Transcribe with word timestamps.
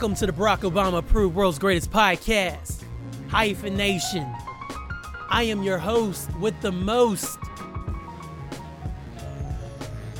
Welcome 0.00 0.16
to 0.16 0.26
the 0.28 0.32
Barack 0.32 0.60
Obama 0.60 0.96
approved 0.96 1.36
world's 1.36 1.58
greatest 1.58 1.90
podcast, 1.90 2.84
Hyphen 3.28 3.76
Nation. 3.76 4.26
I 5.28 5.42
am 5.42 5.62
your 5.62 5.76
host 5.76 6.34
with 6.38 6.58
the 6.62 6.72
most 6.72 7.38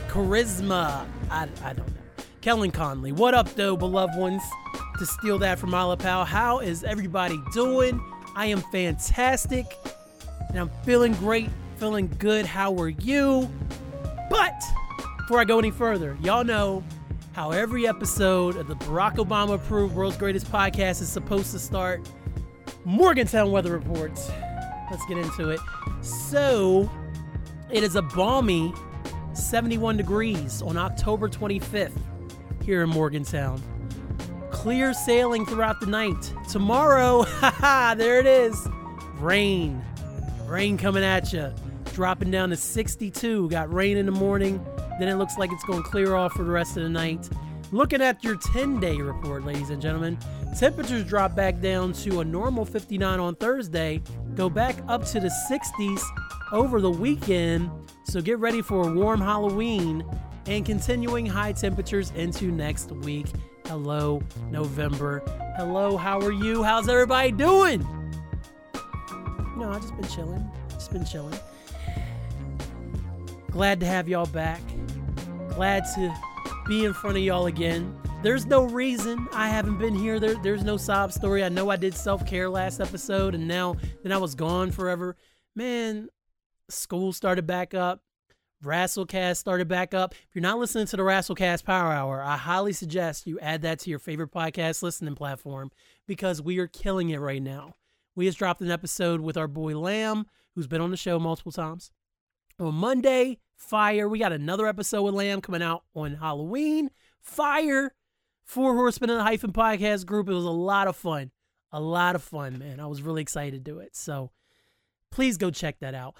charisma. 0.09 1.06
I, 1.30 1.48
I 1.65 1.73
don't 1.73 1.89
know. 1.89 2.25
Kellen 2.43 2.70
Conley. 2.73 3.12
What 3.12 3.33
up, 3.33 3.55
though, 3.55 3.75
beloved 3.75 4.19
ones? 4.19 4.43
To 4.98 5.06
steal 5.06 5.39
that 5.39 5.59
from 5.59 5.70
Alapal, 5.70 6.27
how 6.27 6.59
is 6.59 6.84
everybody 6.84 7.41
doing? 7.55 8.03
I 8.37 8.48
am 8.48 8.61
fantastic 8.70 9.65
and 10.51 10.59
I'm 10.59 10.70
feeling 10.84 11.15
great, 11.15 11.48
feeling 11.78 12.15
good. 12.19 12.45
How 12.45 12.78
are 12.78 12.91
you? 12.91 13.51
But 14.28 14.62
before 15.17 15.41
I 15.41 15.45
go 15.45 15.59
any 15.59 15.70
further, 15.70 16.19
y'all 16.20 16.45
know 16.45 16.84
how 17.33 17.52
every 17.52 17.87
episode 17.87 18.57
of 18.57 18.66
the 18.66 18.77
Barack 18.77 19.16
Obama 19.16 19.55
approved 19.55 19.95
World's 19.95 20.16
Greatest 20.16 20.51
Podcast 20.51 21.01
is 21.01 21.09
supposed 21.09 21.53
to 21.53 21.59
start. 21.59 22.09
Morgantown 22.84 23.53
weather 23.53 23.73
reports. 23.73 24.31
Let's 24.91 25.05
get 25.06 25.19
into 25.19 25.51
it. 25.51 25.61
So, 26.03 26.91
it 27.70 27.84
is 27.84 27.95
a 27.95 28.03
balmy 28.03 28.75
71 29.33 29.97
degrees 29.97 30.61
on 30.61 30.77
October 30.77 31.28
25th 31.28 31.97
here 32.64 32.83
in 32.83 32.91
Morgantown. 32.91 33.62
Clear 34.51 34.92
sailing 34.92 35.47
throughout 35.47 35.78
the 35.81 35.86
night. 35.86 36.34
Tomorrow, 36.48 37.23
haha, 37.27 37.95
there 37.95 38.19
it 38.19 38.27
is. 38.27 38.69
Rain. 39.19 39.83
Rain 40.47 40.77
coming 40.77 41.05
at 41.05 41.33
you. 41.33 41.55
Dropping 41.95 42.33
down 42.33 42.51
to 42.51 42.56
62. 42.56 43.48
Got 43.51 43.73
rain 43.73 43.97
in 43.97 44.06
the 44.06 44.12
morning. 44.12 44.64
Then 45.01 45.09
it 45.09 45.15
looks 45.15 45.39
like 45.39 45.51
it's 45.51 45.65
going 45.65 45.83
clear 45.83 46.15
off 46.15 46.34
for 46.34 46.45
the 46.45 46.51
rest 46.51 46.77
of 46.77 46.83
the 46.83 46.91
night. 46.91 47.27
Looking 47.73 48.03
at 48.03 48.23
your 48.23 48.37
10 48.37 48.81
day 48.81 48.98
report, 48.98 49.47
ladies 49.47 49.70
and 49.70 49.81
gentlemen, 49.81 50.19
temperatures 50.59 51.05
drop 51.05 51.34
back 51.34 51.59
down 51.59 51.95
to 51.95 52.20
a 52.20 52.25
normal 52.25 52.67
59 52.67 53.19
on 53.19 53.34
Thursday, 53.37 54.03
go 54.34 54.51
back 54.51 54.77
up 54.89 55.07
to 55.07 55.19
the 55.19 55.33
60s 55.51 56.03
over 56.53 56.83
the 56.83 56.91
weekend. 56.91 57.70
So 58.05 58.20
get 58.20 58.41
ready 58.41 58.61
for 58.61 58.87
a 58.87 58.92
warm 58.92 59.23
Halloween 59.23 60.05
and 60.45 60.67
continuing 60.67 61.25
high 61.25 61.53
temperatures 61.53 62.11
into 62.11 62.53
next 62.53 62.92
week. 62.92 63.29
Hello, 63.64 64.20
November. 64.51 65.23
Hello, 65.57 65.97
how 65.97 66.20
are 66.20 66.33
you? 66.33 66.62
How's 66.62 66.91
everybody 66.91 67.33
doing? 67.33 67.81
No, 69.57 69.70
I've 69.70 69.81
just 69.81 69.97
been 69.97 70.09
chilling. 70.09 70.51
Just 70.69 70.92
been 70.92 71.07
chilling. 71.07 71.39
Glad 73.51 73.81
to 73.81 73.87
have 73.87 74.11
y'all 74.11 74.27
back. 74.27 74.61
Glad 75.61 75.84
to 75.94 76.16
be 76.66 76.86
in 76.86 76.94
front 76.94 77.19
of 77.19 77.22
y'all 77.22 77.44
again. 77.44 77.94
There's 78.22 78.47
no 78.47 78.62
reason 78.64 79.28
I 79.30 79.50
haven't 79.50 79.77
been 79.77 79.94
here. 79.94 80.19
There, 80.19 80.36
there's 80.36 80.64
no 80.64 80.78
sob 80.78 81.12
story. 81.12 81.44
I 81.44 81.50
know 81.50 81.69
I 81.69 81.77
did 81.77 81.92
self 81.92 82.25
care 82.25 82.48
last 82.48 82.80
episode, 82.80 83.34
and 83.34 83.47
now 83.47 83.77
then 84.02 84.11
I 84.11 84.17
was 84.17 84.34
gone 84.34 84.70
forever. 84.70 85.19
Man, 85.55 86.08
school 86.70 87.12
started 87.12 87.46
back 87.46 87.74
up. 87.74 88.01
Rasslecast 88.64 89.36
started 89.36 89.68
back 89.68 89.92
up. 89.92 90.14
If 90.14 90.35
you're 90.35 90.40
not 90.40 90.58
listening 90.58 90.86
to 90.86 90.96
the 90.96 91.02
Rasslecast 91.02 91.67
Power 91.67 91.92
Hour, 91.92 92.23
I 92.23 92.39
highly 92.39 92.73
suggest 92.73 93.27
you 93.27 93.39
add 93.40 93.61
that 93.61 93.80
to 93.80 93.90
your 93.90 93.98
favorite 93.98 94.33
podcast 94.33 94.83
listening 94.83 95.14
platform 95.14 95.70
because 96.06 96.40
we 96.40 96.58
are 96.58 96.68
killing 96.68 97.11
it 97.11 97.20
right 97.20 97.42
now. 97.42 97.74
We 98.17 98.24
just 98.24 98.39
dropped 98.39 98.62
an 98.62 98.70
episode 98.70 99.20
with 99.20 99.36
our 99.36 99.46
boy 99.46 99.79
Lamb, 99.79 100.24
who's 100.55 100.68
been 100.68 100.80
on 100.80 100.90
the 100.90 100.96
show 100.96 101.18
multiple 101.18 101.52
times. 101.52 101.90
On 102.58 102.74
Monday, 102.74 103.36
fire. 103.61 104.09
We 104.09 104.19
got 104.19 104.33
another 104.33 104.67
episode 104.67 105.03
with 105.03 105.15
Lamb 105.15 105.41
coming 105.41 105.63
out 105.63 105.85
on 105.95 106.15
Halloween. 106.15 106.91
Fire. 107.21 107.95
Four 108.43 108.75
Horsemen 108.75 109.11
in 109.11 109.19
the 109.19 109.23
Hyphen 109.23 109.53
podcast 109.53 110.07
group. 110.07 110.29
It 110.29 110.35
was 110.35 110.45
a 110.45 110.51
lot 110.51 110.89
of 110.89 110.97
fun. 110.97 111.31
A 111.71 111.81
lot 111.81 112.17
of 112.17 112.23
fun, 112.23 112.59
man. 112.59 112.81
I 112.81 112.87
was 112.87 113.03
really 113.03 113.23
excited 113.23 113.65
to 113.65 113.71
do 113.71 113.79
it. 113.79 113.95
So 113.95 114.33
please 115.13 115.37
go 115.37 115.51
check 115.53 115.79
that 115.81 115.95
out. 115.95 116.17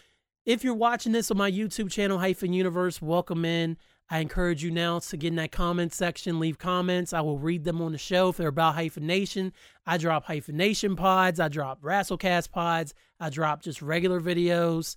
If 0.47 0.63
you're 0.63 0.75
watching 0.75 1.13
this 1.13 1.31
on 1.31 1.39
my 1.39 1.51
YouTube 1.51 1.91
channel, 1.91 2.19
Hyphen 2.19 2.53
Universe, 2.53 3.03
welcome 3.03 3.45
in. 3.45 3.77
I 4.09 4.19
encourage 4.19 4.63
you 4.63 4.71
now 4.71 4.99
to 4.99 5.17
get 5.17 5.29
in 5.29 5.37
that 5.37 5.53
comment 5.53 5.93
section, 5.93 6.41
leave 6.41 6.59
comments. 6.59 7.13
I 7.13 7.21
will 7.21 7.39
read 7.39 7.65
them 7.65 7.81
on 7.81 7.93
the 7.93 7.99
show 7.99 8.29
if 8.29 8.37
they're 8.37 8.49
about 8.49 8.75
Hyphen 8.75 9.07
Nation, 9.07 9.53
I 9.87 9.99
drop 9.99 10.25
Hyphen 10.25 10.57
Nation 10.57 10.97
pods, 10.97 11.39
I 11.39 11.49
drop 11.49 11.81
Rasslecast 11.83 12.51
pods, 12.51 12.95
I 13.21 13.31
drop 13.31 13.63
just 13.63 13.83
regular 13.83 14.21
videos. 14.21 14.97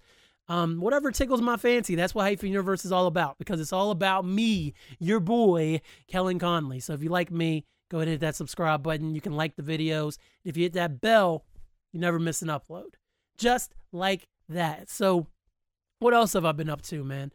Um, 0.49 0.79
whatever 0.81 1.11
tickles 1.11 1.41
my 1.41 1.57
fancy. 1.57 1.95
That's 1.95 2.13
what 2.13 2.23
Hyphen 2.23 2.49
Universe 2.49 2.83
is 2.83 2.91
all 2.91 3.07
about 3.07 3.37
because 3.37 3.61
it's 3.61 3.73
all 3.73 3.91
about 3.91 4.25
me, 4.25 4.73
your 4.99 5.19
boy, 5.19 5.81
Kellen 6.07 6.39
Conley. 6.39 6.79
So 6.79 6.93
if 6.93 7.01
you 7.01 7.09
like 7.09 7.31
me, 7.31 7.65
go 7.89 7.99
ahead 7.99 8.07
and 8.07 8.13
hit 8.13 8.21
that 8.21 8.35
subscribe 8.35 8.83
button. 8.83 9.15
You 9.15 9.21
can 9.21 9.33
like 9.33 9.55
the 9.55 9.63
videos. 9.63 10.17
If 10.43 10.57
you 10.57 10.63
hit 10.63 10.73
that 10.73 10.99
bell, 10.99 11.45
you 11.93 11.99
never 11.99 12.19
miss 12.19 12.41
an 12.41 12.49
upload. 12.49 12.95
Just 13.37 13.73
like 13.91 14.27
that. 14.49 14.89
So, 14.89 15.27
what 15.99 16.13
else 16.13 16.33
have 16.33 16.43
I 16.43 16.51
been 16.51 16.69
up 16.69 16.81
to, 16.83 17.03
man? 17.03 17.31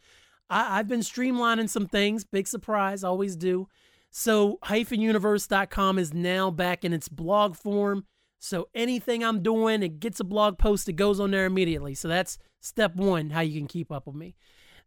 I, 0.51 0.77
have 0.77 0.89
been 0.89 1.01
streamlining 1.01 1.69
some 1.69 1.87
things. 1.87 2.25
Big 2.25 2.47
surprise, 2.47 3.05
always 3.05 3.37
do. 3.37 3.69
So, 4.11 4.59
hyphenuniverse.com 4.65 5.99
is 5.99 6.13
now 6.13 6.51
back 6.51 6.85
in 6.85 6.93
its 6.93 7.09
blog 7.09 7.57
form. 7.57 8.05
So, 8.39 8.69
anything 8.75 9.25
I'm 9.25 9.43
doing, 9.43 9.83
it 9.83 10.01
gets 10.01 10.21
a 10.21 10.25
blog 10.25 10.59
post, 10.59 10.89
it 10.89 10.95
goes 10.95 11.19
on 11.21 11.31
there 11.31 11.47
immediately. 11.47 11.95
So, 11.95 12.09
that's 12.09 12.39
step 12.61 12.95
one, 12.95 13.31
how 13.31 13.41
you 13.41 13.59
can 13.59 13.69
keep 13.69 13.91
up 13.91 14.07
with 14.07 14.17
me. 14.17 14.37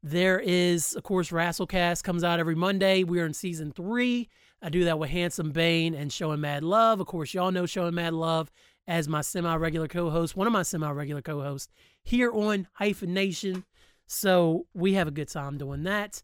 There 0.04 0.40
is, 0.40 0.96
of 0.96 1.04
course, 1.04 1.30
Rasslecast 1.30 2.04
comes 2.04 2.24
out 2.24 2.40
every 2.40 2.56
Monday. 2.56 3.04
We 3.04 3.20
are 3.20 3.26
in 3.26 3.34
season 3.34 3.72
three. 3.72 4.30
I 4.62 4.70
do 4.70 4.84
that 4.86 4.98
with 4.98 5.10
Handsome 5.10 5.52
Bane 5.52 5.94
and 5.94 6.12
Showing 6.12 6.42
Mad 6.42 6.64
Love. 6.64 7.00
Of 7.00 7.08
course, 7.08 7.34
y'all 7.34 7.52
know 7.52 7.66
Showing 7.66 7.96
Mad 7.96 8.14
Love 8.14 8.52
as 8.88 9.08
my 9.08 9.22
semi 9.22 9.56
regular 9.56 9.88
co 9.88 10.10
host, 10.10 10.36
one 10.36 10.48
of 10.48 10.54
my 10.54 10.64
semi 10.64 10.90
regular 10.90 11.22
co 11.22 11.42
hosts 11.42 11.72
here 12.04 12.32
on 12.32 12.68
Hyphen 12.74 13.14
Nation. 13.14 13.64
So 14.08 14.66
we 14.74 14.94
have 14.94 15.08
a 15.08 15.12
good 15.12 15.30
time 15.30 15.58
doing 15.58 15.84
that. 15.84 16.24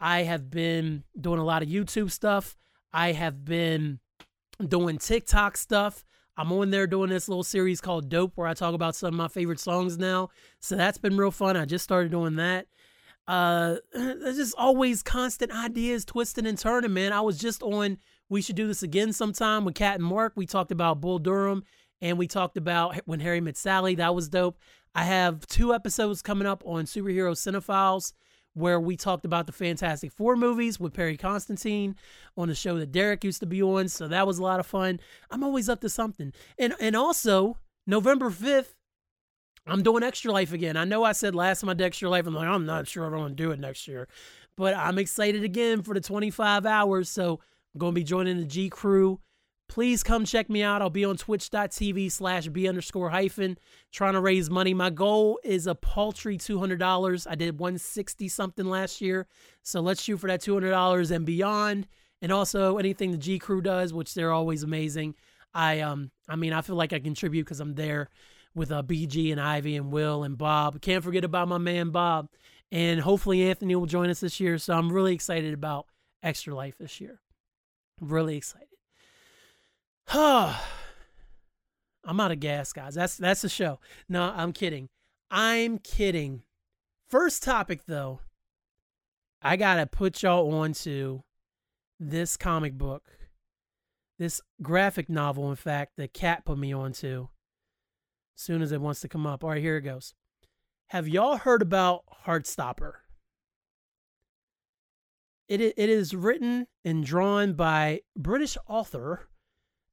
I 0.00 0.22
have 0.22 0.50
been 0.50 1.04
doing 1.18 1.38
a 1.38 1.44
lot 1.44 1.62
of 1.62 1.68
YouTube 1.68 2.10
stuff. 2.10 2.56
I 2.92 3.12
have 3.12 3.44
been 3.44 4.00
doing 4.66 4.98
TikTok 4.98 5.56
stuff. 5.56 6.04
I'm 6.36 6.52
on 6.52 6.70
there 6.70 6.86
doing 6.86 7.10
this 7.10 7.28
little 7.28 7.44
series 7.44 7.80
called 7.80 8.08
Dope 8.08 8.32
where 8.34 8.48
I 8.48 8.54
talk 8.54 8.74
about 8.74 8.96
some 8.96 9.08
of 9.08 9.14
my 9.14 9.28
favorite 9.28 9.60
songs 9.60 9.98
now. 9.98 10.30
So 10.60 10.76
that's 10.76 10.98
been 10.98 11.16
real 11.16 11.30
fun. 11.30 11.56
I 11.56 11.64
just 11.64 11.84
started 11.84 12.10
doing 12.10 12.36
that. 12.36 12.66
Uh 13.26 13.76
there's 13.92 14.36
just 14.36 14.54
always 14.58 15.02
constant 15.02 15.52
ideas 15.52 16.04
twisting 16.04 16.46
and 16.46 16.58
turning, 16.58 16.92
man. 16.92 17.12
I 17.12 17.20
was 17.20 17.38
just 17.38 17.62
on 17.62 17.98
We 18.28 18.42
Should 18.42 18.56
Do 18.56 18.66
This 18.66 18.82
Again 18.82 19.12
sometime 19.12 19.64
with 19.64 19.76
Cat 19.76 19.96
and 19.96 20.04
Mark. 20.04 20.32
We 20.36 20.46
talked 20.46 20.72
about 20.72 21.00
Bull 21.00 21.18
Durham 21.18 21.64
and 22.00 22.18
we 22.18 22.26
talked 22.26 22.56
about 22.56 22.96
When 23.06 23.20
Harry 23.20 23.40
Met 23.40 23.56
Sally. 23.56 23.94
That 23.94 24.14
was 24.14 24.28
dope. 24.28 24.58
I 24.94 25.04
have 25.04 25.46
two 25.46 25.74
episodes 25.74 26.22
coming 26.22 26.46
up 26.46 26.62
on 26.66 26.84
Superhero 26.84 27.32
Cinephiles 27.32 28.12
where 28.54 28.80
we 28.80 28.96
talked 28.96 29.24
about 29.24 29.46
the 29.46 29.52
Fantastic 29.52 30.12
Four 30.12 30.36
movies 30.36 30.80
with 30.80 30.94
Perry 30.94 31.16
Constantine 31.16 31.96
on 32.36 32.48
the 32.48 32.54
show 32.54 32.78
that 32.78 32.92
Derek 32.92 33.24
used 33.24 33.40
to 33.40 33.46
be 33.46 33.62
on. 33.62 33.88
So 33.88 34.08
that 34.08 34.26
was 34.26 34.38
a 34.38 34.42
lot 34.42 34.60
of 34.60 34.66
fun. 34.66 35.00
I'm 35.30 35.44
always 35.44 35.68
up 35.68 35.80
to 35.82 35.88
something. 35.88 36.32
And 36.58 36.74
and 36.80 36.96
also 36.96 37.58
November 37.86 38.30
5th, 38.30 38.74
I'm 39.66 39.82
doing 39.82 40.02
Extra 40.02 40.32
Life 40.32 40.52
again. 40.52 40.76
I 40.76 40.84
know 40.84 41.04
I 41.04 41.12
said 41.12 41.34
last 41.34 41.60
time 41.60 41.70
I 41.70 41.74
did 41.74 41.84
Extra 41.84 42.08
Life, 42.08 42.26
I'm 42.26 42.34
like, 42.34 42.48
I'm 42.48 42.66
not 42.66 42.88
sure 42.88 43.06
if 43.06 43.12
I'm 43.12 43.18
gonna 43.18 43.34
do 43.34 43.50
it 43.50 43.58
next 43.58 43.88
year. 43.88 44.08
But 44.56 44.74
I'm 44.76 44.98
excited 44.98 45.42
again 45.42 45.82
for 45.82 45.94
the 45.94 46.00
25 46.00 46.64
hours. 46.64 47.08
So 47.08 47.40
I'm 47.74 47.78
gonna 47.78 47.92
be 47.92 48.04
joining 48.04 48.38
the 48.38 48.44
G 48.44 48.70
crew 48.70 49.20
please 49.68 50.02
come 50.02 50.24
check 50.24 50.48
me 50.48 50.62
out. 50.62 50.82
I'll 50.82 50.90
be 50.90 51.04
on 51.04 51.16
twitch.tv 51.16 52.10
slash 52.12 52.48
B 52.48 52.68
underscore 52.68 53.10
hyphen 53.10 53.58
trying 53.92 54.14
to 54.14 54.20
raise 54.20 54.50
money. 54.50 54.74
My 54.74 54.90
goal 54.90 55.38
is 55.44 55.66
a 55.66 55.74
paltry 55.74 56.38
$200. 56.38 57.26
I 57.28 57.34
did 57.34 57.58
160 57.58 58.28
something 58.28 58.66
last 58.66 59.00
year. 59.00 59.26
So 59.62 59.80
let's 59.80 60.02
shoot 60.02 60.18
for 60.18 60.28
that 60.28 60.40
$200 60.40 61.10
and 61.10 61.26
beyond. 61.26 61.86
And 62.22 62.32
also 62.32 62.78
anything 62.78 63.10
the 63.10 63.18
G 63.18 63.38
crew 63.38 63.60
does, 63.60 63.92
which 63.92 64.14
they're 64.14 64.32
always 64.32 64.62
amazing. 64.62 65.14
I, 65.52 65.80
um, 65.80 66.10
I 66.28 66.36
mean, 66.36 66.52
I 66.52 66.62
feel 66.62 66.76
like 66.76 66.92
I 66.92 66.98
contribute 66.98 67.44
because 67.44 67.60
I'm 67.60 67.74
there 67.74 68.08
with 68.54 68.70
uh, 68.70 68.82
BG 68.82 69.32
and 69.32 69.40
Ivy 69.40 69.76
and 69.76 69.92
Will 69.92 70.24
and 70.24 70.38
Bob. 70.38 70.80
Can't 70.80 71.04
forget 71.04 71.24
about 71.24 71.48
my 71.48 71.58
man 71.58 71.90
Bob. 71.90 72.28
And 72.70 73.00
hopefully 73.00 73.48
Anthony 73.48 73.76
will 73.76 73.86
join 73.86 74.10
us 74.10 74.20
this 74.20 74.40
year. 74.40 74.58
So 74.58 74.74
I'm 74.74 74.92
really 74.92 75.14
excited 75.14 75.54
about 75.54 75.86
Extra 76.22 76.54
Life 76.54 76.76
this 76.78 77.00
year. 77.00 77.20
Really 78.00 78.36
excited. 78.36 78.73
I'm 82.06 82.20
out 82.20 82.32
of 82.32 82.40
gas, 82.40 82.72
guys. 82.72 82.94
That's 82.94 83.16
that's 83.16 83.42
the 83.42 83.48
show. 83.48 83.80
No, 84.08 84.32
I'm 84.36 84.52
kidding. 84.52 84.88
I'm 85.30 85.78
kidding. 85.78 86.42
First 87.08 87.42
topic 87.42 87.86
though, 87.86 88.20
I 89.42 89.56
gotta 89.56 89.86
put 89.86 90.22
y'all 90.22 90.54
on 90.54 90.72
to 90.74 91.22
this 91.98 92.36
comic 92.36 92.74
book, 92.74 93.04
this 94.18 94.40
graphic 94.62 95.08
novel, 95.08 95.50
in 95.50 95.56
fact, 95.56 95.92
that 95.96 96.12
Cat 96.12 96.44
put 96.44 96.58
me 96.58 96.72
on 96.72 96.92
to. 96.94 97.30
As 98.36 98.42
soon 98.42 98.62
as 98.62 98.72
it 98.72 98.80
wants 98.80 99.00
to 99.00 99.08
come 99.08 99.26
up. 99.26 99.44
All 99.44 99.50
right, 99.50 99.62
here 99.62 99.76
it 99.76 99.82
goes. 99.82 100.12
Have 100.88 101.08
y'all 101.08 101.36
heard 101.38 101.62
about 101.62 102.04
Heartstopper? 102.26 102.92
It 105.48 105.60
it 105.60 105.88
is 105.88 106.14
written 106.14 106.66
and 106.84 107.04
drawn 107.04 107.54
by 107.54 108.00
British 108.16 108.56
author 108.66 109.28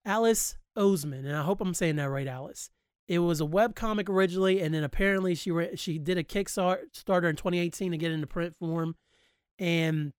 Alice 0.05 0.57
Oseman, 0.77 1.25
and 1.25 1.35
I 1.35 1.43
hope 1.43 1.61
I'm 1.61 1.73
saying 1.73 1.97
that 1.97 2.09
right, 2.09 2.27
Alice. 2.27 2.69
It 3.07 3.19
was 3.19 3.41
a 3.41 3.45
web 3.45 3.75
comic 3.75 4.09
originally, 4.09 4.61
and 4.61 4.73
then 4.73 4.83
apparently 4.83 5.35
she 5.35 5.51
re- 5.51 5.75
she 5.75 5.97
did 5.97 6.17
a 6.17 6.23
Kickstarter 6.23 7.29
in 7.29 7.35
2018 7.35 7.91
to 7.91 7.97
get 7.97 8.11
into 8.11 8.27
print 8.27 8.55
form, 8.57 8.95
and 9.59 10.13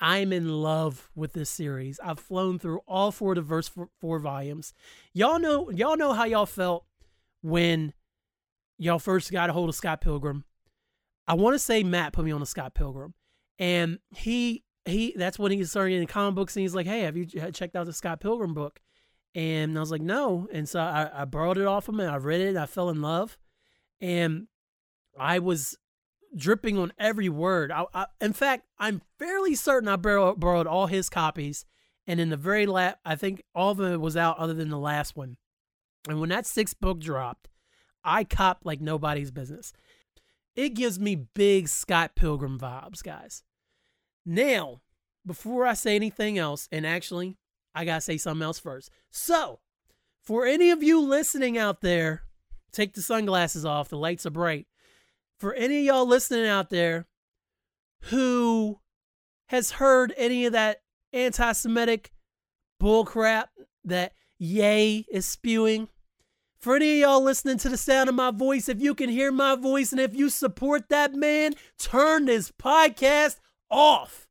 I'm 0.00 0.32
in 0.32 0.48
love 0.48 1.10
with 1.14 1.32
this 1.34 1.50
series. 1.50 2.00
I've 2.02 2.18
flown 2.18 2.58
through 2.58 2.80
all 2.86 3.12
four 3.12 3.32
of 3.32 3.36
the 3.36 3.42
first 3.42 3.72
four, 4.00 4.18
volumes. 4.18 4.72
Y'all 5.12 5.38
know 5.38 5.70
y'all 5.70 5.96
know 5.96 6.12
how 6.12 6.24
y'all 6.24 6.46
felt 6.46 6.84
when 7.42 7.92
y'all 8.78 8.98
first 8.98 9.30
got 9.30 9.50
a 9.50 9.52
hold 9.52 9.68
of 9.68 9.74
Scott 9.74 10.00
Pilgrim. 10.00 10.44
I 11.26 11.34
want 11.34 11.54
to 11.54 11.58
say 11.58 11.82
Matt 11.82 12.12
put 12.12 12.24
me 12.24 12.32
on 12.32 12.40
to 12.40 12.46
Scott 12.46 12.74
Pilgrim, 12.74 13.14
and 13.58 13.98
he 14.16 14.64
he 14.84 15.14
that's 15.16 15.38
when 15.38 15.52
he 15.52 15.62
started 15.64 15.90
getting 15.90 16.06
comic 16.06 16.34
books, 16.34 16.56
and 16.56 16.62
he's 16.62 16.74
like, 16.74 16.86
"Hey, 16.86 17.00
have 17.00 17.16
you 17.16 17.26
checked 17.26 17.76
out 17.76 17.86
the 17.86 17.92
Scott 17.92 18.20
Pilgrim 18.20 18.54
book?" 18.54 18.80
And 19.34 19.76
I 19.76 19.80
was 19.80 19.90
like, 19.90 20.02
no. 20.02 20.48
And 20.52 20.68
so 20.68 20.80
I, 20.80 21.10
I 21.22 21.24
borrowed 21.24 21.58
it 21.58 21.66
off 21.66 21.88
of 21.88 21.94
him 21.94 22.00
and 22.00 22.10
I 22.10 22.16
read 22.16 22.40
it 22.40 22.56
I 22.56 22.66
fell 22.66 22.90
in 22.90 23.02
love. 23.02 23.36
And 24.00 24.46
I 25.18 25.38
was 25.38 25.76
dripping 26.36 26.78
on 26.78 26.92
every 26.98 27.28
word. 27.28 27.72
I, 27.72 27.84
I, 27.92 28.06
in 28.20 28.32
fact, 28.32 28.66
I'm 28.78 29.02
fairly 29.18 29.54
certain 29.54 29.88
I 29.88 29.96
borrowed, 29.96 30.38
borrowed 30.38 30.66
all 30.66 30.86
his 30.86 31.08
copies. 31.08 31.64
And 32.06 32.20
in 32.20 32.28
the 32.28 32.36
very 32.36 32.66
last, 32.66 32.96
I 33.04 33.16
think 33.16 33.42
all 33.54 33.70
of 33.70 33.80
it 33.80 34.00
was 34.00 34.16
out 34.16 34.38
other 34.38 34.54
than 34.54 34.68
the 34.68 34.78
last 34.78 35.16
one. 35.16 35.36
And 36.08 36.20
when 36.20 36.28
that 36.28 36.46
sixth 36.46 36.78
book 36.78 37.00
dropped, 37.00 37.48
I 38.04 38.24
copped 38.24 38.66
like 38.66 38.80
nobody's 38.80 39.30
business. 39.30 39.72
It 40.54 40.70
gives 40.70 41.00
me 41.00 41.16
big 41.16 41.68
Scott 41.68 42.12
Pilgrim 42.14 42.58
vibes, 42.58 43.02
guys. 43.02 43.42
Now, 44.26 44.82
before 45.26 45.66
I 45.66 45.74
say 45.74 45.96
anything 45.96 46.38
else, 46.38 46.68
and 46.70 46.86
actually, 46.86 47.38
I 47.74 47.84
got 47.84 47.96
to 47.96 48.00
say 48.00 48.16
something 48.16 48.44
else 48.44 48.58
first. 48.58 48.90
So, 49.10 49.60
for 50.22 50.46
any 50.46 50.70
of 50.70 50.82
you 50.82 51.00
listening 51.00 51.58
out 51.58 51.80
there, 51.80 52.22
take 52.72 52.94
the 52.94 53.02
sunglasses 53.02 53.64
off. 53.64 53.88
The 53.88 53.98
lights 53.98 54.26
are 54.26 54.30
bright. 54.30 54.66
For 55.38 55.52
any 55.54 55.80
of 55.80 55.84
y'all 55.84 56.06
listening 56.06 56.46
out 56.46 56.70
there 56.70 57.06
who 58.04 58.80
has 59.46 59.72
heard 59.72 60.14
any 60.16 60.46
of 60.46 60.52
that 60.52 60.78
anti 61.12 61.52
Semitic 61.52 62.12
bullcrap 62.80 63.46
that 63.84 64.12
Ye 64.38 65.06
is 65.10 65.26
spewing, 65.26 65.88
for 66.58 66.76
any 66.76 66.94
of 66.94 67.08
y'all 67.08 67.22
listening 67.22 67.58
to 67.58 67.68
the 67.68 67.76
sound 67.76 68.08
of 68.08 68.14
my 68.14 68.30
voice, 68.30 68.68
if 68.68 68.80
you 68.80 68.94
can 68.94 69.10
hear 69.10 69.30
my 69.30 69.54
voice 69.54 69.92
and 69.92 70.00
if 70.00 70.14
you 70.14 70.30
support 70.30 70.88
that 70.88 71.14
man, 71.14 71.52
turn 71.78 72.24
this 72.24 72.50
podcast 72.50 73.38
off. 73.70 74.23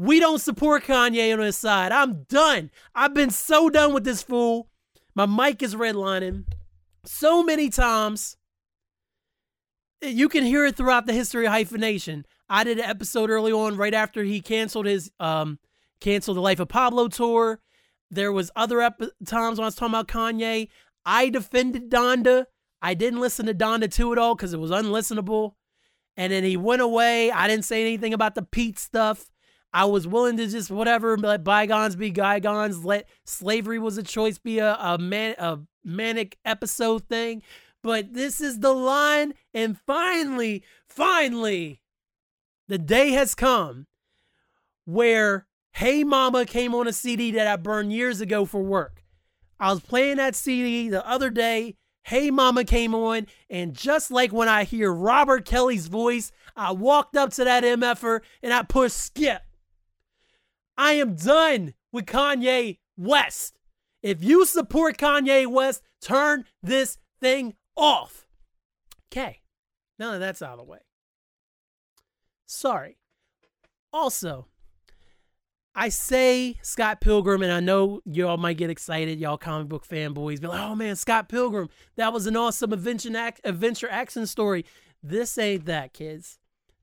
We 0.00 0.18
don't 0.18 0.38
support 0.38 0.84
Kanye 0.84 1.30
on 1.30 1.40
his 1.40 1.58
side. 1.58 1.92
I'm 1.92 2.22
done. 2.22 2.70
I've 2.94 3.12
been 3.12 3.28
so 3.28 3.68
done 3.68 3.92
with 3.92 4.02
this 4.02 4.22
fool. 4.22 4.70
My 5.14 5.26
mic 5.26 5.62
is 5.62 5.74
redlining 5.74 6.44
so 7.04 7.42
many 7.42 7.68
times. 7.68 8.38
You 10.00 10.30
can 10.30 10.42
hear 10.42 10.64
it 10.64 10.74
throughout 10.74 11.04
the 11.04 11.12
history 11.12 11.44
of 11.44 11.52
Hyphen 11.52 11.82
Nation. 11.82 12.24
I 12.48 12.64
did 12.64 12.78
an 12.78 12.86
episode 12.86 13.28
early 13.28 13.52
on, 13.52 13.76
right 13.76 13.92
after 13.92 14.24
he 14.24 14.40
canceled 14.40 14.86
his 14.86 15.12
um 15.20 15.58
canceled 16.00 16.38
the 16.38 16.40
Life 16.40 16.60
of 16.60 16.68
Pablo 16.68 17.08
tour. 17.08 17.60
There 18.10 18.32
was 18.32 18.50
other 18.56 18.80
ep- 18.80 19.02
times 19.26 19.58
when 19.58 19.64
I 19.64 19.66
was 19.66 19.74
talking 19.74 19.94
about 19.94 20.08
Kanye. 20.08 20.68
I 21.04 21.28
defended 21.28 21.90
Donda. 21.90 22.46
I 22.80 22.94
didn't 22.94 23.20
listen 23.20 23.44
to 23.44 23.54
Donda 23.54 23.92
2 23.92 24.12
at 24.12 24.18
all 24.18 24.34
because 24.34 24.54
it 24.54 24.60
was 24.60 24.70
unlistenable. 24.70 25.56
And 26.16 26.32
then 26.32 26.42
he 26.42 26.56
went 26.56 26.80
away. 26.80 27.30
I 27.30 27.46
didn't 27.48 27.66
say 27.66 27.82
anything 27.82 28.14
about 28.14 28.34
the 28.34 28.42
Pete 28.42 28.78
stuff. 28.78 29.30
I 29.72 29.84
was 29.84 30.06
willing 30.06 30.36
to 30.38 30.46
just 30.46 30.70
whatever, 30.70 31.16
let 31.16 31.44
bygones 31.44 31.96
be 31.96 32.10
bygones. 32.10 32.84
Let 32.84 33.08
slavery 33.24 33.78
was 33.78 33.98
a 33.98 34.02
choice 34.02 34.38
be 34.38 34.58
a, 34.58 34.74
a 34.74 34.98
man 34.98 35.36
a 35.38 35.60
manic 35.84 36.38
episode 36.44 37.04
thing. 37.08 37.42
But 37.82 38.12
this 38.12 38.40
is 38.40 38.60
the 38.60 38.72
line, 38.74 39.32
and 39.54 39.78
finally, 39.86 40.62
finally, 40.86 41.80
the 42.68 42.78
day 42.78 43.12
has 43.12 43.34
come 43.34 43.86
where 44.84 45.46
Hey 45.72 46.04
Mama 46.04 46.44
came 46.44 46.74
on 46.74 46.88
a 46.88 46.92
CD 46.92 47.30
that 47.32 47.46
I 47.46 47.56
burned 47.56 47.92
years 47.92 48.20
ago 48.20 48.44
for 48.44 48.62
work. 48.62 49.02
I 49.58 49.70
was 49.70 49.80
playing 49.80 50.16
that 50.16 50.34
CD 50.34 50.88
the 50.88 51.06
other 51.08 51.30
day. 51.30 51.76
Hey 52.02 52.30
Mama 52.30 52.64
came 52.64 52.94
on, 52.94 53.26
and 53.48 53.74
just 53.74 54.10
like 54.10 54.32
when 54.32 54.48
I 54.48 54.64
hear 54.64 54.92
Robert 54.92 55.44
Kelly's 55.44 55.86
voice, 55.86 56.32
I 56.56 56.72
walked 56.72 57.16
up 57.16 57.30
to 57.34 57.44
that 57.44 57.62
MFer 57.62 58.20
and 58.42 58.52
I 58.52 58.62
pushed 58.62 58.96
skip. 58.96 59.42
I 60.80 60.92
am 60.92 61.14
done 61.14 61.74
with 61.92 62.06
Kanye 62.06 62.78
West. 62.96 63.58
If 64.02 64.24
you 64.24 64.46
support 64.46 64.96
Kanye 64.96 65.46
West, 65.46 65.82
turn 66.00 66.46
this 66.62 66.96
thing 67.20 67.52
off. 67.76 68.26
Okay, 69.12 69.42
now 69.98 70.12
that 70.12 70.20
that's 70.20 70.40
out 70.40 70.52
of 70.52 70.58
the 70.60 70.64
way. 70.64 70.78
Sorry. 72.46 72.96
Also, 73.92 74.46
I 75.74 75.90
say 75.90 76.56
Scott 76.62 77.02
Pilgrim, 77.02 77.42
and 77.42 77.52
I 77.52 77.60
know 77.60 78.00
y'all 78.06 78.38
might 78.38 78.56
get 78.56 78.70
excited, 78.70 79.20
y'all 79.20 79.36
comic 79.36 79.68
book 79.68 79.86
fanboys, 79.86 80.40
be 80.40 80.46
like, 80.46 80.62
oh 80.62 80.74
man, 80.74 80.96
Scott 80.96 81.28
Pilgrim, 81.28 81.68
that 81.96 82.10
was 82.10 82.26
an 82.26 82.36
awesome 82.36 82.72
adventure, 82.72 83.32
adventure 83.44 83.88
action 83.90 84.26
story. 84.26 84.64
This 85.02 85.36
ain't 85.36 85.66
that, 85.66 85.92
kids. 85.92 86.38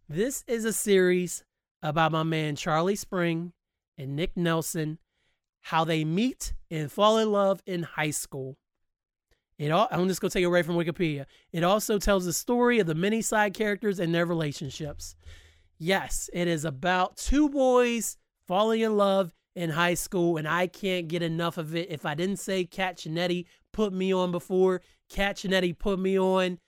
This 0.08 0.44
is 0.46 0.66
a 0.66 0.74
series 0.74 1.44
about 1.82 2.12
my 2.12 2.22
man 2.22 2.56
Charlie 2.56 2.96
Spring 2.96 3.54
and 3.98 4.16
Nick 4.16 4.36
Nelson, 4.38 5.00
how 5.62 5.84
they 5.84 6.06
meet 6.06 6.54
and 6.70 6.92
fall 6.92 7.18
in 7.18 7.32
love 7.32 7.62
in 7.66 7.84
high 7.84 8.12
school. 8.12 8.58
It 9.58 9.72
all, 9.72 9.88
I'm 9.90 10.08
just 10.08 10.22
going 10.22 10.30
to 10.30 10.34
take 10.34 10.44
it 10.44 10.50
right 10.50 10.66
from 10.66 10.76
Wikipedia. 10.76 11.26
It 11.52 11.64
also 11.64 11.98
tells 11.98 12.26
the 12.26 12.34
story 12.34 12.80
of 12.80 12.88
the 12.88 12.96
many 12.96 13.22
side 13.22 13.54
characters 13.54 14.00
and 14.00 14.14
their 14.14 14.26
relationships. 14.26 15.16
Yes, 15.80 16.30
it 16.32 16.48
is 16.48 16.64
about 16.64 17.18
two 17.18 17.50
boys 17.50 18.18
falling 18.48 18.82
in 18.82 18.98
love 18.98 19.34
in 19.56 19.72
high 19.72 19.96
school, 19.96 20.38
and 20.38 20.48
I 20.48 20.68
can't 20.68 21.08
get 21.08 21.24
enough 21.24 21.58
of 21.58 21.76
it. 21.76 21.90
If 21.90 22.06
I 22.06 22.14
didn't 22.14 22.38
say 22.38 22.66
Kat 22.66 22.98
Chinetti 22.98 23.46
put 23.74 23.92
me 23.92 24.14
on 24.14 24.32
before, 24.32 24.82
Kat 25.10 25.38
Chinetti 25.38 25.78
put 25.78 25.98
me 25.98 26.20
on. 26.20 26.60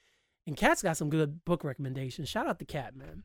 And 0.48 0.58
Cat's 0.58 0.82
got 0.82 0.98
some 0.98 1.12
good 1.12 1.46
book 1.46 1.64
recommendations. 1.64 2.28
Shout 2.28 2.48
out 2.48 2.58
to 2.58 2.66
Cat, 2.66 2.96
man. 2.96 3.22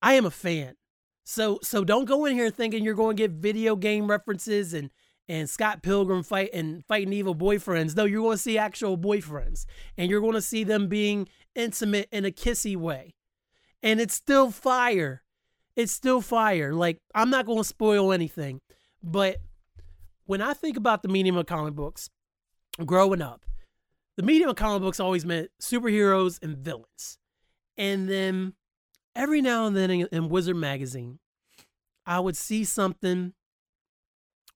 I 0.00 0.14
am 0.14 0.24
a 0.24 0.30
fan. 0.30 0.76
So 1.24 1.58
so 1.62 1.84
don't 1.84 2.04
go 2.04 2.26
in 2.26 2.34
here 2.34 2.50
thinking 2.50 2.84
you're 2.84 2.94
going 2.94 3.16
to 3.16 3.22
get 3.22 3.32
video 3.32 3.76
game 3.76 4.06
references 4.08 4.74
and 4.74 4.90
and 5.26 5.48
Scott 5.48 5.82
Pilgrim 5.82 6.22
fight 6.22 6.50
and 6.52 6.84
fighting 6.84 7.12
evil 7.12 7.34
boyfriends. 7.34 7.96
No, 7.96 8.04
you're 8.04 8.20
going 8.20 8.36
to 8.36 8.42
see 8.42 8.58
actual 8.58 8.98
boyfriends, 8.98 9.64
and 9.96 10.10
you're 10.10 10.20
going 10.20 10.34
to 10.34 10.42
see 10.42 10.64
them 10.64 10.86
being 10.86 11.28
intimate 11.54 12.08
in 12.12 12.26
a 12.26 12.30
kissy 12.30 12.76
way, 12.76 13.14
and 13.82 14.00
it's 14.00 14.14
still 14.14 14.50
fire. 14.50 15.22
It's 15.76 15.92
still 15.92 16.20
fire. 16.20 16.74
Like 16.74 16.98
I'm 17.14 17.30
not 17.30 17.46
going 17.46 17.58
to 17.58 17.64
spoil 17.64 18.12
anything, 18.12 18.60
but 19.02 19.38
when 20.26 20.42
I 20.42 20.52
think 20.52 20.76
about 20.76 21.02
the 21.02 21.08
medium 21.08 21.36
of 21.36 21.46
comic 21.46 21.74
books, 21.74 22.10
growing 22.84 23.22
up, 23.22 23.46
the 24.16 24.22
medium 24.22 24.50
of 24.50 24.56
comic 24.56 24.82
books 24.82 25.00
always 25.00 25.24
meant 25.24 25.50
superheroes 25.60 26.38
and 26.42 26.58
villains, 26.58 27.18
and 27.78 28.10
then 28.10 28.52
every 29.14 29.40
now 29.40 29.66
and 29.66 29.76
then 29.76 29.90
in, 29.90 30.08
in 30.12 30.28
Wizard 30.28 30.56
magazine, 30.56 31.18
I 32.06 32.20
would 32.20 32.36
see 32.36 32.64
something 32.64 33.32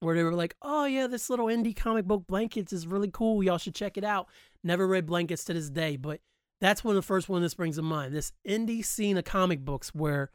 where 0.01 0.15
they 0.15 0.23
were 0.23 0.35
like, 0.35 0.57
"Oh 0.63 0.85
yeah, 0.85 1.07
this 1.07 1.31
little 1.31 1.47
indie 1.47 1.77
comic 1.77 2.05
book 2.05 2.27
blankets 2.27 2.73
is 2.73 2.87
really 2.87 3.11
cool. 3.11 3.43
Y'all 3.43 3.59
should 3.59 3.75
check 3.75 3.97
it 3.97 4.05
out." 4.05 4.29
Never 4.63 4.87
read 4.87 5.07
blankets 5.07 5.45
to 5.45 5.55
this 5.55 5.71
day, 5.71 5.97
but 5.97 6.21
that's 6.61 6.83
one 6.83 6.97
of 6.97 7.03
the 7.03 7.07
first 7.07 7.29
one 7.29 7.43
that 7.43 7.51
springs 7.51 7.77
to 7.77 7.83
mind. 7.83 8.15
This 8.15 8.33
indie 8.47 8.85
scene 8.85 9.17
of 9.17 9.25
comic 9.25 9.65
books 9.65 9.95
where 9.95 10.31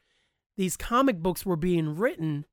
these 0.58 0.78
comic 0.78 1.18
books 1.18 1.46
were 1.46 1.56
being 1.56 1.96
written 1.96 2.46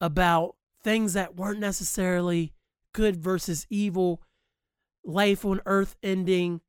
about 0.00 0.56
things 0.82 1.12
that 1.14 1.36
weren't 1.36 1.60
necessarily 1.60 2.52
good 2.92 3.16
versus 3.16 3.66
evil, 3.70 4.22
life 5.04 5.44
on 5.44 5.60
earth 5.66 5.96
ending, 6.02 6.60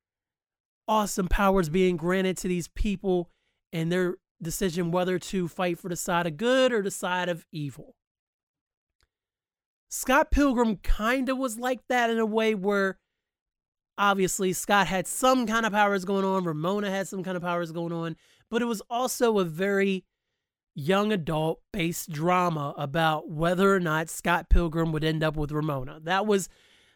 awesome 0.87 1.27
powers 1.27 1.69
being 1.69 1.97
granted 1.97 2.37
to 2.37 2.47
these 2.47 2.67
people 2.69 3.29
and 3.73 3.91
their 3.91 4.15
decision 4.41 4.91
whether 4.91 5.17
to 5.17 5.47
fight 5.47 5.79
for 5.79 5.89
the 5.89 5.95
side 5.95 6.27
of 6.27 6.37
good 6.37 6.71
or 6.71 6.81
the 6.81 6.91
side 6.91 7.27
of 7.27 7.45
evil. 7.51 7.95
Scott 9.89 10.31
Pilgrim 10.31 10.77
kind 10.77 11.29
of 11.29 11.37
was 11.37 11.57
like 11.57 11.81
that 11.89 12.09
in 12.09 12.19
a 12.19 12.25
way 12.25 12.55
where 12.55 12.97
obviously 13.97 14.53
Scott 14.53 14.87
had 14.87 15.07
some 15.07 15.45
kind 15.45 15.65
of 15.65 15.71
powers 15.71 16.05
going 16.05 16.25
on, 16.25 16.45
Ramona 16.45 16.89
had 16.89 17.07
some 17.07 17.23
kind 17.23 17.37
of 17.37 17.43
powers 17.43 17.71
going 17.71 17.91
on, 17.91 18.15
but 18.49 18.61
it 18.61 18.65
was 18.65 18.81
also 18.89 19.39
a 19.39 19.45
very 19.45 20.05
young 20.75 21.11
adult 21.11 21.61
based 21.71 22.11
drama 22.11 22.73
about 22.77 23.29
whether 23.29 23.73
or 23.73 23.79
not 23.79 24.09
Scott 24.09 24.49
Pilgrim 24.49 24.91
would 24.91 25.03
end 25.03 25.23
up 25.23 25.35
with 25.35 25.51
Ramona. 25.51 25.99
That 26.01 26.25
was 26.25 26.49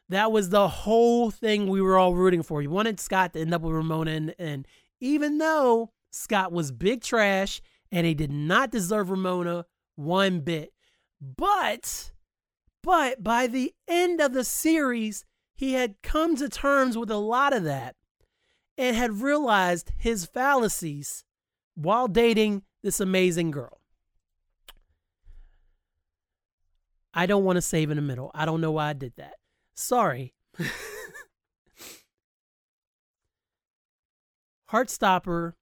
that 0.10 0.32
was 0.32 0.50
the 0.50 0.68
whole 0.68 1.32
thing 1.32 1.68
we 1.68 1.82
were 1.82 1.98
all 1.98 2.16
rooting 2.16 2.42
for. 2.42 2.62
You 2.62 2.70
wanted 2.70 3.00
Scott 3.00 3.34
to 3.34 3.42
end 3.42 3.54
up 3.54 3.62
with 3.62 3.74
Ramona 3.74 4.12
and, 4.12 4.36
and 4.40 4.68
even 5.00 5.38
though 5.38 5.92
Scott 6.18 6.52
was 6.52 6.72
big 6.72 7.02
trash 7.02 7.62
and 7.92 8.08
he 8.08 8.14
did 8.14 8.32
not 8.32 8.72
deserve 8.72 9.10
Ramona 9.10 9.66
one 9.96 10.40
bit. 10.42 10.74
But 11.22 12.12
But 12.84 13.24
by 13.24 13.48
the 13.48 13.74
end 13.88 14.20
of 14.20 14.34
the 14.34 14.44
series, 14.44 15.26
he 15.56 15.74
had 15.74 16.02
come 16.02 16.36
to 16.38 16.50
terms 16.50 16.98
with 16.98 17.12
a 17.12 17.18
lot 17.18 17.54
of 17.54 17.64
that 17.64 17.96
and 18.78 18.96
had 18.96 19.22
realized 19.22 19.92
his 19.98 20.26
fallacies 20.26 21.24
while 21.76 22.08
dating 22.08 22.64
this 22.84 23.00
amazing 23.00 23.52
girl. 23.52 23.80
I 27.14 27.26
don't 27.26 27.44
want 27.44 27.58
to 27.58 27.62
save 27.62 27.90
in 27.90 27.96
the 27.96 28.02
middle. 28.02 28.32
I 28.34 28.46
don't 28.46 28.62
know 28.62 28.72
why 28.72 28.90
I 28.90 28.94
did 28.94 29.14
that. 29.18 29.36
Sorry. 29.76 30.34
Heartstopper, 34.72 35.54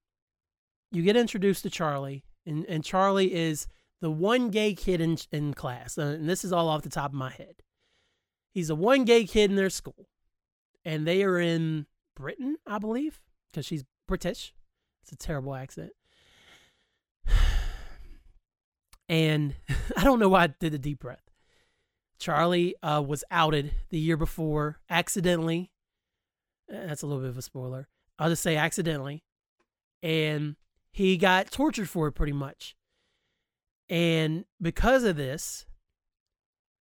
you 0.95 1.03
get 1.03 1.17
introduced 1.17 1.63
to 1.63 1.69
Charlie, 1.69 2.23
and, 2.45 2.65
and 2.65 2.83
Charlie 2.83 3.33
is 3.33 3.67
the 4.01 4.11
one 4.11 4.49
gay 4.49 4.73
kid 4.73 5.01
in, 5.01 5.17
in 5.31 5.53
class. 5.53 5.97
Uh, 5.97 6.03
and 6.19 6.29
this 6.29 6.43
is 6.43 6.53
all 6.53 6.69
off 6.69 6.83
the 6.83 6.89
top 6.89 7.11
of 7.11 7.15
my 7.15 7.31
head. 7.31 7.55
He's 8.53 8.69
the 8.69 8.75
one 8.75 9.03
gay 9.03 9.25
kid 9.25 9.49
in 9.49 9.55
their 9.55 9.69
school. 9.69 10.07
And 10.85 11.05
they 11.05 11.23
are 11.23 11.39
in 11.39 11.87
Britain, 12.15 12.57
I 12.65 12.77
believe, 12.77 13.21
because 13.51 13.65
she's 13.65 13.83
British. 14.07 14.53
It's 15.03 15.11
a 15.11 15.15
terrible 15.15 15.55
accent. 15.55 15.91
And 19.07 19.53
I 19.97 20.03
don't 20.03 20.17
know 20.17 20.29
why 20.29 20.45
I 20.45 20.47
did 20.47 20.73
a 20.73 20.79
deep 20.79 20.97
breath. 20.97 21.29
Charlie 22.17 22.73
uh, 22.81 23.03
was 23.05 23.23
outed 23.29 23.71
the 23.91 23.99
year 23.99 24.17
before 24.17 24.79
accidentally. 24.89 25.69
Eh, 26.71 26.87
that's 26.87 27.03
a 27.03 27.05
little 27.05 27.21
bit 27.21 27.29
of 27.29 27.37
a 27.37 27.43
spoiler. 27.43 27.87
I'll 28.17 28.29
just 28.29 28.41
say 28.41 28.55
accidentally. 28.55 29.23
And 30.01 30.55
he 30.95 31.17
got 31.17 31.51
tortured 31.51 31.89
for 31.89 32.07
it 32.07 32.13
pretty 32.13 32.31
much. 32.31 32.73
And 33.89 34.45
because 34.61 35.03
of 35.03 35.17
this, 35.17 35.65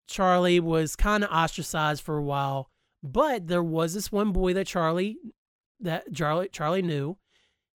Charlie 0.06 0.60
was 0.60 0.94
kind 0.94 1.24
of 1.24 1.30
ostracized 1.30 2.02
for 2.02 2.18
a 2.18 2.22
while. 2.22 2.68
But 3.02 3.46
there 3.46 3.62
was 3.62 3.94
this 3.94 4.12
one 4.12 4.30
boy 4.30 4.52
that 4.52 4.66
Charlie 4.66 5.16
that 5.80 6.12
Charlie 6.12 6.50
Charlie 6.50 6.82
knew. 6.82 7.16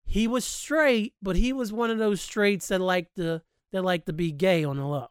He 0.05 0.27
was 0.27 0.45
straight, 0.45 1.15
but 1.19 1.35
he 1.35 1.51
was 1.51 1.73
one 1.73 1.89
of 1.89 1.97
those 1.97 2.21
straights 2.21 2.67
that 2.67 2.79
like 2.79 3.11
to 3.15 3.41
that 3.71 3.83
like 3.83 4.05
to 4.05 4.13
be 4.13 4.31
gay 4.31 4.63
on 4.63 4.77
the 4.77 4.85
low. 4.85 5.07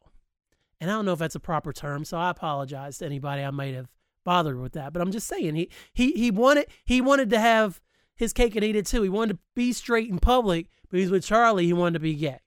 And 0.81 0.89
I 0.89 0.95
don't 0.95 1.05
know 1.05 1.15
if 1.15 1.19
that's 1.19 1.35
a 1.35 1.41
proper 1.41 1.73
term, 1.73 2.05
so 2.05 2.17
I 2.17 2.31
apologize 2.31 2.99
to 2.99 3.07
anybody 3.07 3.43
I 3.43 3.51
might 3.51 3.75
have 3.75 3.89
bothered 4.25 4.61
with 4.61 4.75
that. 4.75 4.93
But 4.93 5.03
I'm 5.03 5.11
just 5.11 5.27
saying 5.27 5.57
he 5.57 5.69
he 5.93 6.13
he 6.13 6.31
wanted 6.31 6.69
he 6.85 7.01
wanted 7.01 7.31
to 7.31 7.41
have 7.41 7.81
his 8.19 8.33
cake 8.33 8.57
and 8.57 8.65
eat 8.65 8.77
it 8.77 8.87
too. 8.87 9.03
He 9.03 9.09
wanted 9.09 9.35
to 9.35 9.39
be 9.55 9.73
straight 9.73 10.11
in 10.11 10.19
public, 10.19 10.67
but 10.91 11.01
he's 11.01 11.11
with 11.11 11.25
Charlie. 11.25 11.67
He 11.67 11.73
wanted 11.73 11.95
to 11.95 12.01
be 12.01 12.15
gay. 12.15 12.41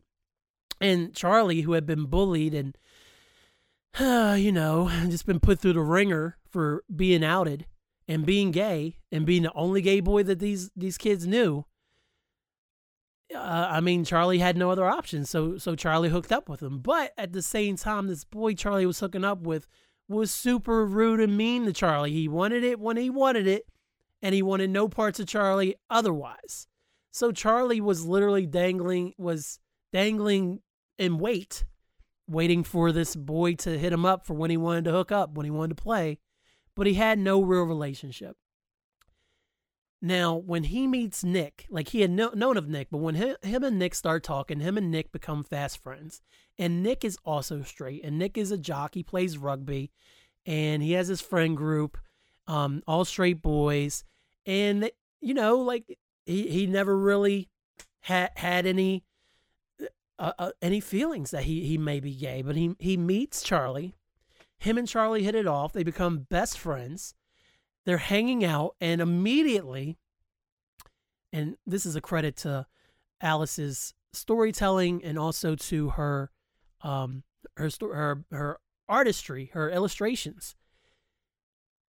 And 0.79 1.15
Charlie, 1.15 1.61
who 1.61 1.73
had 1.73 1.85
been 1.85 2.05
bullied 2.05 2.53
and 2.53 2.77
uh, 3.99 4.35
you 4.39 4.51
know, 4.51 4.89
just 5.09 5.25
been 5.25 5.39
put 5.39 5.59
through 5.59 5.73
the 5.73 5.81
ringer 5.81 6.37
for 6.49 6.83
being 6.93 7.23
outed 7.23 7.65
and 8.07 8.25
being 8.25 8.51
gay 8.51 8.97
and 9.11 9.25
being 9.25 9.43
the 9.43 9.53
only 9.53 9.81
gay 9.81 10.01
boy 10.01 10.23
that 10.23 10.39
these 10.39 10.69
these 10.75 10.97
kids 10.97 11.25
knew. 11.25 11.65
Uh, 13.33 13.67
I 13.71 13.79
mean, 13.79 14.03
Charlie 14.03 14.39
had 14.39 14.57
no 14.57 14.69
other 14.71 14.85
option, 14.85 15.23
so 15.25 15.57
so 15.57 15.75
Charlie 15.75 16.09
hooked 16.09 16.33
up 16.33 16.49
with 16.49 16.61
him. 16.61 16.79
But 16.79 17.13
at 17.17 17.31
the 17.31 17.41
same 17.41 17.77
time, 17.77 18.07
this 18.07 18.25
boy 18.25 18.55
Charlie 18.55 18.85
was 18.85 18.99
hooking 18.99 19.23
up 19.23 19.41
with 19.41 19.67
was 20.09 20.31
super 20.31 20.85
rude 20.85 21.21
and 21.21 21.37
mean 21.37 21.65
to 21.65 21.73
Charlie. 21.73 22.11
He 22.11 22.27
wanted 22.27 22.63
it 22.65 22.79
when 22.79 22.97
he 22.97 23.09
wanted 23.09 23.47
it, 23.47 23.65
and 24.21 24.35
he 24.35 24.41
wanted 24.41 24.69
no 24.69 24.87
parts 24.87 25.19
of 25.19 25.27
Charlie 25.27 25.75
otherwise. 25.89 26.67
So 27.11 27.31
Charlie 27.31 27.81
was 27.81 28.05
literally 28.05 28.45
dangling 28.45 29.13
was 29.17 29.59
dangling 29.91 30.61
in 30.97 31.17
wait, 31.17 31.65
waiting 32.27 32.63
for 32.63 32.91
this 32.91 33.15
boy 33.15 33.55
to 33.55 33.77
hit 33.77 33.91
him 33.93 34.05
up 34.05 34.25
for 34.25 34.33
when 34.33 34.49
he 34.49 34.57
wanted 34.57 34.85
to 34.85 34.91
hook 34.91 35.11
up, 35.11 35.33
when 35.33 35.45
he 35.45 35.51
wanted 35.51 35.75
to 35.75 35.83
play, 35.83 36.19
but 36.75 36.87
he 36.87 36.93
had 36.93 37.19
no 37.19 37.41
real 37.41 37.63
relationship. 37.63 38.37
Now, 40.01 40.35
when 40.35 40.63
he 40.63 40.87
meets 40.87 41.23
Nick, 41.23 41.67
like 41.69 41.89
he 41.89 42.01
had 42.01 42.09
no, 42.09 42.29
known 42.29 42.57
of 42.57 42.67
Nick, 42.67 42.89
but 42.89 42.97
when 42.97 43.15
him, 43.15 43.35
and 43.43 43.77
Nick 43.77 43.93
start 43.93 44.23
talking, 44.23 44.59
him 44.59 44.77
and 44.77 44.89
Nick 44.89 45.11
become 45.11 45.43
fast 45.43 45.77
friends. 45.77 46.21
And 46.57 46.81
Nick 46.81 47.05
is 47.05 47.19
also 47.23 47.61
straight, 47.61 48.03
and 48.03 48.17
Nick 48.17 48.35
is 48.35 48.51
a 48.51 48.57
jock. 48.57 48.95
He 48.95 49.03
plays 49.03 49.37
rugby, 49.37 49.91
and 50.45 50.81
he 50.81 50.93
has 50.93 51.07
his 51.07 51.21
friend 51.21 51.55
group, 51.55 51.99
um, 52.47 52.81
all 52.87 53.05
straight 53.05 53.43
boys. 53.43 54.03
And 54.45 54.89
you 55.19 55.33
know, 55.33 55.57
like 55.57 55.97
he 56.25 56.49
he 56.49 56.67
never 56.67 56.97
really 56.97 57.49
had 58.01 58.31
had 58.35 58.65
any 58.65 59.03
uh, 60.19 60.33
uh, 60.37 60.51
any 60.61 60.79
feelings 60.79 61.31
that 61.31 61.43
he 61.43 61.65
he 61.65 61.77
may 61.77 61.99
be 61.99 62.13
gay. 62.13 62.41
But 62.41 62.55
he 62.55 62.75
he 62.79 62.97
meets 62.97 63.43
Charlie. 63.43 63.95
Him 64.59 64.77
and 64.77 64.87
Charlie 64.87 65.23
hit 65.23 65.35
it 65.35 65.47
off. 65.47 65.73
They 65.73 65.83
become 65.83 66.27
best 66.29 66.59
friends 66.59 67.15
they're 67.85 67.97
hanging 67.97 68.45
out, 68.45 68.75
and 68.79 69.01
immediately, 69.01 69.97
and 71.33 71.55
this 71.65 71.85
is 71.85 71.95
a 71.95 72.01
credit 72.01 72.35
to 72.37 72.67
Alice's 73.21 73.93
storytelling 74.13 75.03
and 75.03 75.17
also 75.17 75.55
to 75.55 75.89
her, 75.89 76.29
um, 76.81 77.23
her 77.57 77.69
her 77.81 78.23
her 78.31 78.59
artistry, 78.87 79.49
her 79.53 79.69
illustrations. 79.69 80.55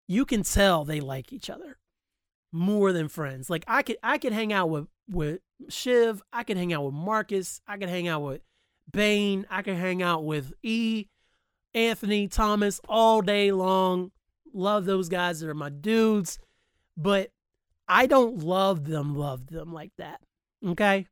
You 0.07 0.25
can 0.25 0.43
tell 0.43 0.85
they 0.85 1.01
like 1.01 1.33
each 1.33 1.51
other 1.51 1.79
more 2.55 2.93
than 2.93 3.09
friends. 3.09 3.51
Like 3.51 3.65
I 3.67 3.83
could 3.83 3.97
I 4.03 4.19
could 4.19 4.33
hang 4.33 4.53
out 4.53 4.71
with 4.71 4.87
with 5.11 5.41
Shiv, 5.69 6.23
I 6.33 6.45
could 6.45 6.57
hang 6.57 6.73
out 6.73 6.85
with 6.85 6.95
Marcus, 6.95 7.61
I 7.67 7.77
could 7.77 7.89
hang 7.89 8.09
out 8.09 8.23
with 8.23 8.41
Bane, 8.91 9.47
I 9.51 9.63
could 9.63 9.77
hang 9.77 10.03
out 10.03 10.25
with 10.25 10.53
E, 10.63 11.07
Anthony, 11.75 12.29
Thomas 12.29 12.81
all 12.89 13.21
day 13.21 13.53
long 13.53 14.11
love 14.55 14.85
those 14.87 15.09
guys. 15.09 15.41
They're 15.41 15.53
my 15.53 15.69
dudes. 15.69 16.39
But 16.97 17.31
I 17.89 18.07
don't 18.07 18.39
love 18.39 18.85
them, 18.85 19.15
love 19.15 19.49
them 19.49 19.73
like 19.73 19.93
that. 19.99 20.21
Okay? 20.65 21.07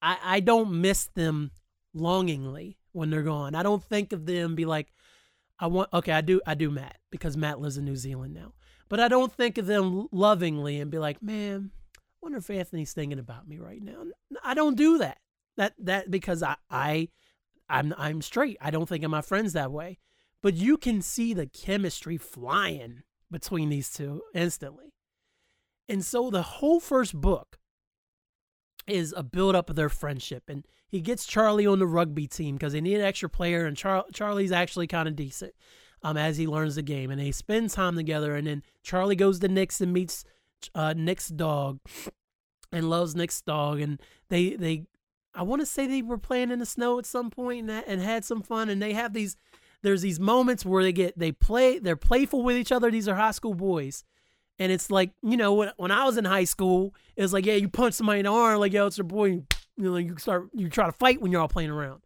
I, 0.00 0.18
I 0.22 0.40
don't 0.40 0.80
miss 0.80 1.08
them 1.14 1.50
longingly 1.92 2.78
when 2.92 3.10
they're 3.10 3.22
gone. 3.22 3.54
I 3.54 3.62
don't 3.62 3.82
think 3.82 4.12
of 4.12 4.24
them 4.24 4.54
be 4.54 4.64
like, 4.64 4.92
I 5.58 5.66
want 5.68 5.88
okay, 5.92 6.12
I 6.12 6.20
do 6.20 6.40
I 6.46 6.54
do 6.54 6.70
Matt 6.70 6.98
because 7.10 7.34
Matt 7.34 7.60
lives 7.60 7.78
in 7.78 7.86
New 7.86 7.96
Zealand 7.96 8.34
now. 8.34 8.52
But 8.88 9.00
I 9.00 9.08
don't 9.08 9.32
think 9.32 9.58
of 9.58 9.66
them 9.66 10.08
lovingly 10.12 10.80
and 10.80 10.90
be 10.90 10.98
like, 10.98 11.22
man, 11.22 11.70
I 11.96 12.00
wonder 12.22 12.38
if 12.38 12.50
Anthony's 12.50 12.92
thinking 12.92 13.18
about 13.18 13.48
me 13.48 13.58
right 13.58 13.82
now. 13.82 14.04
I 14.44 14.54
don't 14.54 14.76
do 14.76 14.98
that. 14.98 15.18
That 15.56 15.74
that 15.78 16.10
because 16.10 16.42
I 16.42 16.56
I 16.70 17.08
I'm 17.68 17.94
I'm 17.96 18.22
straight. 18.22 18.58
I 18.60 18.70
don't 18.70 18.88
think 18.88 19.04
of 19.04 19.10
my 19.10 19.22
friends 19.22 19.54
that 19.54 19.72
way 19.72 19.98
but 20.46 20.54
you 20.54 20.76
can 20.76 21.02
see 21.02 21.34
the 21.34 21.46
chemistry 21.46 22.16
flying 22.16 23.02
between 23.32 23.68
these 23.68 23.90
two 23.92 24.22
instantly. 24.32 24.92
And 25.88 26.04
so 26.04 26.30
the 26.30 26.42
whole 26.42 26.78
first 26.78 27.20
book 27.20 27.58
is 28.86 29.12
a 29.16 29.24
build 29.24 29.56
up 29.56 29.70
of 29.70 29.74
their 29.74 29.88
friendship. 29.88 30.44
And 30.48 30.64
he 30.88 31.00
gets 31.00 31.26
Charlie 31.26 31.66
on 31.66 31.80
the 31.80 31.86
rugby 31.86 32.28
team 32.28 32.54
because 32.54 32.74
they 32.74 32.80
need 32.80 32.94
an 32.94 33.04
extra 33.04 33.28
player, 33.28 33.66
and 33.66 33.76
Char- 33.76 34.06
Charlie's 34.12 34.52
actually 34.52 34.86
kind 34.86 35.08
of 35.08 35.16
decent 35.16 35.52
um, 36.02 36.16
as 36.16 36.36
he 36.36 36.46
learns 36.46 36.76
the 36.76 36.82
game. 36.82 37.10
And 37.10 37.20
they 37.20 37.32
spend 37.32 37.70
time 37.70 37.96
together. 37.96 38.34
And 38.34 38.46
then 38.46 38.62
Charlie 38.82 39.16
goes 39.16 39.38
to 39.40 39.48
Nick's 39.48 39.80
and 39.80 39.92
meets 39.92 40.24
uh, 40.74 40.94
Nick's 40.96 41.28
dog 41.28 41.80
and 42.72 42.90
loves 42.90 43.14
Nick's 43.14 43.40
dog. 43.40 43.80
And 43.80 44.00
they, 44.28 44.50
they 44.50 44.86
I 45.34 45.42
want 45.42 45.60
to 45.60 45.66
say 45.66 45.86
they 45.86 46.02
were 46.02 46.18
playing 46.18 46.50
in 46.50 46.58
the 46.58 46.66
snow 46.66 46.98
at 46.98 47.06
some 47.06 47.30
point 47.30 47.70
and, 47.70 47.84
and 47.86 48.00
had 48.00 48.24
some 48.24 48.42
fun. 48.42 48.68
And 48.68 48.80
they 48.80 48.92
have 48.92 49.12
these 49.12 49.36
there's 49.82 50.02
these 50.02 50.18
moments 50.18 50.64
where 50.64 50.82
they 50.82 50.92
get 50.92 51.18
they 51.18 51.32
play 51.32 51.78
they're 51.78 51.96
playful 51.96 52.42
with 52.42 52.56
each 52.56 52.72
other. 52.72 52.90
These 52.90 53.08
are 53.08 53.14
high 53.14 53.30
school 53.32 53.54
boys. 53.54 54.04
And 54.58 54.72
it's 54.72 54.90
like, 54.90 55.10
you 55.22 55.36
know, 55.36 55.52
when, 55.52 55.72
when 55.76 55.90
I 55.90 56.04
was 56.04 56.16
in 56.16 56.24
high 56.24 56.44
school, 56.44 56.94
it 57.14 57.20
was 57.20 57.34
like, 57.34 57.44
yeah, 57.44 57.56
you 57.56 57.68
punch 57.68 57.92
somebody 57.92 58.20
in 58.20 58.24
the 58.24 58.32
arm, 58.32 58.58
like, 58.58 58.72
yo, 58.72 58.86
it's 58.86 58.96
your 58.96 59.04
boy. 59.04 59.26
You 59.26 59.44
know, 59.76 59.96
you 59.96 60.16
start, 60.16 60.48
you 60.54 60.70
try 60.70 60.86
to 60.86 60.92
fight 60.92 61.20
when 61.20 61.30
you're 61.30 61.42
all 61.42 61.48
playing 61.48 61.68
around. 61.68 62.00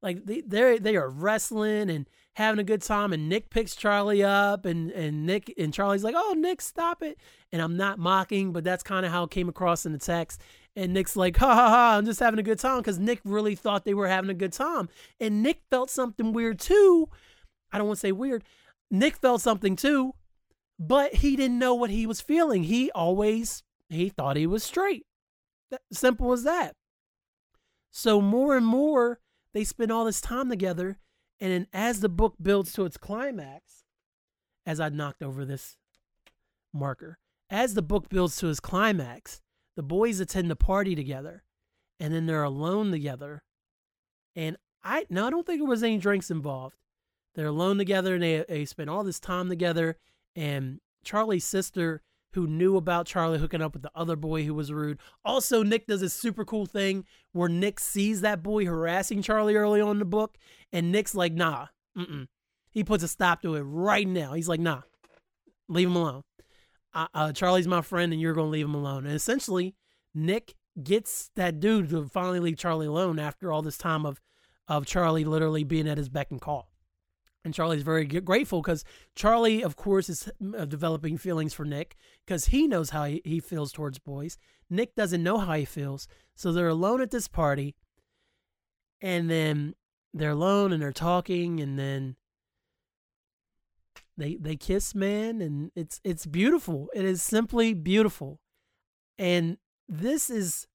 Like 0.00 0.24
they 0.24 0.42
they 0.42 0.78
they 0.78 0.96
are 0.96 1.08
wrestling 1.08 1.90
and 1.90 2.08
having 2.38 2.60
a 2.60 2.64
good 2.64 2.80
time. 2.80 3.12
And 3.12 3.28
Nick 3.28 3.50
picks 3.50 3.74
Charlie 3.74 4.22
up, 4.22 4.64
and 4.64 4.90
and 4.92 5.26
Nick 5.26 5.52
and 5.58 5.74
Charlie's 5.74 6.04
like, 6.04 6.14
"Oh, 6.16 6.34
Nick, 6.38 6.60
stop 6.62 7.02
it!" 7.02 7.18
And 7.52 7.60
I'm 7.60 7.76
not 7.76 7.98
mocking, 7.98 8.52
but 8.52 8.64
that's 8.64 8.82
kind 8.82 9.04
of 9.04 9.12
how 9.12 9.24
it 9.24 9.30
came 9.30 9.48
across 9.48 9.84
in 9.84 9.92
the 9.92 9.98
text. 9.98 10.40
And 10.76 10.94
Nick's 10.94 11.16
like, 11.16 11.36
"Ha 11.36 11.54
ha 11.54 11.68
ha! 11.68 11.96
I'm 11.98 12.06
just 12.06 12.20
having 12.20 12.38
a 12.38 12.44
good 12.44 12.60
time," 12.60 12.78
because 12.78 12.98
Nick 12.98 13.20
really 13.24 13.56
thought 13.56 13.84
they 13.84 13.94
were 13.94 14.08
having 14.08 14.30
a 14.30 14.34
good 14.34 14.52
time, 14.52 14.88
and 15.20 15.42
Nick 15.42 15.62
felt 15.68 15.90
something 15.90 16.32
weird 16.32 16.60
too. 16.60 17.08
I 17.72 17.78
don't 17.78 17.88
want 17.88 17.98
to 17.98 18.00
say 18.00 18.12
weird. 18.12 18.44
Nick 18.90 19.16
felt 19.16 19.42
something 19.42 19.76
too, 19.76 20.14
but 20.78 21.16
he 21.16 21.36
didn't 21.36 21.58
know 21.58 21.74
what 21.74 21.90
he 21.90 22.06
was 22.06 22.20
feeling. 22.20 22.64
He 22.64 22.90
always 22.92 23.64
he 23.90 24.08
thought 24.08 24.36
he 24.36 24.46
was 24.46 24.62
straight. 24.62 25.04
That, 25.70 25.80
simple 25.92 26.32
as 26.32 26.44
that. 26.44 26.76
So 27.90 28.20
more 28.20 28.56
and 28.56 28.64
more 28.64 29.18
they 29.52 29.64
spend 29.64 29.90
all 29.90 30.04
this 30.04 30.20
time 30.20 30.48
together, 30.48 30.98
and 31.40 31.52
then 31.52 31.66
as 31.72 32.00
the 32.00 32.08
book 32.08 32.34
builds 32.40 32.72
to 32.74 32.84
its 32.84 32.96
climax, 32.96 33.84
as 34.66 34.80
I 34.80 34.88
knocked 34.88 35.22
over 35.22 35.44
this 35.44 35.76
marker, 36.72 37.18
as 37.50 37.74
the 37.74 37.82
book 37.82 38.08
builds 38.08 38.36
to 38.36 38.48
its 38.48 38.60
climax, 38.60 39.40
the 39.76 39.82
boys 39.82 40.20
attend 40.20 40.50
the 40.50 40.56
party 40.56 40.94
together, 40.94 41.44
and 42.00 42.12
then 42.12 42.26
they're 42.26 42.42
alone 42.42 42.90
together. 42.90 43.42
And 44.36 44.56
I 44.82 45.06
no, 45.10 45.26
I 45.26 45.30
don't 45.30 45.46
think 45.46 45.60
there 45.60 45.68
was 45.68 45.82
any 45.82 45.98
drinks 45.98 46.30
involved. 46.30 46.76
they're 47.34 47.46
alone 47.46 47.78
together 47.78 48.14
and 48.14 48.22
they, 48.22 48.44
they 48.48 48.64
spend 48.64 48.90
all 48.90 49.04
this 49.04 49.20
time 49.20 49.48
together. 49.48 49.96
And 50.36 50.80
Charlie's 51.04 51.44
sister, 51.44 52.02
who 52.32 52.46
knew 52.46 52.76
about 52.76 53.06
Charlie 53.06 53.38
hooking 53.38 53.62
up 53.62 53.72
with 53.72 53.82
the 53.82 53.90
other 53.94 54.16
boy 54.16 54.44
who 54.44 54.54
was 54.54 54.72
rude. 54.72 54.98
Also, 55.24 55.62
Nick 55.62 55.86
does 55.86 56.02
a 56.02 56.10
super 56.10 56.44
cool 56.44 56.66
thing 56.66 57.04
where 57.32 57.48
Nick 57.48 57.80
sees 57.80 58.20
that 58.20 58.42
boy 58.42 58.66
harassing 58.66 59.22
Charlie 59.22 59.56
early 59.56 59.80
on 59.80 59.92
in 59.92 59.98
the 59.98 60.04
book, 60.04 60.36
and 60.72 60.92
Nick's 60.92 61.14
like, 61.14 61.32
nah, 61.32 61.66
mm-mm. 61.96 62.26
He 62.70 62.84
puts 62.84 63.02
a 63.02 63.08
stop 63.08 63.42
to 63.42 63.54
it 63.54 63.62
right 63.62 64.06
now. 64.06 64.34
He's 64.34 64.48
like, 64.48 64.60
nah, 64.60 64.82
leave 65.68 65.88
him 65.88 65.96
alone. 65.96 66.22
Uh, 66.94 67.06
uh, 67.14 67.32
Charlie's 67.32 67.68
my 67.68 67.82
friend, 67.82 68.12
and 68.12 68.20
you're 68.20 68.34
to 68.34 68.42
leave 68.42 68.66
him 68.66 68.74
alone. 68.74 69.06
And 69.06 69.14
essentially, 69.14 69.74
Nick 70.14 70.54
gets 70.82 71.30
that 71.34 71.60
dude 71.60 71.90
to 71.90 72.06
finally 72.08 72.40
leave 72.40 72.56
Charlie 72.56 72.86
alone 72.86 73.18
after 73.18 73.50
all 73.52 73.62
this 73.62 73.78
time 73.78 74.06
of 74.06 74.20
of 74.68 74.84
Charlie 74.84 75.24
literally 75.24 75.64
being 75.64 75.88
at 75.88 75.96
his 75.96 76.10
beck 76.10 76.30
and 76.30 76.40
call. 76.40 76.70
And 77.42 77.54
Charlie's 77.54 77.82
very 77.82 78.04
grateful 78.04 78.60
because 78.60 78.84
Charlie, 79.14 79.62
of 79.62 79.76
course, 79.76 80.10
is 80.10 80.28
uh, 80.56 80.66
developing 80.66 81.16
feelings 81.16 81.54
for 81.54 81.64
Nick 81.64 81.96
because 82.26 82.46
he 82.46 82.66
knows 82.66 82.90
how 82.90 83.04
he, 83.04 83.22
he 83.24 83.40
feels 83.40 83.72
towards 83.72 83.98
boys. 83.98 84.36
Nick 84.68 84.94
doesn't 84.94 85.22
know 85.22 85.38
how 85.38 85.54
he 85.54 85.64
feels. 85.64 86.06
So 86.34 86.52
they're 86.52 86.68
alone 86.68 87.00
at 87.00 87.10
this 87.10 87.28
party. 87.28 87.76
And 89.00 89.30
then 89.30 89.74
they're 90.14 90.30
alone 90.30 90.72
and 90.72 90.82
they're 90.82 90.92
talking. 90.92 91.60
And 91.60 91.78
then 91.78 92.16
they 94.16 94.36
they 94.36 94.56
kiss 94.56 94.94
man 94.94 95.40
and 95.40 95.70
it's 95.74 96.00
it's 96.04 96.26
beautiful. 96.26 96.88
It 96.94 97.04
is 97.04 97.22
simply 97.22 97.74
beautiful. 97.74 98.40
And 99.18 99.58
this 99.88 100.28
is 100.28 100.66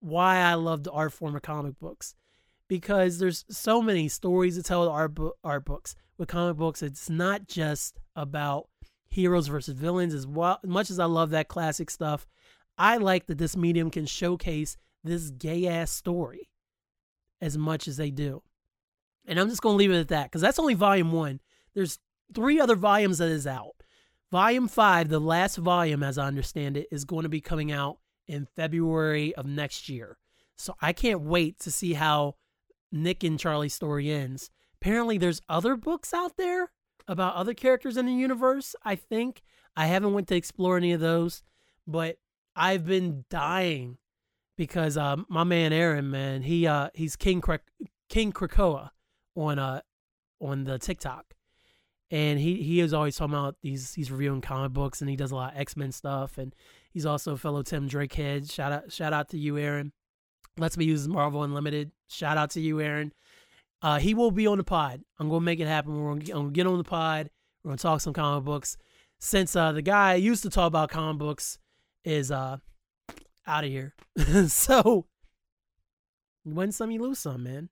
why 0.00 0.36
i 0.36 0.52
love 0.52 0.84
the 0.84 0.92
art 0.92 1.14
form 1.14 1.34
of 1.34 1.40
comic 1.40 1.78
books 1.80 2.14
because 2.68 3.18
there's 3.18 3.46
so 3.48 3.80
many 3.80 4.06
stories 4.06 4.54
to 4.54 4.62
tell 4.62 4.82
with 4.82 4.90
art, 4.90 5.14
bo- 5.14 5.32
art 5.42 5.64
books. 5.64 5.96
With 6.18 6.28
comic 6.28 6.56
books 6.56 6.82
it's 6.82 7.08
not 7.08 7.48
just 7.48 7.98
about 8.14 8.68
heroes 9.08 9.46
versus 9.46 9.74
villains. 9.74 10.12
As 10.12 10.26
well 10.26 10.60
as 10.62 10.68
much 10.68 10.90
as 10.90 10.98
i 10.98 11.06
love 11.06 11.30
that 11.30 11.48
classic 11.48 11.90
stuff 11.90 12.26
i 12.76 12.96
like 12.96 13.26
that 13.26 13.38
this 13.38 13.56
medium 13.56 13.90
can 13.90 14.06
showcase 14.06 14.76
this 15.02 15.30
gay 15.30 15.66
ass 15.66 15.90
story 15.90 16.48
as 17.40 17.56
much 17.56 17.88
as 17.88 17.96
they 17.96 18.10
do 18.10 18.42
and 19.26 19.38
i'm 19.38 19.48
just 19.48 19.62
going 19.62 19.74
to 19.74 19.78
leave 19.78 19.90
it 19.90 20.00
at 20.00 20.08
that 20.08 20.24
because 20.24 20.40
that's 20.40 20.58
only 20.58 20.74
volume 20.74 21.12
one 21.12 21.40
there's 21.74 21.98
three 22.32 22.60
other 22.60 22.76
volumes 22.76 23.18
that 23.18 23.28
is 23.28 23.46
out. 23.46 23.74
Volume 24.30 24.68
five, 24.68 25.08
the 25.08 25.20
last 25.20 25.56
volume, 25.56 26.02
as 26.02 26.18
I 26.18 26.26
understand 26.26 26.76
it, 26.76 26.88
is 26.90 27.04
going 27.04 27.24
to 27.24 27.28
be 27.28 27.40
coming 27.40 27.70
out 27.70 27.98
in 28.26 28.46
February 28.56 29.34
of 29.34 29.46
next 29.46 29.88
year. 29.88 30.18
So 30.56 30.74
I 30.80 30.92
can't 30.92 31.20
wait 31.20 31.58
to 31.60 31.70
see 31.70 31.94
how 31.94 32.36
Nick 32.90 33.22
and 33.22 33.38
Charlie's 33.38 33.74
story 33.74 34.10
ends. 34.10 34.50
Apparently, 34.80 35.18
there's 35.18 35.40
other 35.48 35.76
books 35.76 36.14
out 36.14 36.36
there 36.36 36.70
about 37.06 37.34
other 37.34 37.54
characters 37.54 37.96
in 37.96 38.06
the 38.06 38.12
universe. 38.12 38.74
I 38.84 38.96
think 38.96 39.42
I 39.76 39.86
haven't 39.86 40.14
went 40.14 40.28
to 40.28 40.36
explore 40.36 40.76
any 40.76 40.92
of 40.92 41.00
those, 41.00 41.42
but 41.86 42.16
I've 42.56 42.86
been 42.86 43.24
dying 43.30 43.98
because 44.56 44.96
uh, 44.96 45.16
my 45.28 45.44
man 45.44 45.72
Aaron, 45.72 46.10
man, 46.10 46.42
he 46.42 46.66
uh, 46.66 46.90
he's 46.94 47.16
King 47.16 47.42
King 48.08 48.32
Krakoa 48.32 48.90
on 49.34 49.58
uh 49.58 49.80
on 50.40 50.64
the 50.64 50.78
TikTok, 50.78 51.34
and 52.10 52.38
he 52.38 52.62
he 52.62 52.80
is 52.80 52.92
always 52.92 53.16
talking 53.16 53.34
about 53.34 53.56
these 53.62 53.94
he's 53.94 54.10
reviewing 54.10 54.40
comic 54.40 54.72
books 54.72 55.00
and 55.00 55.10
he 55.10 55.16
does 55.16 55.30
a 55.30 55.36
lot 55.36 55.54
of 55.54 55.60
X 55.60 55.76
Men 55.76 55.92
stuff 55.92 56.38
and 56.38 56.54
he's 56.92 57.06
also 57.06 57.32
a 57.32 57.36
fellow 57.36 57.62
Tim 57.62 57.88
Drake 57.88 58.14
head. 58.14 58.50
Shout 58.50 58.72
out 58.72 58.92
shout 58.92 59.12
out 59.12 59.30
to 59.30 59.38
you, 59.38 59.58
Aaron. 59.58 59.92
Let's 60.56 60.76
be 60.76 60.84
using 60.84 61.12
Marvel 61.12 61.42
Unlimited. 61.42 61.90
Shout 62.08 62.38
out 62.38 62.50
to 62.50 62.60
you, 62.60 62.80
Aaron. 62.80 63.12
Uh, 63.82 63.98
he 63.98 64.14
will 64.14 64.30
be 64.30 64.46
on 64.46 64.58
the 64.58 64.64
pod. 64.64 65.02
I'm 65.18 65.28
gonna 65.28 65.40
make 65.40 65.60
it 65.60 65.66
happen. 65.66 66.00
We're 66.00 66.14
gonna, 66.14 66.24
gonna 66.24 66.50
get 66.50 66.66
on 66.66 66.78
the 66.78 66.84
pod. 66.84 67.30
We're 67.62 67.70
gonna 67.70 67.78
talk 67.78 68.00
some 68.00 68.12
comic 68.12 68.44
books. 68.44 68.76
Since 69.18 69.56
uh, 69.56 69.72
the 69.72 69.82
guy 69.82 70.12
I 70.12 70.14
used 70.14 70.42
to 70.44 70.50
talk 70.50 70.68
about 70.68 70.90
comic 70.90 71.18
books 71.18 71.58
is 72.04 72.30
uh, 72.30 72.58
out 73.46 73.64
of 73.64 73.70
here, 73.70 73.94
so 74.46 75.06
you 76.44 76.54
win 76.54 76.72
some, 76.72 76.90
you 76.90 77.02
lose 77.02 77.18
some, 77.18 77.42
man. 77.42 77.70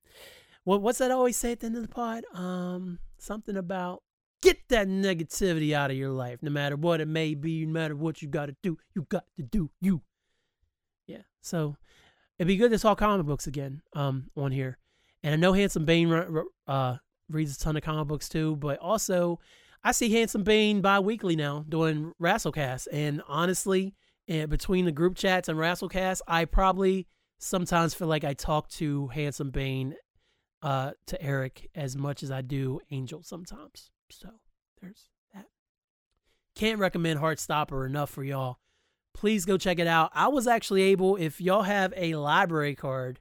What 0.65 0.83
what's 0.83 0.99
that 0.99 1.11
always 1.11 1.37
say 1.37 1.53
at 1.53 1.61
the 1.61 1.67
end 1.67 1.77
of 1.77 1.83
the 1.83 1.89
pod? 1.89 2.25
Um, 2.35 2.99
something 3.19 3.57
about 3.57 4.03
Get 4.43 4.59
that 4.71 4.89
negativity 4.89 5.73
out 5.73 5.93
of 5.93 5.97
your 5.97 6.11
life, 6.11 6.41
no 6.43 6.51
matter 6.51 6.75
what 6.75 7.01
it 7.01 7.07
may 7.07 7.35
be, 7.35 7.65
no 7.65 7.73
matter 7.73 7.95
what 7.95 8.21
you 8.21 8.29
got 8.29 8.47
to 8.47 8.57
do. 8.61 8.77
You 8.93 9.07
got 9.09 9.25
to 9.37 9.43
do 9.45 9.71
you. 9.81 10.03
Yeah. 11.07 11.23
So 11.43 11.77
it'd 12.39 12.49
be 12.49 12.57
good 12.57 12.73
to 12.73 12.79
talk 12.79 12.99
comic 12.99 13.25
books 13.25 13.47
again 13.47 13.83
um, 13.95 14.31
on 14.37 14.51
here. 14.51 14.79
And 15.23 15.33
I 15.33 15.37
know 15.37 15.53
Handsome 15.53 15.85
Bane 15.85 16.43
uh, 16.67 16.97
reads 17.29 17.55
a 17.55 17.61
ton 17.61 17.77
of 17.77 17.85
comic 17.85 18.09
books 18.09 18.29
too, 18.29 18.57
but 18.57 18.81
also 18.81 19.39
I 19.85 19.93
see 19.93 20.11
Handsome 20.11 20.43
Bane 20.43 20.81
bi 20.81 20.99
weekly 20.99 21.37
now 21.37 21.65
doing 21.69 22.13
Rasslecast. 22.21 22.89
And 22.91 23.23
honestly, 23.29 23.95
and 24.27 24.51
between 24.51 24.87
the 24.87 24.93
group 24.93 25.15
chats 25.15 25.49
and 25.49 25.57
Rasslecast, 25.57 26.21
I 26.27 26.47
probably 26.47 27.07
sometimes 27.39 27.95
feel 27.95 28.09
like 28.09 28.25
I 28.25 28.35
talk 28.35 28.69
to 28.71 29.07
Handsome 29.09 29.51
Bane 29.51 29.95
uh, 30.63 30.93
to 31.07 31.21
Eric 31.23 31.69
as 31.75 31.97
much 31.97 32.23
as 32.23 32.31
I 32.31 32.41
do 32.41 32.81
Angel 32.91 33.23
sometimes. 33.23 33.91
So 34.11 34.29
there's 34.81 35.09
that. 35.35 35.47
Can't 36.55 36.79
recommend 36.79 37.21
Heartstopper 37.21 37.87
enough 37.87 38.11
for 38.11 38.23
y'all. 38.23 38.59
Please 39.15 39.45
go 39.45 39.59
check 39.59 39.79
it 39.79 39.87
out. 39.87 40.11
I 40.15 40.29
was 40.29 40.47
actually 40.47 40.83
able, 40.83 41.17
if 41.17 41.41
y'all 41.41 41.63
have 41.63 41.93
a 41.97 42.15
library 42.15 42.75
card, 42.75 43.21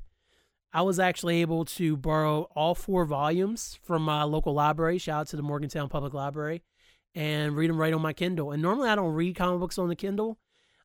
I 0.73 0.83
was 0.83 0.99
actually 0.99 1.41
able 1.41 1.65
to 1.65 1.97
borrow 1.97 2.43
all 2.55 2.75
four 2.75 3.03
volumes 3.05 3.77
from 3.83 4.03
my 4.03 4.23
local 4.23 4.53
library. 4.53 4.97
Shout 4.97 5.21
out 5.21 5.27
to 5.27 5.35
the 5.35 5.43
Morgantown 5.43 5.89
Public 5.89 6.13
Library 6.13 6.63
and 7.13 7.57
read 7.57 7.69
them 7.69 7.77
right 7.77 7.93
on 7.93 8.01
my 8.01 8.13
Kindle. 8.13 8.51
And 8.51 8.61
normally 8.61 8.89
I 8.89 8.95
don't 8.95 9.13
read 9.13 9.35
comic 9.35 9.59
books 9.59 9.77
on 9.77 9.89
the 9.89 9.97
Kindle, 9.97 10.37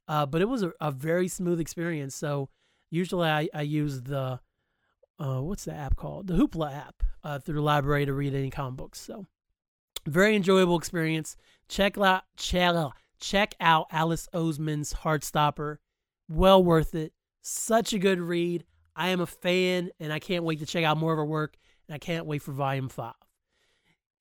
uh, 0.09 0.27
but 0.27 0.41
it 0.41 0.49
was 0.49 0.65
a, 0.65 0.73
a, 0.81 0.91
very 0.91 1.29
smooth 1.29 1.61
experience. 1.61 2.17
So 2.17 2.49
usually 2.91 3.29
I, 3.29 3.49
I 3.55 3.63
use 3.63 4.03
the, 4.03 4.41
uh, 5.19 5.41
what's 5.41 5.65
the 5.65 5.75
app 5.75 5.97
called? 5.97 6.27
The 6.27 6.35
Hoopla 6.35 6.75
app 6.75 7.03
uh, 7.25 7.39
through 7.39 7.57
the 7.57 7.63
library 7.63 8.07
to 8.07 8.13
read 8.13 8.35
any 8.35 8.51
comic 8.51 8.77
books. 8.77 9.01
So 9.01 9.27
very 10.07 10.37
enjoyable 10.37 10.79
experience. 10.79 11.37
Check 11.69 11.99
out 11.99 12.25
check, 12.37 12.75
check 13.19 13.55
out 13.61 13.87
Alice 13.91 14.29
Oseman's 14.35 14.95
Heartstopper. 14.95 15.79
Well 16.29 16.63
worth 16.63 16.95
it. 16.95 17.13
Such 17.43 17.93
a 17.93 17.99
good 17.99 18.21
read. 18.21 18.65
I 18.95 19.09
am 19.09 19.21
a 19.21 19.27
fan, 19.27 19.91
and 20.01 20.13
I 20.13 20.19
can't 20.19 20.45
wait 20.45 20.59
to 20.61 20.67
check 20.67 20.85
out 20.85 20.97
more 20.97 21.13
of 21.13 21.19
her 21.19 21.25
work. 21.25 21.57
And 21.87 21.95
I 21.95 21.99
can't 21.99 22.27
wait 22.27 22.43
for 22.43 22.53
Volume 22.53 22.89
Five. 22.89 23.15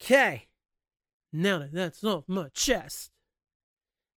Okay, 0.01 0.47
now 1.31 1.59
that 1.59 1.71
that's 1.71 2.03
off 2.03 2.25
my 2.27 2.49
chest. 2.53 3.11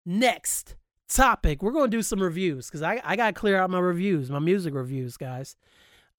Next 0.05 0.75
topic, 1.07 1.61
we're 1.61 1.71
going 1.71 1.91
to 1.91 1.97
do 1.97 2.01
some 2.01 2.21
reviews 2.21 2.67
because 2.67 2.81
I 2.81 3.01
I 3.03 3.15
got 3.15 3.27
to 3.27 3.33
clear 3.33 3.57
out 3.57 3.69
my 3.69 3.79
reviews, 3.79 4.29
my 4.29 4.39
music 4.39 4.73
reviews, 4.73 5.15
guys. 5.15 5.55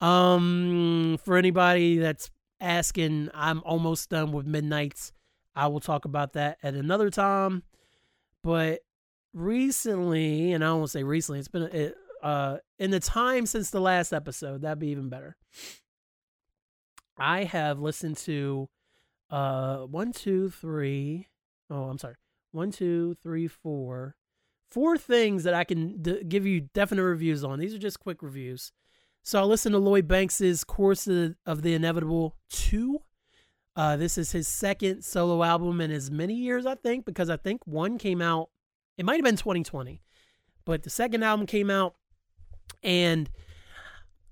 Um, 0.01 1.19
for 1.25 1.37
anybody 1.37 1.99
that's 1.99 2.31
asking, 2.61 3.31
I'm 3.35 3.63
almost 3.65 4.11
done 4.11 4.33
with 4.33 4.47
Midnights. 4.47 5.13
I 5.55 5.67
will 5.67 5.81
talk 5.81 6.05
about 6.05 6.35
that 6.35 6.59
at 6.63 6.75
another 6.75 7.11
time. 7.11 7.65
But 8.45 8.81
recently, 9.35 10.53
and 10.53 10.65
I 10.65 10.73
won't 10.73 10.91
say 10.91 11.03
recently, 11.03 11.41
it's 11.41 11.49
been 11.49 11.63
it, 11.65 11.97
uh 12.23 12.59
in 12.79 12.91
the 12.91 13.01
time 13.01 13.47
since 13.47 13.71
the 13.71 13.81
last 13.81 14.13
episode, 14.13 14.63
that'd 14.63 14.79
be 14.79 14.89
even 14.89 15.09
better. 15.09 15.37
I 17.19 17.45
have 17.45 17.81
listened 17.81 18.17
to 18.19 18.69
uh 19.31 19.79
one, 19.79 20.13
two, 20.13 20.51
three. 20.51 21.27
Oh, 21.71 21.85
I'm 21.85 21.99
sorry. 21.99 22.15
One, 22.53 22.71
two, 22.71 23.17
three, 23.23 23.49
four. 23.49 24.15
Four 24.71 24.97
things 24.99 25.45
that 25.45 25.55
I 25.55 25.65
can 25.65 26.03
d- 26.03 26.23
give 26.25 26.47
you 26.47 26.61
definite 26.61 27.03
reviews 27.03 27.43
on. 27.43 27.59
These 27.59 27.75
are 27.75 27.79
just 27.79 28.01
quick 28.01 28.23
reviews. 28.23 28.73
So 29.29 29.39
I 29.39 29.45
listened 29.45 29.75
to 29.75 29.79
Lloyd 29.79 30.09
Banks's 30.09 30.65
Course 30.65 31.07
of, 31.07 31.61
the 31.61 31.75
Inevitable 31.75 32.35
2. 32.49 32.99
Uh, 33.77 33.95
this 33.95 34.17
is 34.17 34.33
his 34.33 34.49
second 34.49 35.05
solo 35.05 35.43
album 35.43 35.83
in 35.83 35.91
as 35.91 36.11
many 36.11 36.33
years, 36.33 36.65
I 36.65 36.77
think, 36.77 37.05
because 37.05 37.29
I 37.29 37.37
think 37.37 37.61
one 37.67 37.99
came 37.99 38.23
out, 38.23 38.49
it 38.97 39.05
might 39.05 39.17
have 39.17 39.27
been 39.27 39.37
2020, 39.37 40.01
but 40.65 40.83
the 40.83 40.89
second 40.89 41.25
album 41.25 41.45
came 41.45 41.69
out 41.69 41.97
and 42.83 43.29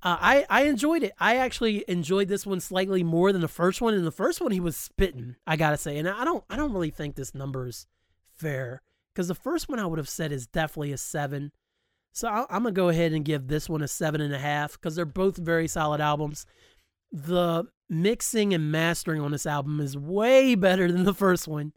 uh, 0.02 0.16
I, 0.18 0.46
I 0.48 0.62
enjoyed 0.62 1.02
it. 1.02 1.12
I 1.20 1.36
actually 1.36 1.84
enjoyed 1.88 2.28
this 2.28 2.46
one 2.46 2.60
slightly 2.60 3.02
more 3.02 3.32
than 3.32 3.42
the 3.42 3.48
first 3.48 3.82
one. 3.82 3.92
And 3.92 4.06
the 4.06 4.10
first 4.10 4.40
one, 4.40 4.50
he 4.50 4.60
was 4.60 4.78
spitting, 4.78 5.36
I 5.46 5.56
gotta 5.56 5.76
say. 5.76 5.98
And 5.98 6.08
I 6.08 6.24
don't, 6.24 6.42
I 6.48 6.56
don't 6.56 6.72
really 6.72 6.88
think 6.88 7.16
this 7.16 7.34
number 7.34 7.66
is 7.66 7.86
fair 8.34 8.80
because 9.12 9.28
the 9.28 9.34
first 9.34 9.68
one 9.68 9.78
I 9.78 9.84
would 9.84 9.98
have 9.98 10.08
said 10.08 10.32
is 10.32 10.46
definitely 10.46 10.92
a 10.92 10.96
seven. 10.96 11.52
So 12.16 12.28
i 12.28 12.46
am 12.48 12.62
gonna 12.62 12.72
go 12.72 12.88
ahead 12.88 13.12
and 13.12 13.26
give 13.26 13.46
this 13.46 13.68
one 13.68 13.82
a 13.82 13.88
seven 13.88 14.22
and 14.22 14.32
a 14.32 14.38
half 14.38 14.72
because 14.72 14.96
they're 14.96 15.04
both 15.04 15.36
very 15.36 15.68
solid 15.68 16.00
albums. 16.00 16.46
The 17.12 17.64
mixing 17.90 18.54
and 18.54 18.72
mastering 18.72 19.20
on 19.20 19.32
this 19.32 19.44
album 19.44 19.80
is 19.82 19.98
way 19.98 20.54
better 20.54 20.90
than 20.90 21.04
the 21.04 21.12
first 21.12 21.46
one. 21.46 21.74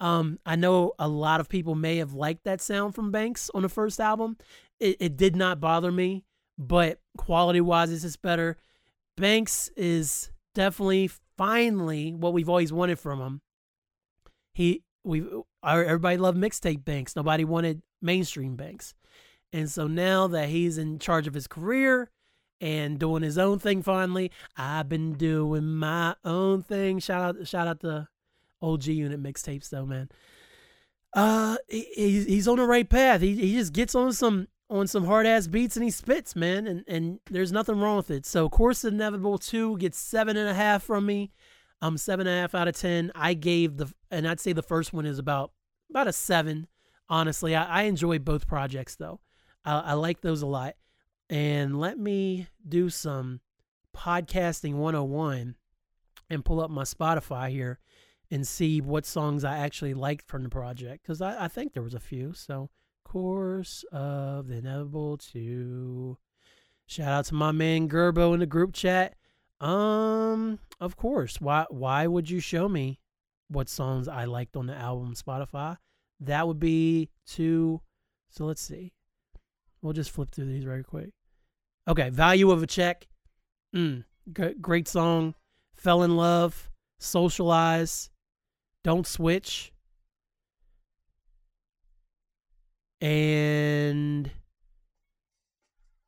Um, 0.00 0.40
I 0.44 0.56
know 0.56 0.94
a 0.98 1.06
lot 1.06 1.38
of 1.38 1.48
people 1.48 1.76
may 1.76 1.98
have 1.98 2.14
liked 2.14 2.42
that 2.44 2.60
sound 2.60 2.96
from 2.96 3.12
Banks 3.12 3.48
on 3.54 3.62
the 3.62 3.68
first 3.68 4.00
album. 4.00 4.38
It, 4.80 4.96
it 4.98 5.16
did 5.16 5.36
not 5.36 5.60
bother 5.60 5.92
me, 5.92 6.24
but 6.58 6.98
quality 7.16 7.60
wise, 7.60 7.90
this 7.90 8.02
is 8.02 8.16
better. 8.16 8.56
Banks 9.16 9.70
is 9.76 10.32
definitely 10.52 11.10
finally 11.38 12.12
what 12.12 12.32
we've 12.32 12.48
always 12.48 12.72
wanted 12.72 12.98
from 12.98 13.20
him. 13.20 13.40
He 14.52 14.82
we 15.04 15.24
everybody 15.64 16.16
loved 16.16 16.38
mixtape 16.38 16.84
Banks. 16.84 17.14
Nobody 17.14 17.44
wanted 17.44 17.82
mainstream 18.02 18.56
Banks. 18.56 18.92
And 19.56 19.70
so 19.70 19.86
now 19.86 20.26
that 20.26 20.50
he's 20.50 20.76
in 20.76 20.98
charge 20.98 21.26
of 21.26 21.32
his 21.32 21.46
career 21.46 22.10
and 22.60 22.98
doing 22.98 23.22
his 23.22 23.38
own 23.38 23.58
thing 23.58 23.82
finally, 23.82 24.30
I've 24.54 24.86
been 24.86 25.14
doing 25.14 25.76
my 25.76 26.14
own 26.26 26.62
thing. 26.62 26.98
Shout 26.98 27.22
out 27.22 27.48
shout 27.48 27.66
out 27.66 27.80
to 27.80 28.06
OG 28.60 28.84
Unit 28.84 29.22
mixtapes 29.22 29.70
though, 29.70 29.86
man. 29.86 30.10
Uh 31.14 31.56
he, 31.68 32.22
he's 32.24 32.46
on 32.46 32.58
the 32.58 32.66
right 32.66 32.86
path. 32.86 33.22
He 33.22 33.34
he 33.34 33.54
just 33.54 33.72
gets 33.72 33.94
on 33.94 34.12
some 34.12 34.48
on 34.68 34.86
some 34.88 35.06
hard 35.06 35.26
ass 35.26 35.46
beats 35.46 35.74
and 35.74 35.84
he 35.84 35.90
spits, 35.90 36.36
man, 36.36 36.66
and 36.66 36.84
and 36.86 37.20
there's 37.30 37.50
nothing 37.50 37.80
wrong 37.80 37.96
with 37.96 38.10
it. 38.10 38.26
So 38.26 38.50
Course 38.50 38.84
Inevitable 38.84 39.38
Two 39.38 39.78
gets 39.78 39.96
seven 39.98 40.36
and 40.36 40.50
a 40.50 40.54
half 40.54 40.82
from 40.82 41.06
me. 41.06 41.32
I'm 41.80 41.96
seven 41.96 42.26
and 42.26 42.36
a 42.36 42.40
half 42.42 42.54
out 42.54 42.68
of 42.68 42.76
ten. 42.76 43.10
I 43.14 43.32
gave 43.32 43.78
the 43.78 43.90
and 44.10 44.28
I'd 44.28 44.38
say 44.38 44.52
the 44.52 44.62
first 44.62 44.92
one 44.92 45.06
is 45.06 45.18
about 45.18 45.52
about 45.88 46.08
a 46.08 46.12
seven. 46.12 46.66
Honestly, 47.08 47.56
I, 47.56 47.64
I 47.64 47.82
enjoy 47.84 48.18
both 48.18 48.46
projects 48.46 48.96
though. 48.96 49.20
I, 49.66 49.80
I 49.80 49.92
like 49.94 50.20
those 50.20 50.42
a 50.42 50.46
lot. 50.46 50.76
And 51.28 51.78
let 51.78 51.98
me 51.98 52.46
do 52.66 52.88
some 52.88 53.40
podcasting 53.94 54.74
101 54.74 55.56
and 56.30 56.44
pull 56.44 56.60
up 56.60 56.70
my 56.70 56.84
Spotify 56.84 57.50
here 57.50 57.80
and 58.30 58.46
see 58.46 58.80
what 58.80 59.04
songs 59.04 59.44
I 59.44 59.58
actually 59.58 59.94
liked 59.94 60.26
from 60.26 60.44
the 60.44 60.48
project 60.48 61.02
because 61.02 61.20
I, 61.20 61.44
I 61.44 61.48
think 61.48 61.72
there 61.72 61.82
was 61.82 61.94
a 61.94 62.00
few. 62.00 62.32
So 62.32 62.70
course 63.04 63.84
of 63.92 64.48
the 64.48 64.56
inevitable 64.56 65.16
to 65.16 66.18
shout 66.86 67.08
out 67.08 67.24
to 67.26 67.34
my 67.34 67.52
man 67.52 67.88
Gerbo 67.88 68.34
in 68.34 68.40
the 68.40 68.46
group 68.46 68.72
chat. 68.72 69.14
Um, 69.60 70.58
of 70.80 70.96
course. 70.96 71.40
Why 71.40 71.66
why 71.70 72.06
would 72.06 72.28
you 72.28 72.40
show 72.40 72.68
me 72.68 73.00
what 73.48 73.68
songs 73.68 74.08
I 74.08 74.24
liked 74.24 74.56
on 74.56 74.66
the 74.66 74.74
album 74.74 75.14
Spotify? 75.14 75.78
That 76.20 76.46
would 76.46 76.60
be 76.60 77.10
too. 77.26 77.80
so 78.28 78.44
let's 78.44 78.62
see. 78.62 78.92
We'll 79.86 79.92
just 79.92 80.10
flip 80.10 80.32
through 80.32 80.46
these 80.46 80.64
very 80.64 80.82
quick. 80.82 81.10
Okay, 81.86 82.10
value 82.10 82.50
of 82.50 82.60
a 82.60 82.66
check. 82.66 83.06
Mm, 83.74 84.02
great 84.60 84.88
song. 84.88 85.34
Fell 85.74 86.02
in 86.02 86.16
love. 86.16 86.70
Socialize. 86.98 88.10
Don't 88.82 89.06
switch. 89.06 89.72
and 93.00 94.30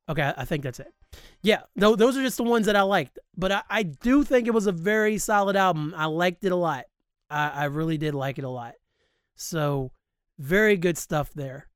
okay, 0.09 0.33
I 0.37 0.45
think 0.45 0.65
that's 0.65 0.81
it. 0.81 0.93
Yeah, 1.43 1.63
th- 1.79 1.97
those 1.97 2.17
are 2.17 2.23
just 2.23 2.37
the 2.37 2.43
ones 2.43 2.67
that 2.67 2.75
I 2.75 2.83
liked. 2.83 3.19
But 3.37 3.53
I, 3.53 3.63
I 3.71 3.83
do 3.85 4.25
think 4.25 4.49
it 4.49 4.55
was 4.55 4.67
a 4.67 4.73
very 4.73 5.19
solid 5.19 5.55
album. 5.55 5.95
I 5.97 6.07
liked 6.07 6.45
it 6.45 6.51
a 6.51 6.57
lot. 6.57 6.87
I, 7.31 7.51
I 7.51 7.65
really 7.67 7.99
did 7.99 8.15
like 8.15 8.39
it 8.39 8.45
a 8.45 8.49
lot. 8.49 8.75
So, 9.37 9.93
very 10.39 10.77
good 10.77 10.99
stuff 10.99 11.33
there. 11.33 11.68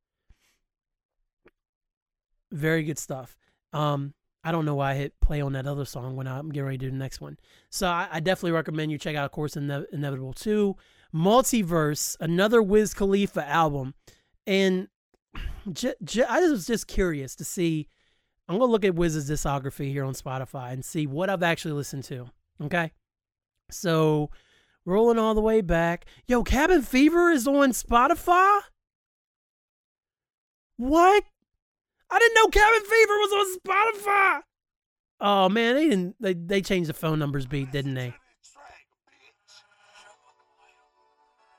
Very 2.52 2.84
good 2.84 2.98
stuff. 2.98 3.36
Um, 3.72 4.14
I 4.44 4.52
don't 4.52 4.64
know 4.64 4.74
why 4.74 4.92
I 4.92 4.94
hit 4.94 5.20
play 5.20 5.40
on 5.40 5.52
that 5.52 5.66
other 5.66 5.84
song 5.84 6.16
when 6.16 6.26
I'm 6.26 6.50
getting 6.50 6.66
ready 6.66 6.78
to 6.78 6.86
do 6.86 6.90
the 6.90 6.96
next 6.96 7.20
one. 7.20 7.38
So 7.70 7.86
I, 7.86 8.08
I 8.10 8.20
definitely 8.20 8.52
recommend 8.52 8.90
you 8.90 8.98
check 8.98 9.16
out 9.16 9.24
of 9.24 9.30
Course 9.32 9.56
Ine- 9.56 9.86
Inevitable 9.92 10.32
2. 10.32 10.76
Multiverse, 11.14 12.16
another 12.20 12.60
Wiz 12.62 12.94
Khalifa 12.94 13.46
album. 13.48 13.94
And 14.46 14.88
j- 15.72 15.94
j- 16.02 16.24
I 16.24 16.40
was 16.40 16.66
just 16.66 16.86
curious 16.86 17.34
to 17.36 17.44
see. 17.44 17.88
I'm 18.48 18.58
gonna 18.58 18.70
look 18.70 18.84
at 18.84 18.96
Wiz's 18.96 19.30
discography 19.30 19.90
here 19.92 20.04
on 20.04 20.14
Spotify 20.14 20.72
and 20.72 20.84
see 20.84 21.06
what 21.06 21.30
I've 21.30 21.44
actually 21.44 21.72
listened 21.74 22.04
to. 22.04 22.26
Okay, 22.60 22.90
so 23.70 24.30
rolling 24.84 25.18
all 25.18 25.34
the 25.34 25.40
way 25.40 25.60
back. 25.60 26.06
Yo, 26.26 26.42
Cabin 26.42 26.82
Fever 26.82 27.30
is 27.30 27.46
on 27.46 27.70
Spotify. 27.70 28.60
What? 30.76 31.24
I 32.12 32.18
didn't 32.18 32.34
know 32.34 32.48
Cabin 32.48 32.82
Fever 32.82 33.14
was 33.14 33.32
on 33.32 33.58
Spotify. 33.58 34.40
Oh 35.20 35.48
man, 35.48 35.76
they 35.76 35.88
didn't. 35.88 36.16
They 36.20 36.34
they 36.34 36.60
changed 36.60 36.90
the 36.90 36.94
phone 36.94 37.18
numbers 37.18 37.46
beat, 37.46 37.72
didn't 37.72 37.94
they? 37.94 38.14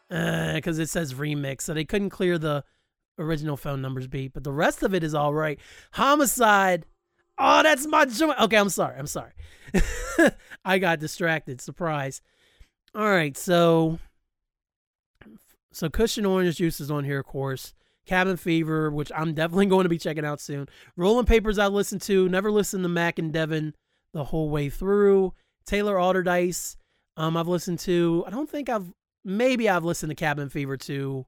Because 0.09 0.77
uh, 0.77 0.83
it 0.83 0.89
says 0.89 1.15
remix, 1.15 1.61
so 1.61 1.73
they 1.73 1.85
couldn't 1.85 2.11
clear 2.11 2.37
the 2.37 2.63
original 3.17 3.57
phone 3.57 3.81
numbers 3.81 4.05
beat, 4.05 4.33
but 4.33 4.43
the 4.43 4.51
rest 4.51 4.83
of 4.83 4.93
it 4.93 5.03
is 5.03 5.15
all 5.15 5.33
right. 5.33 5.59
Homicide. 5.93 6.85
Oh, 7.39 7.63
that's 7.63 7.87
my 7.87 8.05
joint. 8.05 8.39
Okay, 8.39 8.57
I'm 8.57 8.69
sorry. 8.69 8.95
I'm 8.99 9.07
sorry. 9.07 9.31
I 10.65 10.77
got 10.77 10.99
distracted. 10.99 11.61
Surprise. 11.61 12.21
All 12.93 13.09
right, 13.09 13.35
so 13.35 13.97
so 15.71 15.89
Kush 15.89 16.17
and 16.19 16.27
Orange 16.27 16.57
Juice 16.57 16.79
is 16.79 16.91
on 16.91 17.05
here, 17.05 17.19
of 17.19 17.25
course. 17.25 17.73
Cabin 18.05 18.37
Fever, 18.37 18.91
which 18.91 19.11
I'm 19.15 19.33
definitely 19.33 19.65
going 19.67 19.83
to 19.83 19.89
be 19.89 19.97
checking 19.97 20.25
out 20.25 20.41
soon. 20.41 20.67
Rolling 20.95 21.25
Papers 21.25 21.57
I 21.57 21.67
listened 21.67 22.01
to. 22.03 22.27
Never 22.29 22.51
listened 22.51 22.83
to 22.83 22.89
Mac 22.89 23.19
and 23.19 23.31
Devin 23.31 23.73
the 24.13 24.25
whole 24.25 24.49
way 24.49 24.69
through. 24.69 25.33
Taylor 25.65 25.95
Allderdice, 25.95 26.75
um, 27.17 27.37
I've 27.37 27.47
listened 27.47 27.79
to. 27.79 28.23
I 28.27 28.29
don't 28.29 28.49
think 28.49 28.69
I've 28.69 28.91
maybe 29.23 29.69
I've 29.69 29.85
listened 29.85 30.09
to 30.09 30.15
Cabin 30.15 30.49
Fever 30.49 30.77
2 30.77 31.25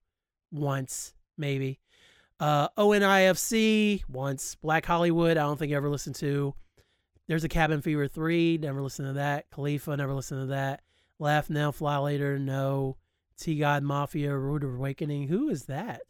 once 0.52 1.14
maybe. 1.38 1.80
Uh, 2.40 2.70
ONIFC 2.78 4.04
once. 4.10 4.56
Black 4.56 4.86
Hollywood, 4.86 5.38
I 5.38 5.44
don't 5.44 5.58
think 5.58 5.72
I 5.72 5.76
ever 5.76 5.90
listened 5.90 6.16
to. 6.16 6.54
There's 7.28 7.44
a 7.44 7.50
Cabin 7.50 7.82
Fever 7.82 8.08
3, 8.08 8.60
never 8.62 8.82
listened 8.82 9.08
to 9.08 9.14
that. 9.14 9.50
Khalifa, 9.52 9.98
never 9.98 10.14
listened 10.14 10.42
to 10.42 10.48
that. 10.48 10.82
Laugh 11.18 11.50
Now, 11.50 11.72
Fly 11.72 11.98
Later, 11.98 12.38
no. 12.38 12.98
T 13.38 13.58
God 13.58 13.84
Mafia, 13.84 14.36
Rude 14.38 14.64
Awakening. 14.64 15.28
Who 15.28 15.50
is 15.50 15.64
that? 15.66 16.02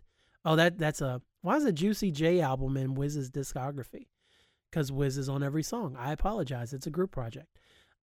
Oh, 0.46 0.56
that 0.56 0.78
that's 0.78 1.02
a 1.02 1.22
why 1.42 1.58
is 1.58 1.66
a 1.66 1.72
Juicy 1.72 2.12
J 2.12 2.42
album 2.42 2.78
in 2.78 2.96
Wiz's 2.96 3.30
discography? 3.30 4.08
Because 4.70 4.92
Wiz 4.92 5.18
is 5.18 5.30
on 5.30 5.44
every 5.44 5.64
song. 5.64 5.96
I 5.98 6.12
apologize. 6.12 6.74
It's 6.74 6.88
a 6.88 6.92
group 6.92 7.12
project. 7.12 7.48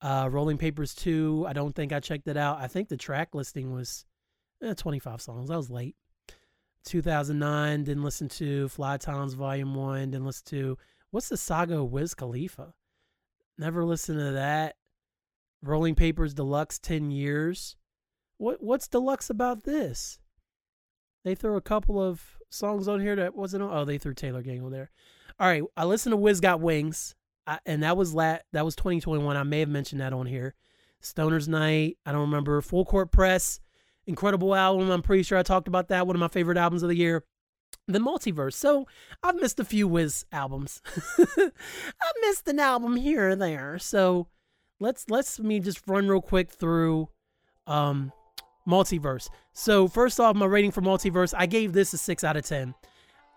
Uh, 0.01 0.29
Rolling 0.31 0.59
Papers 0.59 0.95
2, 0.95 1.47
I 1.49 1.53
don't 1.53 1.75
think 1.75 1.93
I 1.93 2.01
checked 2.01 2.27
it 2.27 2.37
out. 2.37 2.59
I 2.59 2.67
think 2.67 2.89
the 2.89 2.97
track 2.97 3.35
listing 3.35 3.73
was 3.73 4.05
eh, 4.63 4.75
25 4.75 5.21
songs. 5.21 5.51
I 5.51 5.57
was 5.57 5.71
late. 5.71 5.97
2009, 6.85 7.85
didn't 7.85 8.03
listen 8.03 8.29
to 8.29 8.69
Fly 8.69 8.97
Towns 8.97 9.35
Volume 9.35 9.75
1, 9.75 10.11
didn't 10.11 10.27
listen 10.27 10.47
to, 10.47 10.79
what's 11.13 11.29
the 11.29 11.37
saga 11.37 11.85
Wiz 11.85 12.15
Khalifa? 12.15 12.75
Never 13.57 13.85
listened 13.85 14.19
to 14.19 14.33
that. 14.33 14.75
Rolling 15.63 15.95
Papers 15.95 16.35
Deluxe 16.35 16.81
10 16.81 17.13
Years. 17.13 17.77
What 18.39 18.61
What's 18.61 18.89
deluxe 18.89 19.31
about 19.31 19.63
this? 19.63 20.19
They 21.25 21.35
threw 21.35 21.57
a 21.57 21.61
couple 21.61 22.03
of 22.03 22.37
songs 22.51 22.89
on 22.89 23.01
here 23.01 23.17
that 23.17 23.35
wasn't 23.35 23.63
on. 23.63 23.77
Oh, 23.77 23.85
they 23.85 23.99
threw 23.99 24.15
Taylor 24.15 24.43
Gang 24.43 24.63
on 24.63 24.73
there. 24.73 24.91
All 25.39 25.47
right, 25.47 25.63
I 25.77 25.85
listened 25.85 26.13
to 26.13 26.17
Wiz 26.17 26.41
Got 26.41 26.61
Wings, 26.61 27.15
I, 27.47 27.59
and 27.65 27.83
that 27.83 27.97
was 27.97 28.15
lat. 28.15 28.45
That 28.53 28.65
was 28.65 28.77
2021. 28.77 29.37
I 29.37 29.43
may 29.43 29.61
have 29.61 29.69
mentioned 29.69 30.01
that 30.01 30.13
on 30.13 30.27
here. 30.27 30.55
Stoner's 31.01 31.49
Night. 31.49 31.99
I 32.07 32.13
don't 32.13 32.21
remember. 32.21 32.61
Full 32.61 32.85
Court 32.85 33.11
Press 33.11 33.61
incredible 34.07 34.55
album. 34.55 34.91
I'm 34.91 35.03
pretty 35.03 35.23
sure 35.23 35.39
I 35.39 35.43
talked 35.43 35.69
about 35.69 35.89
that. 35.89 36.07
One 36.07 36.17
of 36.17 36.21
my 36.21 36.29
favorite 36.29 36.59
albums 36.59 36.83
of 36.83 36.89
the 36.89 36.97
year. 36.97 37.25
The 37.89 37.99
Multiverse. 37.99 38.55
So 38.55 38.87
I've 39.23 39.37
missed 39.37 39.59
a 39.59 39.65
few 39.65 39.89
Wiz 39.89 40.25
albums. 40.31 40.81
I've 41.19 41.53
missed 42.21 42.47
an 42.49 42.61
album 42.61 42.97
here 42.97 43.31
or 43.31 43.37
there. 43.37 43.79
So 43.79 44.29
let's 44.79 45.09
let's 45.09 45.41
me 45.41 45.61
just 45.61 45.87
run 45.87 46.09
real 46.09 46.21
quick 46.21 46.51
through 46.51 47.09
um 47.67 48.13
Multiverse. 48.67 49.29
So 49.53 49.89
first 49.89 50.21
off, 50.21 50.37
my 50.37 50.47
rating 50.47 50.71
for 50.71 50.81
Multiverse, 50.81 51.35
I 51.37 51.47
gave 51.47 51.73
this 51.73 51.93
a 51.93 51.99
six 51.99 52.25
out 52.25 52.37
of 52.37 52.45
ten. 52.45 52.75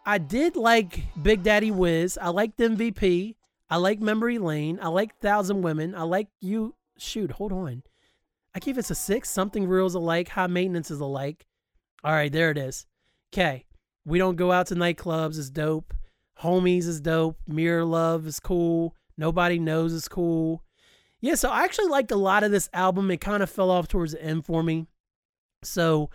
I 0.05 0.17
did 0.19 0.55
like 0.55 1.03
Big 1.21 1.43
Daddy 1.43 1.71
Wiz. 1.71 2.17
I 2.21 2.29
liked 2.29 2.59
MVP. 2.59 3.35
I 3.69 3.77
like 3.77 3.99
Memory 3.99 4.37
Lane. 4.37 4.79
I 4.81 4.89
like 4.89 5.19
Thousand 5.19 5.61
Women. 5.63 5.95
I 5.95 6.03
like 6.03 6.27
you. 6.41 6.75
Shoot, 6.97 7.31
hold 7.31 7.51
on. 7.51 7.83
I 8.53 8.59
gave 8.59 8.75
this 8.75 8.91
a 8.91 8.95
six. 8.95 9.29
Something 9.29 9.67
real 9.67 9.87
is 9.87 9.95
alike. 9.95 10.29
High 10.29 10.47
maintenance 10.47 10.91
is 10.91 10.99
alike. 10.99 11.45
All 12.03 12.13
right, 12.13 12.31
there 12.31 12.51
it 12.51 12.57
is. 12.57 12.85
Okay. 13.33 13.65
We 14.05 14.19
don't 14.19 14.35
go 14.35 14.51
out 14.51 14.67
to 14.67 14.75
nightclubs 14.75 15.37
is 15.37 15.49
dope. 15.49 15.93
Homies 16.41 16.85
is 16.85 17.01
dope. 17.01 17.37
Mirror 17.47 17.85
Love 17.85 18.27
is 18.27 18.39
cool. 18.39 18.95
Nobody 19.17 19.57
knows 19.57 19.93
is 19.93 20.07
cool. 20.07 20.63
Yeah, 21.21 21.35
so 21.35 21.49
I 21.49 21.63
actually 21.63 21.87
liked 21.87 22.11
a 22.11 22.17
lot 22.17 22.43
of 22.43 22.51
this 22.51 22.69
album. 22.71 23.09
It 23.09 23.21
kind 23.21 23.41
of 23.41 23.49
fell 23.49 23.71
off 23.71 23.87
towards 23.87 24.11
the 24.11 24.23
end 24.23 24.45
for 24.45 24.61
me. 24.61 24.85
So 25.65 26.09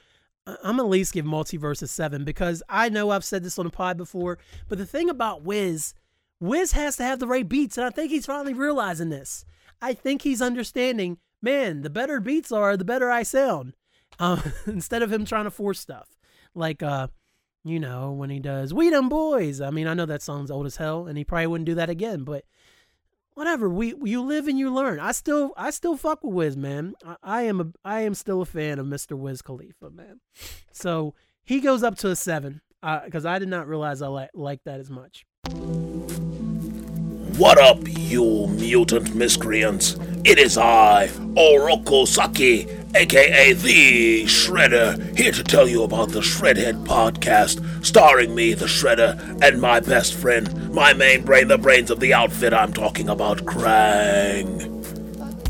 I'm 0.46 0.80
at 0.80 0.86
least 0.86 1.12
give 1.12 1.24
Multiverse 1.24 1.82
a 1.82 1.86
seven 1.86 2.24
because 2.24 2.62
I 2.68 2.88
know 2.88 3.10
I've 3.10 3.24
said 3.24 3.42
this 3.42 3.58
on 3.58 3.66
the 3.66 3.70
pod 3.70 3.96
before, 3.96 4.38
but 4.68 4.78
the 4.78 4.86
thing 4.86 5.10
about 5.10 5.42
Wiz, 5.42 5.94
Wiz 6.40 6.72
has 6.72 6.96
to 6.96 7.04
have 7.04 7.18
the 7.18 7.26
right 7.26 7.48
beats, 7.48 7.76
and 7.76 7.86
I 7.86 7.90
think 7.90 8.10
he's 8.10 8.26
finally 8.26 8.54
realizing 8.54 9.10
this. 9.10 9.44
I 9.82 9.94
think 9.94 10.22
he's 10.22 10.42
understanding 10.42 11.18
man, 11.42 11.82
the 11.82 11.90
better 11.90 12.20
beats 12.20 12.52
are, 12.52 12.76
the 12.76 12.84
better 12.84 13.10
I 13.10 13.22
sound. 13.22 13.74
Uh, 14.18 14.40
instead 14.66 15.02
of 15.02 15.12
him 15.12 15.24
trying 15.24 15.44
to 15.44 15.50
force 15.50 15.80
stuff. 15.80 16.08
Like, 16.54 16.82
uh, 16.82 17.08
you 17.64 17.78
know, 17.78 18.12
when 18.12 18.30
he 18.30 18.38
does 18.38 18.74
We 18.74 18.90
Them 18.90 19.08
Boys. 19.08 19.60
I 19.60 19.70
mean, 19.70 19.86
I 19.86 19.94
know 19.94 20.06
that 20.06 20.22
song's 20.22 20.50
old 20.50 20.66
as 20.66 20.76
hell, 20.76 21.06
and 21.06 21.16
he 21.16 21.24
probably 21.24 21.46
wouldn't 21.46 21.66
do 21.66 21.74
that 21.76 21.90
again, 21.90 22.24
but 22.24 22.44
whatever. 23.34 23.68
We 23.68 23.94
you 24.02 24.22
live 24.22 24.48
and 24.48 24.58
you 24.58 24.72
learn. 24.72 25.00
I 25.00 25.12
still 25.12 25.52
I 25.56 25.70
still 25.70 25.96
fuck 25.96 26.22
with 26.22 26.34
Wiz, 26.34 26.56
man. 26.56 26.94
I, 27.04 27.16
I 27.22 27.42
am 27.42 27.60
a 27.60 27.66
I 27.84 28.00
am 28.00 28.14
still 28.14 28.42
a 28.42 28.46
fan 28.46 28.78
of 28.78 28.86
Mr. 28.86 29.16
Wiz 29.16 29.42
Khalifa, 29.42 29.90
man. 29.90 30.20
So 30.72 31.14
he 31.44 31.60
goes 31.60 31.82
up 31.82 31.96
to 31.98 32.10
a 32.10 32.16
seven 32.16 32.60
because 33.04 33.26
uh, 33.26 33.30
I 33.30 33.38
did 33.38 33.48
not 33.48 33.68
realize 33.68 34.02
I 34.02 34.08
like 34.08 34.30
like 34.34 34.64
that 34.64 34.80
as 34.80 34.90
much. 34.90 35.26
What 37.40 37.56
up, 37.56 37.78
you 37.88 38.48
mutant 38.48 39.14
miscreants? 39.14 39.96
It 40.26 40.38
is 40.38 40.58
I, 40.58 41.08
Oroku 41.38 42.06
Saki, 42.06 42.68
aka 42.94 43.54
The 43.54 44.24
Shredder, 44.24 45.16
here 45.16 45.32
to 45.32 45.42
tell 45.42 45.66
you 45.66 45.82
about 45.82 46.10
the 46.10 46.20
Shredhead 46.20 46.84
podcast, 46.84 47.82
starring 47.82 48.34
me, 48.34 48.52
the 48.52 48.66
Shredder, 48.66 49.42
and 49.42 49.58
my 49.58 49.80
best 49.80 50.12
friend, 50.12 50.70
my 50.74 50.92
main 50.92 51.24
brain, 51.24 51.48
the 51.48 51.56
brains 51.56 51.90
of 51.90 51.98
the 51.98 52.12
outfit 52.12 52.52
I'm 52.52 52.74
talking 52.74 53.08
about, 53.08 53.38
Krang. 53.46 54.60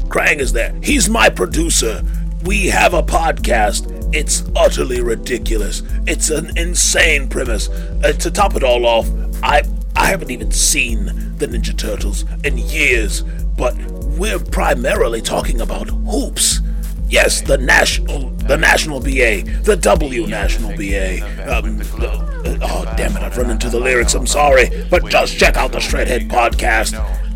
Krang 0.07 0.38
is 0.38 0.53
there. 0.53 0.72
He's 0.85 1.09
my 1.09 1.29
producer. 1.29 2.03
We 2.44 2.68
have 2.68 2.94
a 2.94 3.03
podcast. 3.03 4.14
It's 4.14 4.44
utterly 4.55 5.00
ridiculous. 5.00 5.83
It's 6.07 6.31
an 6.31 6.57
insane 6.57 7.29
premise. 7.29 7.68
Uh, 7.68 8.12
to 8.12 8.31
top 8.31 8.55
it 8.55 8.62
all 8.62 8.87
off, 8.87 9.11
I 9.42 9.62
I 10.00 10.06
haven't 10.06 10.30
even 10.30 10.50
seen 10.50 11.04
the 11.36 11.46
Ninja 11.46 11.76
Turtles 11.76 12.24
in 12.42 12.56
years, 12.56 13.20
but 13.58 13.76
we're 14.16 14.38
primarily 14.38 15.20
talking 15.20 15.60
about 15.60 15.90
hoops. 15.90 16.60
Yes, 17.06 17.42
the 17.42 17.58
national, 17.58 18.30
the 18.30 18.56
national 18.56 19.00
BA, 19.00 19.42
the 19.62 19.78
W 19.78 20.26
national 20.26 20.70
BA. 20.70 21.20
Um, 21.46 21.76
the, 21.76 22.58
oh 22.62 22.94
damn 22.96 23.14
it! 23.14 23.22
I've 23.22 23.36
run 23.36 23.50
into 23.50 23.68
the 23.68 23.78
lyrics. 23.78 24.14
I'm 24.14 24.26
sorry, 24.26 24.70
but 24.88 25.06
just 25.10 25.36
check 25.36 25.58
out 25.58 25.70
the 25.70 25.78
Shredhead 25.78 26.30
podcast. 26.30 26.94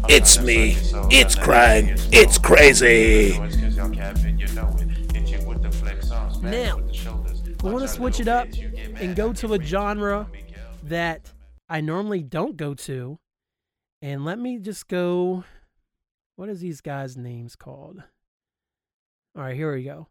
It's 0.09 0.41
me. 0.41 0.71
It's 1.11 1.37
Krang. 1.37 2.01
It's 2.13 2.39
crazy. 2.39 3.39
Now, 6.41 6.81
I 7.63 7.71
want 7.71 7.83
to 7.83 7.89
switch 7.89 8.21
it 8.21 8.29
up 8.29 8.49
and 8.97 9.15
go 9.15 9.35
to 9.35 9.53
a 9.53 9.63
genre 9.63 10.27
that 10.85 11.31
I 11.69 11.81
normally 11.81 12.23
don't 12.23 12.57
go 12.57 12.75
to. 12.75 13.19
And 14.03 14.25
let 14.25 14.39
me 14.39 14.59
just 14.59 14.89
go. 14.89 15.45
What 16.37 16.49
is 16.49 16.61
these 16.61 16.81
guys' 16.81 17.17
names 17.17 17.57
called? 17.57 18.03
All 19.37 19.43
right, 19.43 19.57
here 19.57 19.75
we 19.75 19.85
go. 19.85 20.09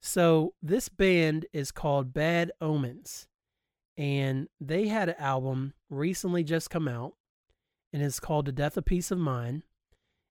So 0.00 0.54
this 0.62 0.88
band 0.88 1.46
is 1.52 1.72
called 1.72 2.12
Bad 2.12 2.52
Omens, 2.60 3.28
and 3.96 4.48
they 4.60 4.88
had 4.88 5.08
an 5.08 5.16
album 5.18 5.74
recently 5.90 6.44
just 6.44 6.70
come 6.70 6.88
out, 6.88 7.14
and 7.92 8.02
it's 8.02 8.20
called 8.20 8.46
"The 8.46 8.52
Death 8.52 8.76
of 8.76 8.84
Peace 8.84 9.10
of 9.10 9.18
Mind." 9.18 9.62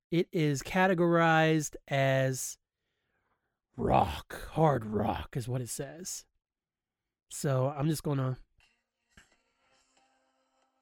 It 0.10 0.28
is 0.32 0.62
categorized 0.62 1.76
as 1.88 2.58
rock, 3.78 4.50
hard 4.52 4.86
rock, 4.86 5.36
is 5.38 5.48
what 5.48 5.62
it 5.62 5.70
says. 5.70 6.26
So 7.30 7.74
I'm 7.78 7.88
just 7.88 8.04
gonna 8.04 8.38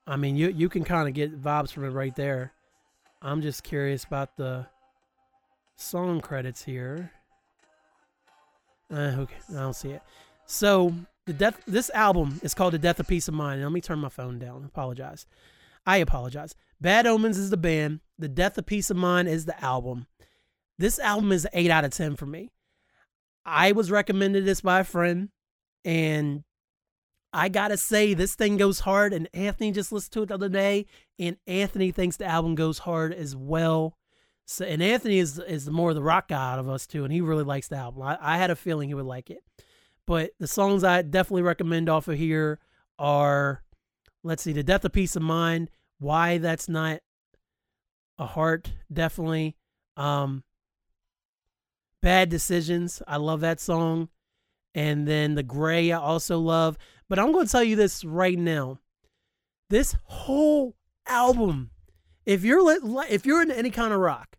I 0.09 0.15
mean, 0.15 0.35
you 0.35 0.49
you 0.49 0.69
can 0.69 0.83
kind 0.83 1.07
of 1.07 1.13
get 1.13 1.39
vibes 1.39 1.71
from 1.71 1.85
it 1.85 1.89
right 1.89 2.15
there. 2.15 2.51
I'm 3.21 3.43
just 3.43 3.63
curious 3.63 4.03
about 4.03 4.35
the 4.37 4.65
song 5.75 6.19
credits 6.19 6.63
here. 6.63 7.11
Uh, 8.91 9.13
okay, 9.19 9.35
I 9.51 9.59
don't 9.59 9.75
see 9.75 9.91
it. 9.91 10.01
So 10.47 10.95
the 11.27 11.33
death. 11.33 11.61
This 11.67 11.91
album 11.91 12.39
is 12.41 12.55
called 12.55 12.73
"The 12.73 12.79
Death 12.79 12.99
of 12.99 13.07
Peace 13.07 13.27
of 13.27 13.35
Mind." 13.35 13.61
Let 13.61 13.71
me 13.71 13.81
turn 13.81 13.99
my 13.99 14.09
phone 14.09 14.39
down. 14.39 14.65
Apologize. 14.65 15.27
I 15.85 15.97
apologize. 15.97 16.55
Bad 16.81 17.05
Omens 17.05 17.37
is 17.37 17.51
the 17.51 17.57
band. 17.57 17.99
The 18.17 18.27
Death 18.27 18.57
of 18.57 18.65
Peace 18.65 18.89
of 18.89 18.97
Mind 18.97 19.27
is 19.27 19.45
the 19.45 19.63
album. 19.63 20.07
This 20.79 20.97
album 20.97 21.31
is 21.31 21.47
eight 21.53 21.69
out 21.69 21.85
of 21.85 21.91
ten 21.91 22.15
for 22.15 22.25
me. 22.25 22.49
I 23.45 23.73
was 23.73 23.91
recommended 23.91 24.43
this 24.43 24.61
by 24.61 24.79
a 24.79 24.83
friend, 24.83 25.29
and 25.85 26.43
I 27.31 27.49
gotta 27.49 27.77
say, 27.77 28.13
this 28.13 28.35
thing 28.35 28.57
goes 28.57 28.79
hard, 28.79 29.13
and 29.13 29.29
Anthony 29.33 29.71
just 29.71 29.91
listened 29.91 30.13
to 30.13 30.23
it 30.23 30.25
the 30.27 30.33
other 30.33 30.49
day, 30.49 30.87
and 31.19 31.37
Anthony 31.45 31.91
thinks 31.91 32.17
the 32.17 32.25
album 32.25 32.55
goes 32.55 32.79
hard 32.79 33.13
as 33.13 33.35
well. 33.35 33.97
So, 34.45 34.65
and 34.65 34.81
Anthony 34.81 35.19
is 35.19 35.37
is 35.37 35.69
more 35.69 35.89
of 35.89 35.95
the 35.95 36.01
rock 36.01 36.29
guy 36.29 36.53
out 36.53 36.59
of 36.59 36.67
us 36.67 36.87
too, 36.87 37.03
and 37.03 37.13
he 37.13 37.21
really 37.21 37.43
likes 37.43 37.67
the 37.67 37.75
album. 37.75 38.01
I, 38.01 38.17
I 38.19 38.37
had 38.37 38.49
a 38.49 38.55
feeling 38.55 38.89
he 38.89 38.95
would 38.95 39.05
like 39.05 39.29
it. 39.29 39.43
But 40.07 40.31
the 40.39 40.47
songs 40.47 40.83
I 40.83 41.03
definitely 41.03 41.43
recommend 41.43 41.87
off 41.87 42.07
of 42.07 42.17
here 42.17 42.59
are, 42.97 43.63
let's 44.23 44.41
see, 44.41 44.53
"The 44.53 44.63
Death 44.63 44.83
of 44.85 44.91
Peace 44.91 45.15
of 45.15 45.21
Mind," 45.21 45.69
"Why 45.99 46.39
That's 46.39 46.67
Not 46.67 47.01
a 48.17 48.25
Heart," 48.25 48.71
definitely. 48.91 49.55
Um, 49.95 50.43
"Bad 52.01 52.29
Decisions," 52.29 53.03
I 53.07 53.17
love 53.17 53.41
that 53.41 53.59
song, 53.59 54.09
and 54.73 55.07
then 55.07 55.35
"The 55.35 55.43
Gray," 55.43 55.91
I 55.91 55.99
also 55.99 56.39
love. 56.39 56.75
But 57.09 57.19
I'm 57.19 57.31
going 57.31 57.45
to 57.45 57.51
tell 57.51 57.63
you 57.63 57.75
this 57.75 58.05
right 58.05 58.37
now. 58.37 58.79
This 59.69 59.95
whole 60.03 60.75
album, 61.07 61.71
if 62.25 62.43
you're 62.43 62.61
if 63.09 63.25
you're 63.25 63.41
into 63.41 63.57
any 63.57 63.71
kind 63.71 63.93
of 63.93 63.99
rock, 63.99 64.37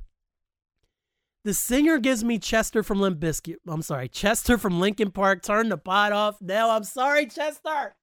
the 1.45 1.55
singer 1.55 1.99
gives 1.99 2.23
me 2.23 2.39
Chester 2.39 2.83
from 2.83 3.01
Limp 3.01 3.19
Bizkit. 3.19 3.57
I'm 3.67 3.83
sorry, 3.83 4.09
Chester 4.09 4.59
from 4.59 4.81
Linkin 4.81 5.11
Park. 5.11 5.43
Turn 5.43 5.69
the 5.69 5.79
pot 5.79 6.13
off 6.13 6.41
now. 6.41 6.71
I'm 6.71 6.85
sorry, 6.85 7.27
Chester. 7.27 7.95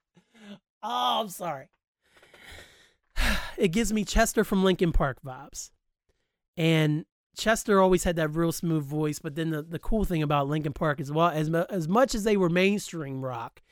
Oh, 0.83 1.21
I'm 1.21 1.29
sorry. 1.29 1.69
It 3.57 3.69
gives 3.69 3.91
me 3.91 4.05
Chester 4.05 4.43
from 4.43 4.63
Linkin 4.63 4.91
Park 4.91 5.17
vibes. 5.25 5.71
And 6.55 7.05
Chester 7.35 7.81
always 7.81 8.03
had 8.03 8.15
that 8.17 8.29
real 8.29 8.51
smooth 8.51 8.83
voice, 8.83 9.17
but 9.17 9.33
then 9.33 9.49
the, 9.49 9.63
the 9.63 9.79
cool 9.79 10.05
thing 10.05 10.21
about 10.21 10.47
Linkin 10.47 10.73
Park 10.73 10.99
as 11.01 11.11
well, 11.11 11.29
as, 11.29 11.49
as 11.49 11.87
much 11.87 12.13
as 12.13 12.23
they 12.23 12.37
were 12.37 12.49
mainstream 12.49 13.25
rock, 13.25 13.63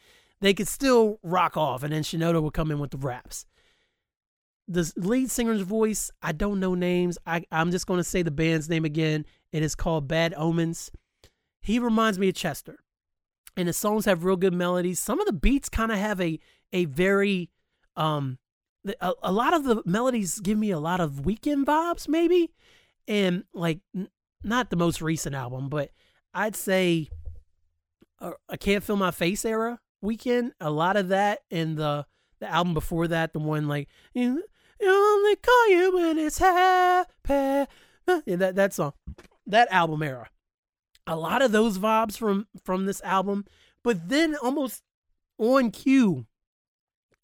they 0.45 0.53
could 0.53 0.67
still 0.67 1.19
rock 1.23 1.57
off, 1.57 1.81
and 1.81 1.91
then 1.91 2.03
Shinoda 2.03 2.39
would 2.39 2.53
come 2.53 2.69
in 2.69 2.77
with 2.77 2.91
the 2.91 2.97
raps. 2.97 3.47
The 4.67 4.91
lead 4.95 5.31
singer's 5.31 5.61
voice, 5.61 6.11
I 6.21 6.33
don't 6.33 6.59
know 6.59 6.75
names. 6.75 7.17
I, 7.25 7.45
I'm 7.51 7.71
just 7.71 7.87
going 7.87 7.99
to 7.99 8.03
say 8.03 8.21
the 8.21 8.29
band's 8.29 8.69
name 8.69 8.85
again. 8.85 9.25
It 9.51 9.63
is 9.63 9.73
called 9.73 10.07
Bad 10.07 10.35
Omens. 10.37 10.91
He 11.61 11.79
reminds 11.79 12.19
me 12.19 12.29
of 12.29 12.35
Chester. 12.35 12.77
And 13.57 13.67
the 13.67 13.73
songs 13.73 14.05
have 14.05 14.23
real 14.23 14.35
good 14.35 14.53
melodies. 14.53 14.99
Some 14.99 15.19
of 15.19 15.25
the 15.25 15.33
beats 15.33 15.67
kind 15.67 15.91
of 15.91 15.97
have 15.97 16.21
a 16.21 16.39
a 16.71 16.85
very 16.85 17.49
um 17.95 18.37
a, 19.01 19.13
a, 19.23 19.31
lot 19.31 19.53
of 19.53 19.63
the 19.63 19.81
melodies 19.85 20.39
give 20.39 20.57
me 20.57 20.69
a 20.69 20.79
lot 20.79 20.99
of 20.99 21.23
Weeknd 21.23 21.65
vibes 21.65 22.07
maybe 22.07 22.51
and 23.07 23.45
like 23.53 23.79
n- 23.95 24.09
not 24.43 24.69
the 24.69 24.75
most 24.75 25.01
recent 25.01 25.35
album 25.35 25.69
but 25.69 25.91
i'd 26.33 26.55
say 26.55 27.07
uh, 28.19 28.31
i 28.49 28.57
can't 28.57 28.83
feel 28.83 28.95
my 28.95 29.11
face 29.11 29.45
era 29.45 29.79
Weeknd. 30.03 30.51
A 30.59 30.69
lot 30.69 30.97
of 30.97 31.09
that 31.09 31.39
in 31.49 31.75
the 31.75 32.05
the 32.39 32.51
album 32.51 32.73
before 32.73 33.07
that, 33.07 33.33
the 33.33 33.39
one 33.39 33.67
like 33.67 33.87
you, 34.13 34.43
you 34.79 34.89
only 34.89 35.35
call 35.37 35.69
you 35.69 35.95
when 35.95 36.17
it's 36.17 36.37
happy. 36.37 37.71
Yeah, 38.25 38.35
that 38.35 38.55
that 38.55 38.73
song, 38.73 38.93
that 39.47 39.67
album 39.71 40.03
era. 40.03 40.29
A 41.07 41.15
lot 41.15 41.41
of 41.41 41.51
those 41.51 41.79
vibes 41.79 42.17
from 42.17 42.47
from 42.63 42.85
this 42.85 43.01
album, 43.01 43.45
but 43.83 44.09
then 44.09 44.35
almost 44.35 44.83
on 45.39 45.71
cue, 45.71 46.27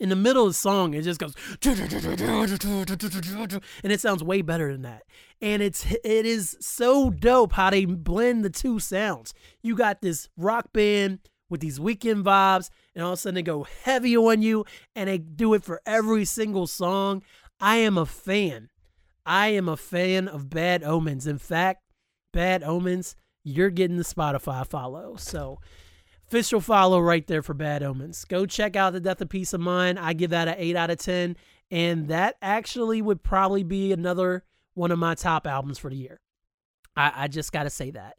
in 0.01 0.09
the 0.09 0.15
middle 0.15 0.45
of 0.45 0.49
the 0.49 0.53
song, 0.55 0.95
it 0.95 1.03
just 1.03 1.19
goes 1.19 1.35
and 1.63 3.91
it 3.91 4.01
sounds 4.01 4.23
way 4.23 4.41
better 4.41 4.71
than 4.71 4.81
that. 4.81 5.03
And 5.39 5.61
it's 5.61 5.85
it 5.91 6.25
is 6.25 6.57
so 6.59 7.11
dope 7.11 7.53
how 7.53 7.69
they 7.69 7.85
blend 7.85 8.43
the 8.43 8.49
two 8.49 8.79
sounds. 8.79 9.35
You 9.61 9.75
got 9.75 10.01
this 10.01 10.27
rock 10.35 10.73
band 10.73 11.19
with 11.51 11.61
these 11.61 11.77
Weeknd 11.77 12.23
vibes, 12.23 12.69
and 12.95 13.03
all 13.03 13.11
of 13.11 13.19
a 13.19 13.21
sudden 13.21 13.35
they 13.35 13.43
go 13.43 13.67
heavy 13.83 14.17
on 14.17 14.41
you, 14.41 14.65
and 14.95 15.07
they 15.07 15.19
do 15.19 15.53
it 15.53 15.63
for 15.63 15.81
every 15.85 16.25
single 16.25 16.65
song. 16.65 17.21
I 17.59 17.77
am 17.77 17.97
a 17.97 18.05
fan. 18.07 18.69
I 19.25 19.49
am 19.49 19.69
a 19.69 19.77
fan 19.77 20.27
of 20.27 20.49
Bad 20.49 20.83
Omens. 20.83 21.27
In 21.27 21.37
fact, 21.37 21.83
Bad 22.33 22.63
Omens, 22.63 23.15
you're 23.43 23.69
getting 23.69 23.97
the 23.97 24.03
Spotify 24.03 24.65
follow. 24.65 25.15
So, 25.17 25.59
official 26.27 26.61
follow 26.61 26.99
right 26.99 27.27
there 27.27 27.43
for 27.43 27.53
Bad 27.53 27.83
Omens. 27.83 28.25
Go 28.25 28.45
check 28.45 28.75
out 28.75 28.93
The 28.93 29.01
Death 29.01 29.21
of 29.21 29.29
Peace 29.29 29.53
of 29.53 29.61
Mind. 29.61 29.99
I 29.99 30.13
give 30.13 30.31
that 30.31 30.47
an 30.47 30.55
8 30.57 30.75
out 30.75 30.89
of 30.89 30.97
10. 30.97 31.35
And 31.69 32.07
that 32.07 32.37
actually 32.41 33.01
would 33.01 33.21
probably 33.21 33.63
be 33.63 33.91
another 33.91 34.43
one 34.73 34.91
of 34.91 34.99
my 34.99 35.15
top 35.15 35.45
albums 35.45 35.77
for 35.77 35.89
the 35.89 35.95
year. 35.97 36.19
I, 36.95 37.11
I 37.15 37.27
just 37.27 37.51
got 37.51 37.63
to 37.63 37.69
say 37.69 37.91
that 37.91 38.15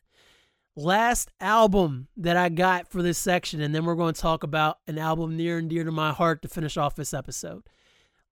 last 0.77 1.31
album 1.41 2.09
that 2.17 2.37
I 2.37 2.49
got 2.49 2.89
for 2.89 3.03
this 3.03 3.19
section, 3.19 3.61
and 3.61 3.75
then 3.75 3.85
we're 3.85 3.95
going 3.95 4.15
to 4.15 4.21
talk 4.21 4.43
about 4.43 4.79
an 4.87 4.99
album 4.99 5.37
near 5.37 5.59
and 5.59 5.69
dear 5.69 5.85
to 5.85 5.93
my 5.93 6.13
heart 6.13 6.43
to 6.43 6.49
finish 6.49 6.77
off 6.77 6.95
this 6.95 7.15
episode. 7.15 7.63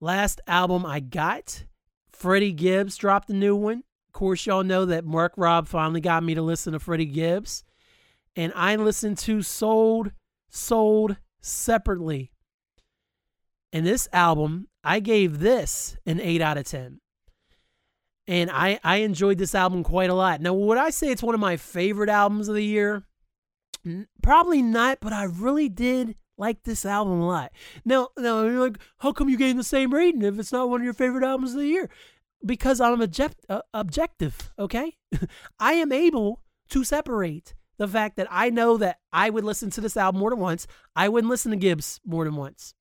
Last 0.00 0.40
album 0.46 0.86
I 0.86 1.00
got, 1.00 1.64
Freddie 2.12 2.52
Gibbs 2.52 2.96
dropped 2.96 3.30
a 3.30 3.34
new 3.34 3.54
one. 3.54 3.82
Of 4.08 4.12
course, 4.12 4.46
y'all 4.46 4.64
know 4.64 4.84
that 4.86 5.04
Mark 5.04 5.34
Rob 5.36 5.68
finally 5.68 6.00
got 6.00 6.24
me 6.24 6.34
to 6.34 6.42
listen 6.42 6.72
to 6.72 6.80
Freddie 6.80 7.06
Gibbs. 7.06 7.64
And 8.34 8.52
I 8.56 8.76
listened 8.76 9.18
to 9.18 9.42
Sold, 9.42 10.12
Sold 10.48 11.16
separately. 11.40 12.32
And 13.72 13.86
this 13.86 14.08
album, 14.12 14.68
I 14.82 15.00
gave 15.00 15.38
this 15.40 15.96
an 16.06 16.20
8 16.20 16.40
out 16.40 16.58
of 16.58 16.64
10. 16.64 17.00
And 18.30 18.48
I, 18.48 18.78
I 18.84 18.98
enjoyed 18.98 19.38
this 19.38 19.56
album 19.56 19.82
quite 19.82 20.08
a 20.08 20.14
lot. 20.14 20.40
Now, 20.40 20.54
would 20.54 20.78
I 20.78 20.90
say 20.90 21.08
it's 21.08 21.22
one 21.22 21.34
of 21.34 21.40
my 21.40 21.56
favorite 21.56 22.08
albums 22.08 22.46
of 22.46 22.54
the 22.54 22.64
year? 22.64 23.02
Probably 24.22 24.62
not, 24.62 24.98
but 25.00 25.12
I 25.12 25.24
really 25.24 25.68
did 25.68 26.14
like 26.38 26.62
this 26.62 26.86
album 26.86 27.20
a 27.20 27.26
lot. 27.26 27.50
Now, 27.84 28.10
now 28.16 28.44
you're 28.44 28.60
like, 28.60 28.78
how 28.98 29.10
come 29.10 29.28
you 29.28 29.36
gave 29.36 29.56
the 29.56 29.64
same 29.64 29.92
rating 29.92 30.22
if 30.22 30.38
it's 30.38 30.52
not 30.52 30.70
one 30.70 30.80
of 30.80 30.84
your 30.84 30.94
favorite 30.94 31.24
albums 31.24 31.54
of 31.54 31.58
the 31.58 31.66
year? 31.66 31.90
Because 32.46 32.80
I'm 32.80 33.00
object- 33.00 33.44
uh, 33.48 33.62
objective, 33.74 34.52
okay? 34.56 34.96
I 35.58 35.72
am 35.72 35.90
able 35.90 36.40
to 36.68 36.84
separate 36.84 37.54
the 37.78 37.88
fact 37.88 38.14
that 38.14 38.28
I 38.30 38.48
know 38.48 38.76
that 38.76 39.00
I 39.12 39.30
would 39.30 39.42
listen 39.42 39.70
to 39.70 39.80
this 39.80 39.96
album 39.96 40.20
more 40.20 40.30
than 40.30 40.38
once. 40.38 40.68
I 40.94 41.08
wouldn't 41.08 41.32
listen 41.32 41.50
to 41.50 41.56
Gibbs 41.56 42.00
more 42.06 42.24
than 42.26 42.36
once. 42.36 42.74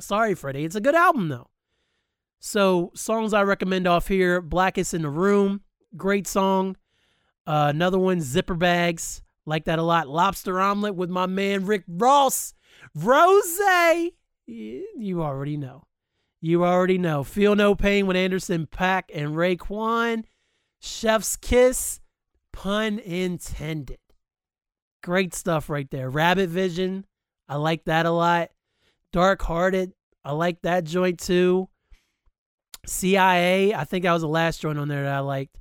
Sorry, 0.00 0.34
Freddie. 0.34 0.64
It's 0.64 0.74
a 0.74 0.80
good 0.80 0.96
album, 0.96 1.28
though. 1.28 1.50
So, 2.40 2.92
songs 2.94 3.32
I 3.32 3.42
recommend 3.42 3.86
off 3.86 4.08
here 4.08 4.40
Blackest 4.40 4.94
in 4.94 5.02
the 5.02 5.10
Room, 5.10 5.62
great 5.96 6.26
song. 6.26 6.76
Uh, 7.46 7.68
another 7.70 7.98
one, 7.98 8.20
Zipper 8.20 8.54
Bags, 8.54 9.22
like 9.46 9.64
that 9.64 9.78
a 9.78 9.82
lot. 9.82 10.08
Lobster 10.08 10.60
Omelet 10.60 10.94
with 10.94 11.10
my 11.10 11.26
man 11.26 11.66
Rick 11.66 11.84
Ross. 11.88 12.54
Rose, 12.94 13.58
you 14.46 15.22
already 15.22 15.56
know. 15.56 15.84
You 16.40 16.64
already 16.64 16.98
know. 16.98 17.24
Feel 17.24 17.56
No 17.56 17.74
Pain 17.74 18.06
with 18.06 18.16
Anderson 18.16 18.66
Paak 18.66 19.04
and 19.12 19.34
Raekwon. 19.34 20.24
Chef's 20.80 21.36
Kiss, 21.36 22.00
pun 22.52 22.98
intended. 23.00 23.98
Great 25.02 25.34
stuff 25.34 25.68
right 25.68 25.90
there. 25.90 26.08
Rabbit 26.08 26.50
Vision, 26.50 27.04
I 27.48 27.56
like 27.56 27.84
that 27.86 28.06
a 28.06 28.10
lot. 28.10 28.50
Dark 29.12 29.42
Hearted, 29.42 29.92
I 30.24 30.32
like 30.32 30.62
that 30.62 30.84
joint 30.84 31.18
too. 31.18 31.68
CIA, 32.88 33.74
I 33.74 33.84
think 33.84 34.04
that 34.04 34.12
was 34.12 34.22
the 34.22 34.28
last 34.28 34.60
joint 34.60 34.78
on 34.78 34.88
there 34.88 35.04
that 35.04 35.14
I 35.14 35.20
liked. 35.20 35.56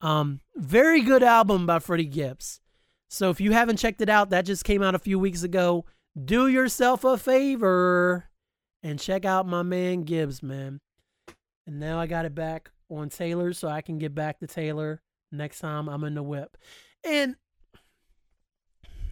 Um, 0.00 0.40
very 0.54 1.00
good 1.00 1.22
album 1.22 1.66
by 1.66 1.78
Freddie 1.78 2.04
Gibbs. 2.04 2.60
So 3.08 3.30
if 3.30 3.40
you 3.40 3.52
haven't 3.52 3.78
checked 3.78 4.00
it 4.00 4.08
out, 4.08 4.30
that 4.30 4.44
just 4.44 4.64
came 4.64 4.82
out 4.82 4.94
a 4.94 4.98
few 5.00 5.18
weeks 5.18 5.42
ago. 5.42 5.84
Do 6.22 6.48
yourself 6.48 7.04
a 7.04 7.16
favor 7.16 8.28
and 8.82 8.98
check 8.98 9.24
out 9.24 9.46
my 9.46 9.62
man 9.62 10.02
Gibbs, 10.02 10.42
man. 10.42 10.80
And 11.66 11.80
now 11.80 11.98
I 11.98 12.06
got 12.06 12.24
it 12.24 12.34
back 12.34 12.70
on 12.90 13.08
Taylor, 13.08 13.52
so 13.52 13.68
I 13.68 13.80
can 13.80 13.98
get 13.98 14.14
back 14.14 14.38
to 14.38 14.46
Taylor 14.46 15.02
next 15.32 15.60
time 15.60 15.88
I'm 15.88 16.04
in 16.04 16.14
the 16.14 16.22
whip. 16.22 16.56
And 17.04 17.36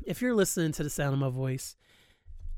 if 0.05 0.22
you're 0.22 0.35
listening 0.35 0.72
to 0.72 0.83
the 0.83 0.90
sound 0.90 1.14
of 1.14 1.20
my 1.20 1.31
voice, 1.31 1.77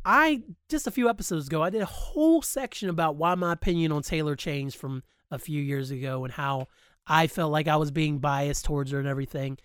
I 0.09 0.43
just 0.69 0.87
a 0.87 0.93
few 0.93 1.09
episodes 1.09 1.49
ago 1.49 1.65
I 1.65 1.71
did 1.71 1.83
a 1.83 1.87
whole 1.87 2.41
section 2.41 2.89
about 2.89 3.17
why 3.17 3.35
my 3.35 3.53
opinion 3.53 3.91
on 3.91 4.03
Taylor 4.03 4.37
changed 4.37 4.77
from 4.77 5.03
a 5.33 5.39
few 5.39 5.61
years 5.61 5.91
ago 5.91 6.23
and 6.25 6.33
how 6.33 6.69
I 7.09 7.27
felt 7.27 7.51
like 7.51 7.67
I 7.67 7.75
was 7.75 7.91
being 7.91 8.21
biased 8.21 8.65
towards 8.65 8.93
her 8.93 9.01
and 9.01 9.09
everything. 9.09 9.59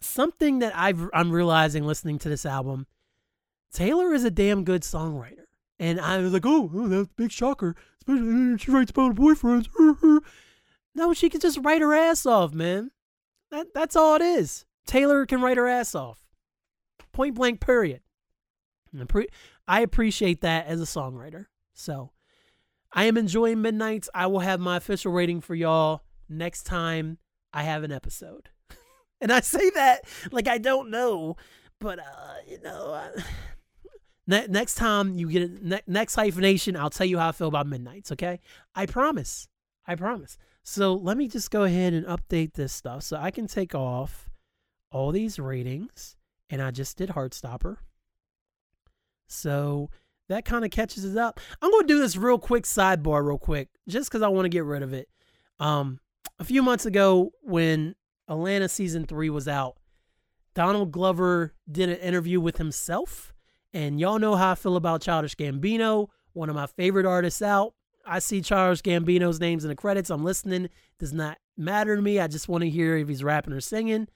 Something 0.00 0.60
that 0.60 0.74
I've, 0.74 1.10
I'm 1.12 1.30
realizing 1.30 1.84
listening 1.84 2.18
to 2.20 2.30
this 2.30 2.46
album, 2.46 2.86
Taylor 3.70 4.14
is 4.14 4.24
a 4.24 4.30
damn 4.30 4.64
good 4.64 4.80
songwriter. 4.80 5.44
And 5.78 6.00
I 6.00 6.18
was 6.18 6.32
like, 6.32 6.46
oh, 6.46 6.70
oh 6.74 6.88
that's 6.88 7.10
a 7.10 7.14
big 7.14 7.30
shocker. 7.30 7.76
Especially 8.00 8.56
she 8.56 8.70
writes 8.70 8.92
about 8.92 9.14
boyfriends. 9.14 9.68
no, 10.94 11.12
she 11.12 11.28
can 11.28 11.40
just 11.40 11.58
write 11.62 11.82
her 11.82 11.94
ass 11.94 12.24
off, 12.24 12.54
man. 12.54 12.92
That 13.50 13.74
that's 13.74 13.94
all 13.94 14.16
it 14.16 14.22
is. 14.22 14.64
Taylor 14.86 15.26
can 15.26 15.42
write 15.42 15.58
her 15.58 15.68
ass 15.68 15.94
off. 15.94 16.24
Point 17.12 17.34
blank, 17.34 17.60
period. 17.60 18.00
I 19.66 19.80
appreciate 19.80 20.40
that 20.42 20.66
as 20.66 20.80
a 20.80 20.84
songwriter. 20.84 21.46
So 21.72 22.10
I 22.92 23.04
am 23.04 23.16
enjoying 23.16 23.60
Midnights. 23.60 24.08
I 24.14 24.26
will 24.26 24.40
have 24.40 24.60
my 24.60 24.76
official 24.76 25.12
rating 25.12 25.40
for 25.40 25.54
y'all 25.54 26.02
next 26.28 26.64
time 26.64 27.18
I 27.52 27.64
have 27.64 27.82
an 27.82 27.92
episode. 27.92 28.50
and 29.20 29.32
I 29.32 29.40
say 29.40 29.70
that 29.70 30.02
like 30.30 30.48
I 30.48 30.58
don't 30.58 30.90
know, 30.90 31.36
but 31.80 31.98
uh, 31.98 32.34
you 32.46 32.60
know, 32.62 32.92
uh, 32.92 33.20
ne- 34.26 34.46
next 34.46 34.76
time 34.76 35.18
you 35.18 35.28
get 35.30 35.42
it, 35.42 35.62
ne- 35.62 35.82
next 35.86 36.14
hyphenation, 36.14 36.76
I'll 36.76 36.90
tell 36.90 37.06
you 37.06 37.18
how 37.18 37.28
I 37.28 37.32
feel 37.32 37.48
about 37.48 37.66
Midnights. 37.66 38.12
Okay, 38.12 38.40
I 38.74 38.86
promise. 38.86 39.48
I 39.86 39.96
promise. 39.96 40.38
So 40.62 40.94
let 40.94 41.16
me 41.18 41.28
just 41.28 41.50
go 41.50 41.64
ahead 41.64 41.92
and 41.92 42.06
update 42.06 42.54
this 42.54 42.72
stuff 42.72 43.02
so 43.02 43.18
I 43.18 43.30
can 43.30 43.46
take 43.46 43.74
off 43.74 44.30
all 44.90 45.12
these 45.12 45.38
ratings 45.38 46.16
and 46.48 46.62
I 46.62 46.70
just 46.70 46.96
did 46.96 47.10
Heartstopper. 47.10 47.76
So 49.26 49.90
that 50.28 50.44
kind 50.44 50.64
of 50.64 50.70
catches 50.70 51.04
us 51.04 51.16
up. 51.16 51.40
I'm 51.60 51.70
going 51.70 51.86
to 51.86 51.94
do 51.94 52.00
this 52.00 52.16
real 52.16 52.38
quick 52.38 52.64
sidebar, 52.64 53.26
real 53.26 53.38
quick, 53.38 53.68
just 53.88 54.10
because 54.10 54.22
I 54.22 54.28
want 54.28 54.46
to 54.46 54.50
get 54.50 54.64
rid 54.64 54.82
of 54.82 54.92
it. 54.92 55.08
Um, 55.60 56.00
a 56.38 56.44
few 56.44 56.62
months 56.62 56.86
ago, 56.86 57.32
when 57.42 57.94
Atlanta 58.28 58.68
season 58.68 59.06
three 59.06 59.30
was 59.30 59.46
out, 59.46 59.76
Donald 60.54 60.92
Glover 60.92 61.52
did 61.70 61.88
an 61.88 61.96
interview 61.96 62.40
with 62.40 62.58
himself. 62.58 63.32
And 63.72 63.98
y'all 63.98 64.18
know 64.18 64.36
how 64.36 64.52
I 64.52 64.54
feel 64.54 64.76
about 64.76 65.02
Childish 65.02 65.34
Gambino, 65.34 66.08
one 66.32 66.48
of 66.48 66.54
my 66.54 66.66
favorite 66.66 67.06
artists 67.06 67.42
out. 67.42 67.74
I 68.06 68.18
see 68.18 68.40
Childish 68.40 68.82
Gambino's 68.82 69.40
names 69.40 69.64
in 69.64 69.68
the 69.68 69.74
credits. 69.74 70.10
I'm 70.10 70.24
listening. 70.24 70.68
Does 70.98 71.12
not 71.12 71.38
matter 71.56 71.96
to 71.96 72.02
me. 72.02 72.20
I 72.20 72.28
just 72.28 72.48
want 72.48 72.62
to 72.62 72.70
hear 72.70 72.96
if 72.96 73.08
he's 73.08 73.24
rapping 73.24 73.52
or 73.52 73.60
singing. 73.60 74.08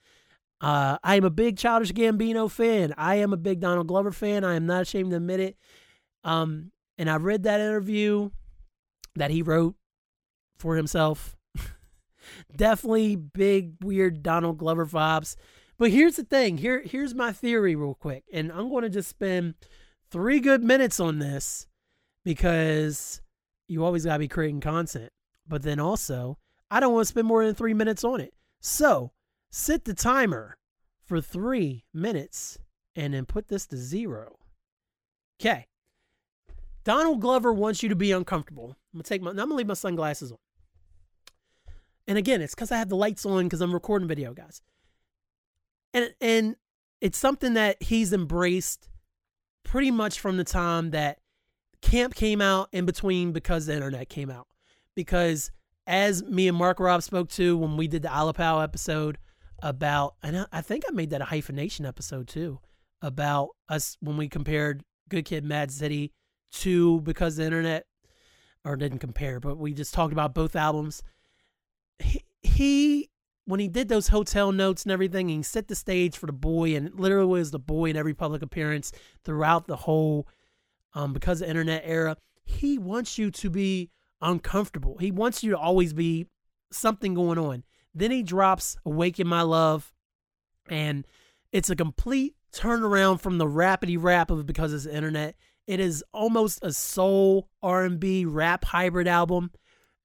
Uh, 0.61 0.97
I 1.03 1.15
am 1.15 1.23
a 1.23 1.29
big 1.29 1.57
Childish 1.57 1.93
Gambino 1.93 2.49
fan. 2.51 2.93
I 2.97 3.15
am 3.15 3.31
a 3.33 3.37
big 3.37 3.59
Donald 3.59 3.87
Glover 3.87 4.11
fan. 4.11 4.43
I 4.43 4.55
am 4.55 4.65
not 4.65 4.81
ashamed 4.81 5.11
to 5.11 5.17
admit 5.17 5.39
it. 5.39 5.57
Um, 6.23 6.71
and 6.97 7.09
I 7.09 7.15
read 7.15 7.43
that 7.43 7.61
interview 7.61 8.29
that 9.15 9.31
he 9.31 9.41
wrote 9.41 9.75
for 10.57 10.75
himself. 10.75 11.37
Definitely 12.55 13.15
big, 13.15 13.75
weird 13.81 14.21
Donald 14.21 14.57
Glover 14.57 14.85
vibes. 14.85 15.35
But 15.77 15.91
here's 15.91 16.17
the 16.17 16.25
thing. 16.25 16.57
Here, 16.57 16.81
here's 16.85 17.15
my 17.15 17.31
theory, 17.31 17.75
real 17.75 17.95
quick, 17.95 18.25
and 18.33 18.51
I'm 18.51 18.69
going 18.69 18.83
to 18.83 18.89
just 18.89 19.09
spend 19.09 19.53
three 20.11 20.41
good 20.41 20.61
minutes 20.61 20.99
on 20.99 21.19
this 21.19 21.67
because 22.25 23.21
you 23.69 23.85
always 23.85 24.03
got 24.03 24.13
to 24.13 24.19
be 24.19 24.27
creating 24.27 24.59
content. 24.59 25.11
But 25.47 25.61
then 25.61 25.79
also, 25.79 26.37
I 26.69 26.81
don't 26.81 26.93
want 26.93 27.03
to 27.05 27.09
spend 27.09 27.27
more 27.27 27.45
than 27.45 27.55
three 27.55 27.73
minutes 27.73 28.03
on 28.03 28.19
it. 28.19 28.33
So 28.59 29.13
Set 29.51 29.85
the 29.85 29.93
timer 29.93 30.57
for 31.03 31.21
three 31.21 31.85
minutes 31.93 32.59
and 32.95 33.13
then 33.13 33.25
put 33.25 33.47
this 33.47 33.65
to 33.67 33.77
zero. 33.77 34.37
Okay. 35.41 35.67
Donald 36.83 37.19
Glover 37.21 37.51
wants 37.51 37.81
you 37.83 37.89
to 37.89 37.95
be 37.95 38.11
uncomfortable. 38.11 38.75
I'm 38.93 38.97
gonna 38.97 39.03
take 39.03 39.21
my 39.21 39.31
I'm 39.31 39.37
gonna 39.37 39.55
leave 39.55 39.67
my 39.67 39.73
sunglasses 39.73 40.31
on. 40.31 40.37
And 42.07 42.17
again, 42.17 42.41
it's 42.41 42.55
because 42.55 42.71
I 42.71 42.77
have 42.77 42.89
the 42.89 42.95
lights 42.95 43.25
on 43.25 43.45
because 43.45 43.61
I'm 43.61 43.73
recording 43.73 44.07
video, 44.07 44.33
guys. 44.33 44.61
And 45.93 46.13
and 46.21 46.55
it's 47.01 47.17
something 47.17 47.53
that 47.53 47.81
he's 47.81 48.13
embraced 48.13 48.89
pretty 49.63 49.91
much 49.91 50.19
from 50.19 50.37
the 50.37 50.43
time 50.43 50.91
that 50.91 51.19
camp 51.81 52.15
came 52.15 52.41
out 52.41 52.69
in 52.71 52.85
between 52.85 53.31
because 53.31 53.65
the 53.65 53.73
internet 53.73 54.09
came 54.09 54.29
out. 54.29 54.47
Because 54.95 55.51
as 55.87 56.23
me 56.23 56.47
and 56.47 56.57
Mark 56.57 56.79
Rob 56.79 57.03
spoke 57.03 57.29
to 57.31 57.57
when 57.57 57.77
we 57.77 57.87
did 57.87 58.01
the 58.01 58.09
Alapau 58.09 58.63
episode, 58.63 59.17
about, 59.61 60.15
and 60.23 60.45
I 60.51 60.61
think 60.61 60.83
I 60.87 60.91
made 60.91 61.09
that 61.11 61.21
a 61.21 61.25
hyphenation 61.25 61.85
episode 61.85 62.27
too, 62.27 62.59
about 63.01 63.49
us 63.67 63.97
when 64.01 64.17
we 64.17 64.27
compared 64.27 64.83
Good 65.09 65.25
Kid, 65.25 65.43
Mad 65.43 65.71
City 65.71 66.11
to 66.51 67.01
because 67.01 67.37
the 67.37 67.45
internet, 67.45 67.85
or 68.65 68.75
didn't 68.75 68.99
compare, 68.99 69.39
but 69.39 69.57
we 69.57 69.73
just 69.73 69.93
talked 69.93 70.13
about 70.13 70.33
both 70.33 70.55
albums. 70.55 71.01
He, 71.99 72.23
he 72.41 73.09
when 73.45 73.59
he 73.59 73.67
did 73.67 73.89
those 73.89 74.09
hotel 74.09 74.51
notes 74.51 74.83
and 74.83 74.91
everything, 74.91 75.27
he 75.27 75.41
set 75.41 75.67
the 75.67 75.75
stage 75.75 76.15
for 76.15 76.27
the 76.27 76.31
boy, 76.33 76.75
and 76.75 76.99
literally 76.99 77.25
was 77.25 77.51
the 77.51 77.59
boy 77.59 77.89
in 77.89 77.97
every 77.97 78.13
public 78.13 78.43
appearance 78.43 78.91
throughout 79.23 79.65
the 79.65 79.75
whole, 79.75 80.27
um, 80.93 81.13
because 81.13 81.39
the 81.39 81.49
internet 81.49 81.81
era. 81.83 82.15
He 82.43 82.77
wants 82.77 83.17
you 83.17 83.31
to 83.31 83.49
be 83.49 83.89
uncomfortable. 84.21 84.97
He 84.99 85.11
wants 85.11 85.43
you 85.43 85.51
to 85.51 85.57
always 85.57 85.93
be 85.93 86.27
something 86.71 87.13
going 87.13 87.39
on. 87.39 87.63
Then 87.99 88.11
he 88.11 88.23
drops 88.23 88.77
Awaken 88.85 89.27
My 89.27 89.41
Love, 89.41 89.91
and 90.69 91.05
it's 91.51 91.69
a 91.69 91.75
complete 91.75 92.35
turnaround 92.53 93.19
from 93.19 93.37
the 93.37 93.45
rapidy 93.45 93.97
rap 93.99 94.31
of 94.31 94.45
Because 94.45 94.73
It's 94.73 94.85
Internet. 94.85 95.35
It 95.67 95.79
is 95.79 96.03
almost 96.13 96.59
a 96.63 96.71
soul 96.71 97.49
R&B 97.61 98.25
rap 98.25 98.63
hybrid 98.65 99.07
album, 99.07 99.51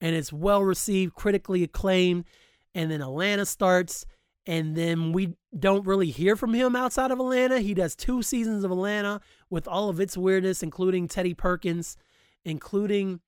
and 0.01 0.16
it's 0.16 0.32
well 0.32 0.62
received, 0.62 1.14
critically 1.14 1.62
acclaimed. 1.62 2.24
And 2.74 2.90
then 2.90 3.01
Atlanta 3.01 3.47
starts, 3.47 4.05
and 4.45 4.74
then 4.74 5.12
we 5.12 5.36
don't 5.57 5.86
really 5.86 6.11
hear 6.11 6.34
from 6.34 6.53
him 6.53 6.74
outside 6.74 7.12
of 7.12 7.20
Atlanta. 7.20 7.61
He 7.61 7.74
does 7.74 7.95
two 7.95 8.22
seasons 8.22 8.64
of 8.64 8.72
Atlanta 8.72 9.20
with 9.49 9.68
all 9.68 9.88
of 9.88 10.01
its 10.01 10.16
weirdness, 10.16 10.64
including 10.64 11.07
Teddy 11.07 11.32
Perkins, 11.32 11.97
including 12.45 13.20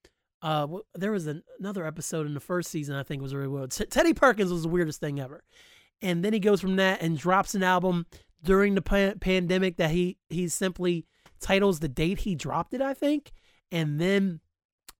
uh, 0.42 0.66
there 0.94 1.12
was 1.12 1.26
an, 1.26 1.42
another 1.58 1.86
episode 1.86 2.26
in 2.26 2.34
the 2.34 2.40
first 2.40 2.70
season 2.70 2.94
I 2.94 3.02
think 3.02 3.22
was 3.22 3.34
really 3.34 3.48
well. 3.48 3.68
T- 3.68 3.86
Teddy 3.86 4.12
Perkins 4.14 4.52
was 4.52 4.62
the 4.62 4.68
weirdest 4.68 5.00
thing 5.00 5.18
ever, 5.20 5.42
and 6.02 6.24
then 6.24 6.32
he 6.32 6.40
goes 6.40 6.60
from 6.60 6.76
that 6.76 7.00
and 7.02 7.18
drops 7.18 7.54
an 7.54 7.62
album 7.62 8.06
during 8.42 8.74
the 8.74 8.82
pa- 8.82 9.14
pandemic 9.20 9.76
that 9.78 9.90
he 9.90 10.18
he 10.28 10.48
simply 10.48 11.06
titles 11.40 11.80
the 11.80 11.88
date 11.88 12.20
he 12.20 12.34
dropped 12.34 12.74
it, 12.74 12.80
I 12.82 12.94
think, 12.94 13.32
and 13.72 13.98
then 14.00 14.40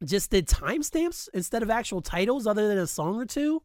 just 0.05 0.31
did 0.31 0.47
timestamps 0.47 1.29
instead 1.33 1.63
of 1.63 1.71
actual 1.71 2.03
titles 2.03 2.47
other 2.47 2.69
than 2.69 2.79
a 2.79 2.87
song 2.87 3.17
or 3.17 3.25
two. 3.25 3.63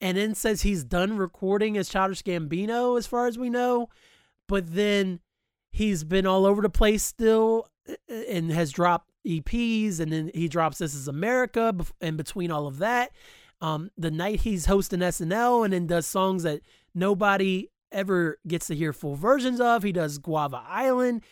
and 0.00 0.16
then 0.16 0.34
says 0.34 0.62
he's 0.62 0.84
done 0.84 1.16
recording 1.16 1.76
as 1.76 1.88
Childish 1.88 2.22
Gambino, 2.22 2.98
as 2.98 3.06
far 3.06 3.26
as 3.26 3.38
we 3.38 3.50
know. 3.50 3.88
But 4.48 4.74
then 4.74 5.20
he's 5.70 6.04
been 6.04 6.26
all 6.26 6.46
over 6.46 6.62
the 6.62 6.68
place 6.68 7.02
still 7.02 7.68
and 8.08 8.50
has 8.50 8.70
dropped 8.72 9.10
EPs, 9.26 10.00
and 10.00 10.12
then 10.12 10.30
he 10.34 10.48
drops 10.48 10.78
This 10.78 10.94
Is 10.94 11.08
America, 11.08 11.74
and 12.00 12.16
between 12.16 12.50
all 12.50 12.66
of 12.66 12.78
that, 12.78 13.10
um, 13.60 13.90
the 13.96 14.10
night 14.10 14.40
he's 14.40 14.66
hosting 14.66 15.00
SNL 15.00 15.64
and 15.64 15.72
then 15.72 15.86
does 15.86 16.06
songs 16.06 16.42
that 16.42 16.60
nobody 16.94 17.70
ever 17.92 18.38
gets 18.46 18.66
to 18.66 18.74
hear 18.74 18.92
full 18.92 19.14
versions 19.14 19.60
of. 19.60 19.82
He 19.82 19.92
does 19.92 20.18
Guava 20.18 20.62
Island. 20.68 21.22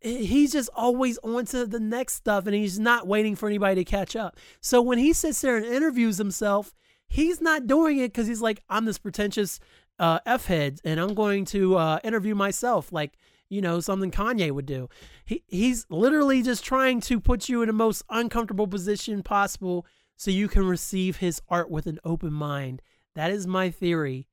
He's 0.00 0.52
just 0.52 0.70
always 0.74 1.18
on 1.18 1.44
to 1.46 1.66
the 1.66 1.80
next 1.80 2.14
stuff 2.14 2.46
and 2.46 2.54
he's 2.54 2.78
not 2.78 3.06
waiting 3.06 3.36
for 3.36 3.48
anybody 3.48 3.84
to 3.84 3.90
catch 3.90 4.16
up. 4.16 4.38
So 4.60 4.80
when 4.80 4.98
he 4.98 5.12
sits 5.12 5.40
there 5.40 5.56
and 5.56 5.66
interviews 5.66 6.16
himself, 6.18 6.74
he's 7.08 7.40
not 7.40 7.66
doing 7.66 7.98
it 7.98 8.08
because 8.08 8.26
he's 8.26 8.40
like, 8.40 8.62
I'm 8.70 8.86
this 8.86 8.98
pretentious 8.98 9.60
uh, 9.98 10.20
F 10.24 10.46
head 10.46 10.80
and 10.84 10.98
I'm 10.98 11.14
going 11.14 11.44
to 11.46 11.76
uh, 11.76 11.98
interview 12.02 12.34
myself 12.34 12.92
like, 12.92 13.18
you 13.50 13.60
know, 13.60 13.80
something 13.80 14.10
Kanye 14.10 14.52
would 14.52 14.64
do. 14.64 14.88
He, 15.24 15.42
he's 15.48 15.84
literally 15.90 16.42
just 16.42 16.64
trying 16.64 17.00
to 17.02 17.20
put 17.20 17.48
you 17.48 17.60
in 17.60 17.66
the 17.66 17.74
most 17.74 18.02
uncomfortable 18.08 18.68
position 18.68 19.22
possible 19.22 19.84
so 20.16 20.30
you 20.30 20.48
can 20.48 20.64
receive 20.64 21.16
his 21.16 21.42
art 21.48 21.70
with 21.70 21.86
an 21.86 21.98
open 22.04 22.32
mind. 22.32 22.80
That 23.16 23.32
is 23.32 23.46
my 23.46 23.70
theory 23.70 24.28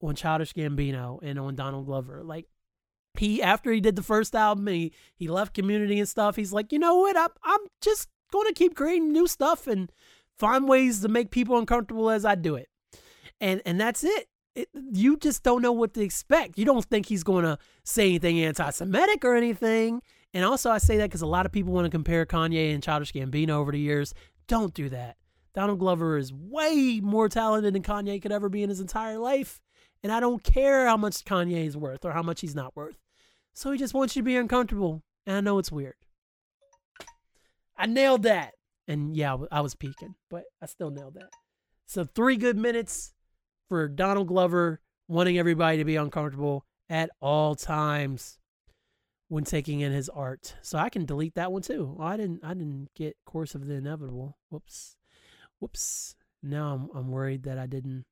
on 0.00 0.14
Childish 0.16 0.54
Gambino 0.54 1.20
and 1.22 1.38
on 1.38 1.54
Donald 1.54 1.86
Glover. 1.86 2.22
Like 2.24 2.46
he 3.18 3.42
after 3.42 3.70
he 3.70 3.80
did 3.80 3.94
the 3.94 4.02
first 4.02 4.34
album, 4.34 4.66
he 4.66 4.92
he 5.14 5.28
left 5.28 5.54
Community 5.54 5.98
and 5.98 6.08
stuff. 6.08 6.36
He's 6.36 6.52
like, 6.52 6.72
you 6.72 6.78
know 6.78 6.96
what? 6.96 7.16
I'm 7.16 7.30
I'm 7.44 7.60
just 7.82 8.08
going 8.32 8.46
to 8.46 8.54
keep 8.54 8.74
creating 8.74 9.12
new 9.12 9.26
stuff 9.26 9.66
and 9.66 9.92
find 10.38 10.66
ways 10.66 11.00
to 11.02 11.08
make 11.08 11.30
people 11.30 11.58
uncomfortable 11.58 12.08
as 12.08 12.24
I 12.24 12.34
do 12.36 12.54
it. 12.54 12.68
And 13.40 13.60
and 13.66 13.78
that's 13.78 14.02
it. 14.02 14.28
It 14.54 14.68
you 14.74 15.16
just 15.16 15.42
don't 15.42 15.62
know 15.62 15.72
what 15.72 15.94
to 15.94 16.02
expect. 16.02 16.58
You 16.58 16.64
don't 16.64 16.84
think 16.84 17.06
he's 17.06 17.22
going 17.22 17.44
to 17.44 17.58
say 17.84 18.08
anything 18.08 18.40
anti-Semitic 18.40 19.24
or 19.24 19.34
anything. 19.34 20.02
And 20.34 20.44
also, 20.44 20.70
I 20.70 20.78
say 20.78 20.96
that 20.98 21.10
because 21.10 21.22
a 21.22 21.26
lot 21.26 21.46
of 21.46 21.52
people 21.52 21.72
want 21.72 21.84
to 21.84 21.90
compare 21.90 22.24
Kanye 22.24 22.72
and 22.72 22.82
Childish 22.82 23.12
Gambino 23.12 23.50
over 23.50 23.72
the 23.72 23.78
years. 23.78 24.14
Don't 24.48 24.72
do 24.74 24.88
that. 24.88 25.16
Donald 25.54 25.78
Glover 25.78 26.16
is 26.16 26.32
way 26.32 27.00
more 27.02 27.28
talented 27.28 27.74
than 27.74 27.82
Kanye 27.82 28.20
could 28.20 28.32
ever 28.32 28.48
be 28.48 28.62
in 28.62 28.70
his 28.70 28.80
entire 28.80 29.18
life. 29.18 29.60
And 30.02 30.10
I 30.10 30.20
don't 30.20 30.42
care 30.42 30.86
how 30.86 30.96
much 30.96 31.24
Kanye 31.24 31.66
is 31.66 31.76
worth 31.76 32.04
or 32.04 32.12
how 32.12 32.22
much 32.22 32.40
he's 32.40 32.54
not 32.54 32.74
worth. 32.74 32.96
So 33.52 33.70
he 33.70 33.78
just 33.78 33.94
wants 33.94 34.16
you 34.16 34.22
to 34.22 34.26
be 34.26 34.36
uncomfortable. 34.36 35.02
And 35.26 35.36
I 35.36 35.40
know 35.40 35.58
it's 35.58 35.70
weird. 35.70 35.94
I 37.76 37.86
nailed 37.86 38.22
that. 38.22 38.52
And 38.88 39.16
yeah, 39.16 39.36
I 39.50 39.60
was 39.60 39.74
peeking, 39.74 40.14
but 40.30 40.44
I 40.60 40.66
still 40.66 40.90
nailed 40.90 41.14
that. 41.14 41.30
So 41.86 42.04
three 42.04 42.36
good 42.36 42.56
minutes 42.56 43.12
for 43.72 43.88
Donald 43.88 44.28
Glover 44.28 44.80
wanting 45.08 45.38
everybody 45.38 45.78
to 45.78 45.84
be 45.86 45.96
uncomfortable 45.96 46.66
at 46.90 47.08
all 47.22 47.54
times 47.54 48.38
when 49.28 49.44
taking 49.44 49.80
in 49.80 49.92
his 49.92 50.10
art. 50.10 50.56
So 50.60 50.76
I 50.76 50.90
can 50.90 51.06
delete 51.06 51.36
that 51.36 51.50
one 51.50 51.62
too. 51.62 51.96
Oh, 51.98 52.02
I 52.02 52.18
didn't 52.18 52.44
I 52.44 52.52
didn't 52.52 52.90
get 52.94 53.16
Course 53.24 53.54
of 53.54 53.66
the 53.66 53.72
Inevitable. 53.72 54.36
Whoops. 54.50 54.98
Whoops. 55.58 56.16
Now 56.42 56.74
I'm 56.74 56.90
I'm 56.94 57.10
worried 57.10 57.44
that 57.44 57.56
I 57.56 57.64
didn't 57.64 58.04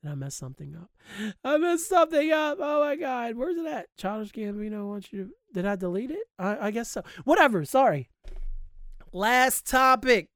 did 0.00 0.12
I 0.12 0.14
mess 0.14 0.36
something 0.36 0.76
up? 0.76 0.90
I 1.44 1.58
messed 1.58 1.88
something 1.88 2.30
up. 2.30 2.58
Oh 2.60 2.84
my 2.84 2.94
god. 2.94 3.34
Where's 3.34 3.56
it 3.56 3.66
at? 3.66 3.86
Childish 3.98 4.30
Gambino 4.30 4.86
wants 4.86 5.12
you 5.12 5.24
to 5.24 5.30
did 5.52 5.66
I 5.66 5.74
delete 5.74 6.12
it? 6.12 6.28
I, 6.38 6.68
I 6.68 6.70
guess 6.70 6.88
so. 6.88 7.02
Whatever. 7.24 7.64
Sorry. 7.64 8.10
Last 9.12 9.66
topic. 9.66 10.28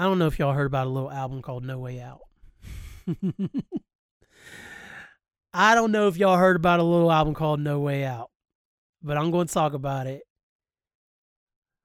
I 0.00 0.04
don't 0.04 0.18
know 0.18 0.28
if 0.28 0.38
y'all 0.38 0.54
heard 0.54 0.64
about 0.64 0.86
a 0.86 0.90
little 0.90 1.10
album 1.10 1.42
called 1.42 1.62
No 1.62 1.78
Way 1.78 2.00
Out. 2.00 2.22
I 5.52 5.74
don't 5.74 5.92
know 5.92 6.08
if 6.08 6.16
y'all 6.16 6.38
heard 6.38 6.56
about 6.56 6.80
a 6.80 6.84
little 6.84 7.12
album 7.12 7.34
called 7.34 7.60
No 7.60 7.80
Way 7.80 8.06
Out, 8.06 8.30
but 9.02 9.18
I'm 9.18 9.30
going 9.30 9.46
to 9.46 9.52
talk 9.52 9.74
about 9.74 10.06
it 10.06 10.22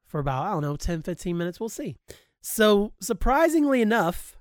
for 0.06 0.22
about, 0.22 0.46
I 0.46 0.52
don't 0.52 0.62
know, 0.62 0.78
10, 0.78 1.02
15 1.02 1.38
minutes. 1.38 1.60
We'll 1.60 1.68
see. 1.68 1.98
So 2.42 2.94
surprisingly 3.02 3.82
enough, 3.82 4.38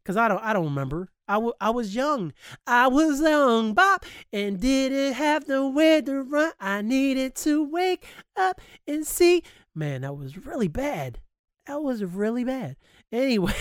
because 0.00 0.16
I 0.16 0.28
don't, 0.28 0.44
I 0.44 0.52
don't 0.52 0.66
remember. 0.66 1.08
I, 1.26 1.34
w- 1.34 1.54
I 1.60 1.70
was 1.70 1.96
young. 1.96 2.32
I 2.68 2.86
was 2.86 3.20
young, 3.20 3.74
Bob, 3.74 4.04
and 4.32 4.60
didn't 4.60 5.14
have 5.14 5.48
nowhere 5.48 6.02
to 6.02 6.22
run. 6.22 6.52
I 6.60 6.82
needed 6.82 7.34
to 7.34 7.64
wake 7.64 8.06
up 8.36 8.60
and 8.86 9.04
see. 9.04 9.42
Man, 9.74 10.02
that 10.02 10.16
was 10.16 10.46
really 10.46 10.68
bad. 10.68 11.18
That 11.66 11.82
was 11.82 12.02
really 12.02 12.44
bad. 12.44 12.76
Anyway, 13.10 13.54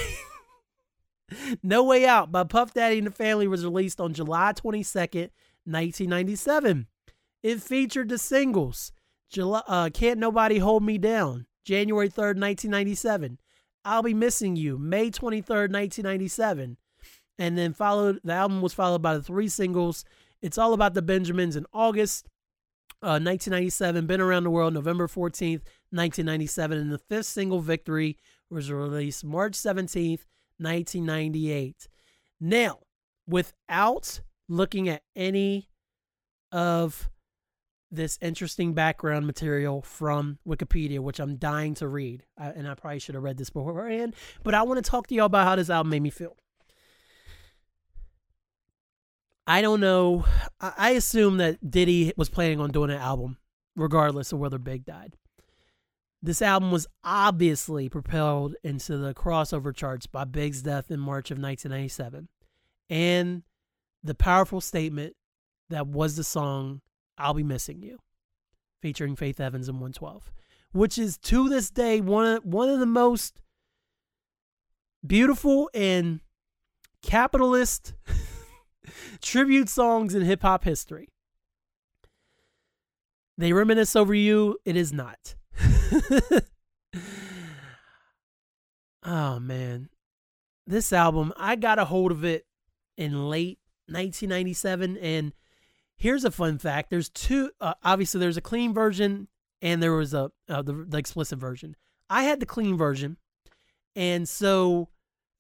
No 1.64 1.84
Way 1.84 2.06
Out 2.06 2.32
by 2.32 2.44
Puff 2.44 2.74
Daddy 2.74 2.98
and 2.98 3.08
the 3.08 3.12
Family 3.12 3.48
was 3.48 3.64
released 3.64 4.02
on 4.02 4.14
July 4.14 4.54
22nd, 4.54 5.30
1997. 5.66 6.88
It 7.44 7.62
featured 7.62 8.10
the 8.10 8.18
singles 8.18 8.92
July, 9.30 9.62
uh, 9.68 9.90
Can't 9.94 10.20
Nobody 10.20 10.60
Hold 10.60 10.84
Me 10.84 10.98
Down, 10.98 11.46
January 11.66 12.10
3rd, 12.10 12.40
1997. 12.40 13.38
I'll 13.86 14.04
Be 14.04 14.14
Missing 14.14 14.58
You, 14.58 14.78
May 14.78 15.10
23rd, 15.10 15.72
1997. 15.72 16.78
And 17.40 17.58
then 17.58 17.74
followed, 17.74 18.20
the 18.24 18.34
album 18.34 18.62
was 18.62 18.74
followed 18.74 19.02
by 19.02 19.16
the 19.16 19.24
three 19.24 19.48
singles. 19.48 20.04
It's 20.42 20.58
All 20.58 20.74
About 20.74 20.94
the 20.94 21.02
Benjamins 21.02 21.56
in 21.56 21.66
August 21.72 22.28
uh, 23.04 23.22
1997, 23.22 24.08
Been 24.08 24.22
Around 24.22 24.44
the 24.44 24.50
World, 24.50 24.74
November 24.74 25.08
14th, 25.08 25.62
1997. 25.92 26.78
And 26.78 26.92
the 26.92 26.98
fifth 26.98 27.28
single, 27.28 27.62
Victory, 27.62 28.18
was 28.50 28.72
released 28.72 29.24
March 29.24 29.54
17th, 29.54 30.26
1998. 30.58 31.88
Now, 32.40 32.80
without 33.28 34.22
looking 34.48 34.88
at 34.90 35.04
any 35.16 35.70
of 36.52 37.10
this 37.92 38.18
interesting 38.22 38.74
background 38.74 39.26
material 39.26 39.82
from 39.82 40.40
Wikipedia, 40.48 41.00
which 41.00 41.20
I'm 41.20 41.38
dying 41.38 41.74
to 41.76 41.88
read. 41.88 42.24
I, 42.38 42.50
and 42.50 42.68
I 42.68 42.74
probably 42.74 43.00
should 43.00 43.16
have 43.16 43.24
read 43.24 43.38
this 43.38 43.50
beforehand, 43.50 44.16
but 44.44 44.54
I 44.54 44.64
want 44.64 44.84
to 44.84 44.90
talk 44.90 45.08
to 45.08 45.16
y'all 45.16 45.26
about 45.26 45.48
how 45.48 45.56
this 45.56 45.70
album 45.70 45.92
made 45.92 46.02
me 46.02 46.10
feel. 46.10 46.36
I 49.46 49.62
don't 49.62 49.80
know. 49.80 50.26
I, 50.60 50.74
I 50.78 50.90
assume 50.92 51.38
that 51.38 51.70
Diddy 51.70 52.14
was 52.18 52.30
planning 52.30 52.60
on 52.60 52.72
doing 52.72 52.90
an 52.90 52.98
album, 52.98 53.38
regardless 53.76 54.34
of 54.34 54.40
whether 54.40 54.58
Big 54.58 54.86
died. 54.86 55.16
This 56.28 56.42
album 56.42 56.72
was 56.72 56.88
obviously 57.06 57.88
propelled 57.88 58.58
into 58.62 58.98
the 58.98 59.14
crossover 59.14 59.74
charts 59.74 60.08
by 60.08 60.26
Big's 60.26 60.62
death 60.62 60.92
in 60.92 61.00
March 61.00 61.32
of 61.32 61.38
1997 61.38 62.28
and 62.90 63.44
the 64.04 64.14
powerful 64.14 64.60
statement 64.60 65.16
that 65.70 65.88
was 65.88 66.18
the 66.18 66.26
song 66.26 66.82
I'll 67.18 67.34
Be 67.34 67.44
Missing 67.44 67.82
You, 67.82 68.00
featuring 68.82 69.16
Faith 69.16 69.40
Evans 69.40 69.70
and 69.70 69.78
112, 69.78 70.34
which 70.74 70.98
is 70.98 71.18
to 71.20 71.48
this 71.48 71.70
day 71.70 72.02
one 72.02 72.26
of, 72.26 72.44
one 72.44 72.68
of 72.68 72.82
the 72.82 72.86
most 72.86 73.40
beautiful 75.06 75.70
and 75.74 76.20
capitalist 77.02 77.94
tribute 79.22 79.70
songs 79.70 80.14
in 80.14 80.24
hip 80.24 80.42
hop 80.42 80.66
history. 80.66 81.08
They 83.38 83.54
reminisce 83.54 83.96
over 83.96 84.14
you, 84.14 84.58
it 84.66 84.76
is 84.76 84.92
not. 84.92 85.37
oh 89.04 89.40
man. 89.40 89.90
This 90.66 90.92
album, 90.92 91.34
I 91.38 91.56
got 91.56 91.80
a 91.80 91.86
hold 91.86 92.12
of 92.12 92.26
it 92.26 92.46
in 92.98 93.30
late 93.30 93.60
1997 93.88 94.98
and 94.98 95.34
Here's 95.98 96.24
a 96.24 96.32
fun 96.32 96.60
fact. 96.60 96.92
There's 96.92 97.10
two. 97.10 97.50
Uh, 97.60 97.74
obviously, 97.84 98.20
there's 98.20 98.38
a 98.38 98.42
clean 98.42 98.72
version 98.72 99.28
and 99.62 99.82
there 99.82 99.94
was 99.94 100.14
a 100.14 100.32
uh, 100.48 100.62
the, 100.62 100.86
the 100.88 100.98
explicit 100.98 101.40
version. 101.40 101.76
I 102.10 102.24
had 102.24 102.40
the 102.40 102.46
clean 102.46 102.78
version, 102.78 103.18
and 103.96 104.30
so 104.30 104.90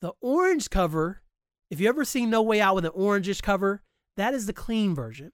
the 0.01 0.13
orange 0.19 0.69
cover. 0.69 1.21
If 1.69 1.81
you 1.81 1.89
ever 1.89 2.05
seen 2.05 2.29
No 2.29 2.41
Way 2.41 2.61
Out 2.61 2.75
with 2.75 2.85
an 2.85 2.91
orangish 2.91 3.41
cover, 3.41 3.83
that 4.15 4.33
is 4.33 4.45
the 4.45 4.53
clean 4.53 4.95
version. 4.95 5.33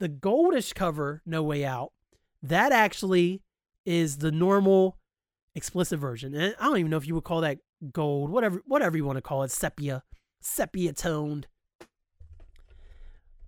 The 0.00 0.08
goldish 0.08 0.74
cover, 0.74 1.22
No 1.26 1.42
Way 1.42 1.64
Out, 1.64 1.92
that 2.42 2.72
actually 2.72 3.42
is 3.84 4.18
the 4.18 4.32
normal 4.32 4.98
explicit 5.54 5.98
version. 5.98 6.34
And 6.34 6.54
I 6.60 6.64
don't 6.64 6.78
even 6.78 6.90
know 6.90 6.96
if 6.96 7.06
you 7.06 7.14
would 7.14 7.24
call 7.24 7.40
that 7.40 7.58
gold, 7.92 8.30
whatever 8.30 8.62
whatever 8.66 8.96
you 8.96 9.04
want 9.04 9.16
to 9.16 9.22
call 9.22 9.42
it, 9.42 9.50
sepia, 9.50 10.02
sepia 10.40 10.92
toned. 10.92 11.46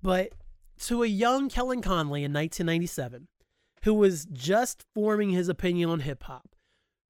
But 0.03 0.33
to 0.81 1.03
a 1.03 1.07
young 1.07 1.49
Kellen 1.49 1.81
Conley 1.81 2.25
in 2.25 2.33
1997 2.33 3.29
who 3.85 3.95
was 3.95 4.27
just 4.27 4.85
forming 4.95 5.31
his 5.31 5.49
opinion 5.49 5.91
on 5.91 6.01
hip 6.01 6.23
hop, 6.25 6.55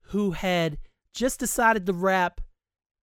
who 0.06 0.32
had 0.32 0.78
just 1.12 1.38
decided 1.38 1.86
to 1.86 1.92
rap 1.92 2.40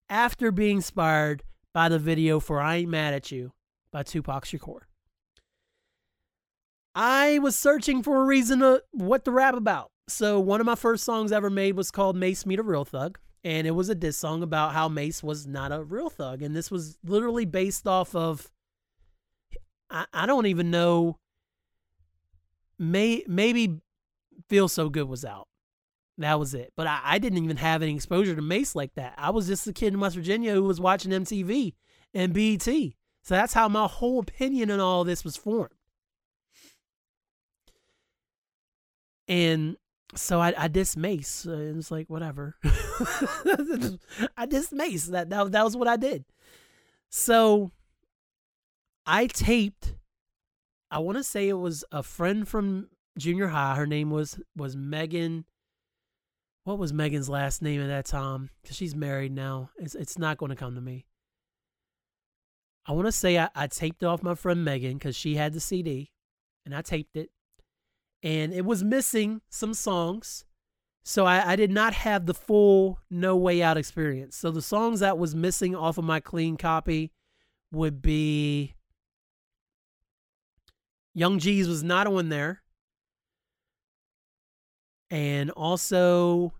after 0.08 0.50
being 0.50 0.76
inspired 0.76 1.42
by 1.74 1.88
the 1.88 1.98
video 1.98 2.40
for 2.40 2.60
I 2.60 2.76
Ain't 2.76 2.90
Mad 2.90 3.14
at 3.14 3.30
You 3.30 3.52
by 3.92 4.02
Tupac 4.02 4.44
Shakur. 4.44 4.80
I 6.94 7.38
was 7.38 7.54
searching 7.54 8.02
for 8.02 8.22
a 8.22 8.24
reason 8.24 8.60
to 8.60 8.82
what 8.92 9.24
to 9.26 9.30
rap 9.30 9.54
about. 9.54 9.90
So 10.08 10.40
one 10.40 10.60
of 10.60 10.66
my 10.66 10.74
first 10.74 11.04
songs 11.04 11.32
ever 11.32 11.50
made 11.50 11.76
was 11.76 11.90
called 11.90 12.16
Mase 12.16 12.46
Meet 12.46 12.58
a 12.58 12.62
Real 12.62 12.84
Thug. 12.84 13.18
and 13.44 13.66
it 13.66 13.70
was 13.72 13.88
a 13.88 13.94
diss 13.94 14.16
song 14.16 14.42
about 14.42 14.72
how 14.72 14.88
Mase 14.88 15.22
was 15.22 15.46
not 15.46 15.70
a 15.70 15.82
real 15.82 16.10
thug, 16.10 16.42
and 16.42 16.56
this 16.56 16.70
was 16.70 16.98
literally 17.04 17.44
based 17.44 17.86
off 17.86 18.14
of. 18.14 18.50
I, 19.90 20.06
I 20.12 20.26
don't 20.26 20.46
even 20.46 20.70
know. 20.70 21.18
May 22.78 23.24
maybe 23.26 23.80
Feel 24.48 24.68
So 24.68 24.88
Good 24.88 25.08
was 25.08 25.24
out. 25.24 25.48
That 26.18 26.38
was 26.38 26.52
it. 26.54 26.72
But 26.76 26.86
I, 26.86 27.00
I 27.04 27.18
didn't 27.18 27.42
even 27.42 27.56
have 27.58 27.82
any 27.82 27.94
exposure 27.94 28.34
to 28.34 28.42
Mase 28.42 28.74
like 28.74 28.94
that. 28.94 29.14
I 29.16 29.30
was 29.30 29.46
just 29.46 29.66
a 29.66 29.72
kid 29.72 29.92
in 29.92 30.00
West 30.00 30.16
Virginia 30.16 30.52
who 30.52 30.64
was 30.64 30.80
watching 30.80 31.12
MTV 31.12 31.74
and 32.12 32.32
BET. 32.32 32.64
So 32.64 33.34
that's 33.34 33.54
how 33.54 33.68
my 33.68 33.86
whole 33.86 34.20
opinion 34.20 34.70
on 34.70 34.80
all 34.80 35.04
this 35.04 35.24
was 35.24 35.36
formed. 35.36 35.74
And 39.28 39.76
so 40.14 40.40
I, 40.40 40.54
I 40.56 40.68
diss 40.68 40.96
Mase. 40.96 41.46
Uh, 41.48 41.74
it 41.76 41.90
like 41.90 42.08
whatever. 42.08 42.56
I 44.36 44.46
diss 44.46 44.72
Mase. 44.72 45.08
That, 45.08 45.30
that 45.30 45.52
that 45.52 45.64
was 45.64 45.76
what 45.76 45.88
I 45.88 45.96
did. 45.96 46.24
So 47.10 47.72
I 49.06 49.26
taped. 49.26 49.94
I 50.90 51.00
want 51.00 51.18
to 51.18 51.24
say 51.24 51.48
it 51.48 51.54
was 51.54 51.84
a 51.92 52.02
friend 52.02 52.48
from 52.48 52.88
junior 53.18 53.48
high. 53.48 53.74
Her 53.74 53.86
name 53.86 54.10
was 54.10 54.40
was 54.56 54.76
Megan. 54.76 55.44
What 56.64 56.78
was 56.78 56.92
Megan's 56.92 57.28
last 57.28 57.62
name 57.62 57.80
at 57.80 57.88
that 57.88 58.06
time? 58.06 58.50
Because 58.62 58.76
she's 58.76 58.94
married 58.94 59.32
now. 59.32 59.70
It's 59.78 59.94
it's 59.94 60.18
not 60.18 60.38
going 60.38 60.50
to 60.50 60.56
come 60.56 60.74
to 60.74 60.80
me. 60.80 61.04
I 62.86 62.92
want 62.92 63.06
to 63.06 63.12
say 63.12 63.38
I, 63.38 63.50
I 63.54 63.66
taped 63.66 64.02
off 64.02 64.22
my 64.22 64.34
friend 64.34 64.64
Megan 64.64 64.94
because 64.94 65.14
she 65.14 65.34
had 65.34 65.52
the 65.52 65.60
CD, 65.60 66.10
and 66.64 66.74
I 66.74 66.80
taped 66.80 67.16
it 67.16 67.30
and 68.22 68.52
it 68.52 68.64
was 68.64 68.82
missing 68.82 69.40
some 69.48 69.74
songs. 69.74 70.44
So 71.04 71.24
I, 71.24 71.52
I, 71.52 71.56
did 71.56 71.70
not 71.70 71.94
have 71.94 72.26
the 72.26 72.34
full 72.34 72.98
No 73.10 73.36
Way 73.36 73.62
Out 73.62 73.78
experience. 73.78 74.36
So 74.36 74.50
the 74.50 74.60
songs 74.60 75.00
that 75.00 75.16
was 75.16 75.34
missing 75.34 75.74
off 75.74 75.96
of 75.96 76.04
my 76.04 76.20
clean 76.20 76.56
copy 76.56 77.12
would 77.72 78.02
be 78.02 78.74
Young 81.14 81.38
G's 81.38 81.66
was 81.66 81.82
not 81.82 82.06
on 82.06 82.28
there. 82.28 82.62
And 85.10 85.50
also 85.52 86.52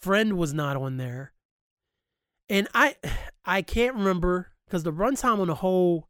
Friend 0.00 0.38
was 0.38 0.54
not 0.54 0.76
on 0.76 0.96
there. 0.96 1.32
And 2.48 2.68
I 2.74 2.96
I 3.44 3.62
can't 3.62 3.96
remember 3.96 4.52
because 4.66 4.82
the 4.82 4.92
runtime 4.92 5.40
on 5.40 5.48
the 5.48 5.56
whole 5.56 6.08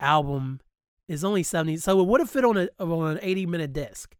album 0.00 0.60
is 1.08 1.24
only 1.24 1.42
70. 1.42 1.78
So 1.78 2.00
it 2.00 2.06
would 2.06 2.20
have 2.20 2.30
fit 2.30 2.44
on, 2.44 2.56
a, 2.56 2.68
on 2.78 3.12
an 3.12 3.18
80 3.22 3.46
minute 3.46 3.72
disc. 3.72 4.14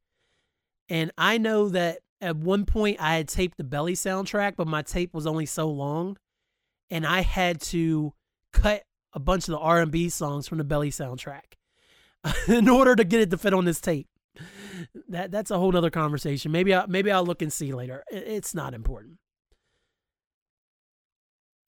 And 0.89 1.11
I 1.17 1.39
know 1.39 1.69
that 1.71 2.01
at 2.21 2.37
one 2.37 2.65
point 2.65 2.99
I 3.01 3.17
had 3.17 3.29
taped 3.29 3.57
the 3.57 3.65
Belly 3.65 3.95
soundtrack, 3.95 4.57
but 4.57 4.67
my 4.67 4.83
tape 4.83 5.15
was 5.15 5.27
only 5.27 5.47
so 5.47 5.69
long. 5.69 6.17
And 6.91 7.07
I 7.07 7.23
had 7.23 7.61
to 7.63 8.13
cut 8.53 8.83
a 9.13 9.21
bunch 9.21 9.49
of 9.49 9.53
the 9.53 9.59
R&B 9.59 10.09
songs 10.09 10.47
from 10.47 10.59
the 10.59 10.65
Belly 10.65 10.91
soundtrack 10.91 11.57
in 12.49 12.69
order 12.69 12.95
to 12.97 13.05
get 13.05 13.21
it 13.21 13.31
to 13.31 13.39
fit 13.39 13.55
on 13.55 13.65
this 13.65 13.81
tape. 13.81 14.09
That 15.09 15.31
that's 15.31 15.51
a 15.51 15.59
whole 15.59 15.71
nother 15.71 15.91
conversation. 15.91 16.51
Maybe 16.51 16.75
I 16.75 16.87
maybe 16.87 17.11
I'll 17.11 17.27
look 17.27 17.43
and 17.43 17.53
see 17.53 17.73
later. 17.73 18.03
It's 18.11 18.55
not 18.55 18.73
important. 18.73 19.19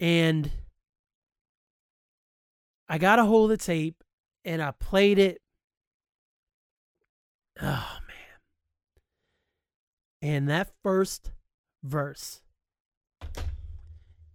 And 0.01 0.51
I 2.89 2.99
got 2.99 3.19
a 3.19 3.25
hold 3.25 3.51
of 3.51 3.59
the 3.59 3.65
tape 3.65 4.03
and 4.45 4.63
I 4.63 4.73
played 4.73 5.19
it. 5.19 5.41
Oh 7.61 7.99
man. 8.07 8.41
And 10.23 10.49
that 10.49 10.71
first 10.83 11.31
verse. 11.83 12.41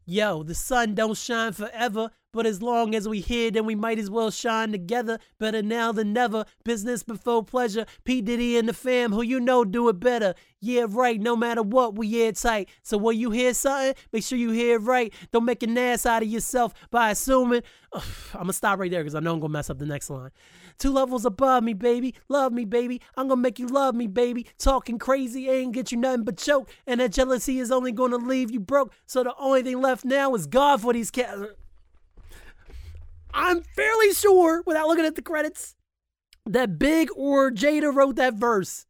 Yo, 0.06 0.44
the 0.44 0.56
sun 0.56 0.96
don't 0.96 1.18
shine 1.18 1.54
forever, 1.54 2.12
but 2.32 2.46
as 2.46 2.62
long 2.62 2.94
as 2.94 3.08
we 3.08 3.22
here, 3.22 3.50
then 3.50 3.66
we 3.66 3.76
might 3.76 3.98
as 3.98 4.10
well 4.10 4.30
shine 4.30 4.72
together. 4.72 5.20
Better 5.40 5.62
now 5.62 5.92
than 5.92 6.14
never. 6.14 6.46
Business 6.64 7.02
before 7.02 7.44
pleasure. 7.44 7.86
P. 8.04 8.22
Diddy 8.22 8.58
and 8.58 8.70
the 8.70 8.74
fam, 8.74 9.12
who 9.12 9.22
you 9.22 9.40
know 9.40 9.66
do 9.66 9.90
it 9.90 10.00
better. 10.00 10.36
Yeah, 10.62 10.86
right. 10.88 11.20
No 11.20 11.36
matter 11.36 11.64
what, 11.64 11.96
we 11.96 12.22
airtight. 12.22 12.70
So 12.84 12.98
when 12.98 13.18
you 13.18 13.32
hear 13.32 13.54
something, 13.54 13.96
make 14.14 14.24
sure 14.24 14.38
you 14.38 14.52
hear 14.52 14.76
it 14.76 14.82
right. 14.82 15.14
Don't 15.32 15.46
make 15.46 15.64
an 15.64 15.78
ass 15.78 16.06
out 16.06 16.22
of 16.22 16.30
yourself 16.30 16.74
by 16.92 17.12
assuming. 17.12 17.64
Ugh, 17.94 18.04
I'm 18.34 18.42
gonna 18.42 18.54
stop 18.54 18.78
right 18.80 18.92
there 18.92 19.02
because 19.02 19.16
I 19.16 19.22
know 19.22 19.34
I'm 19.34 19.40
gonna 19.40 19.54
mess 19.54 19.70
up 19.70 19.80
the 19.80 19.86
next 19.86 20.10
line. 20.10 20.30
Two 20.78 20.92
levels 20.92 21.26
above 21.26 21.64
me, 21.64 21.74
baby. 21.74 22.14
Love 22.28 22.54
me, 22.54 22.66
baby. 22.66 23.02
I'm 23.18 23.28
gonna 23.28 23.42
make 23.42 23.58
you 23.58 23.68
love 23.68 23.96
me, 23.96 24.08
baby. 24.08 24.46
Talking 24.60 25.00
crazy 25.00 25.50
ain't 25.50 25.74
get 25.74 25.92
you 25.92 25.98
nothing 25.98 26.24
but 26.24 26.38
choke. 26.38 26.70
And 26.86 27.00
that 27.00 27.12
jealousy 27.12 27.60
is 27.60 27.72
only 27.72 27.92
gonna 27.92 28.18
leave 28.18 28.52
you 28.52 28.60
broke. 28.60 28.94
So 29.08 29.24
the 29.24 29.34
only 29.40 29.64
thing 29.64 29.82
left 29.82 30.06
now 30.06 30.36
is 30.36 30.46
God 30.46 30.82
for 30.82 30.94
these 30.94 31.10
cats. 31.10 31.42
I'm 33.34 33.62
fairly 33.62 34.14
sure, 34.14 34.64
without 34.66 34.88
looking 34.88 35.06
at 35.06 35.16
the 35.16 35.22
credits, 35.22 35.76
that 36.46 36.80
Big 36.80 37.10
or 37.16 37.52
Jada 37.52 37.94
wrote 37.94 38.16
that 38.16 38.36
verse. 38.36 38.86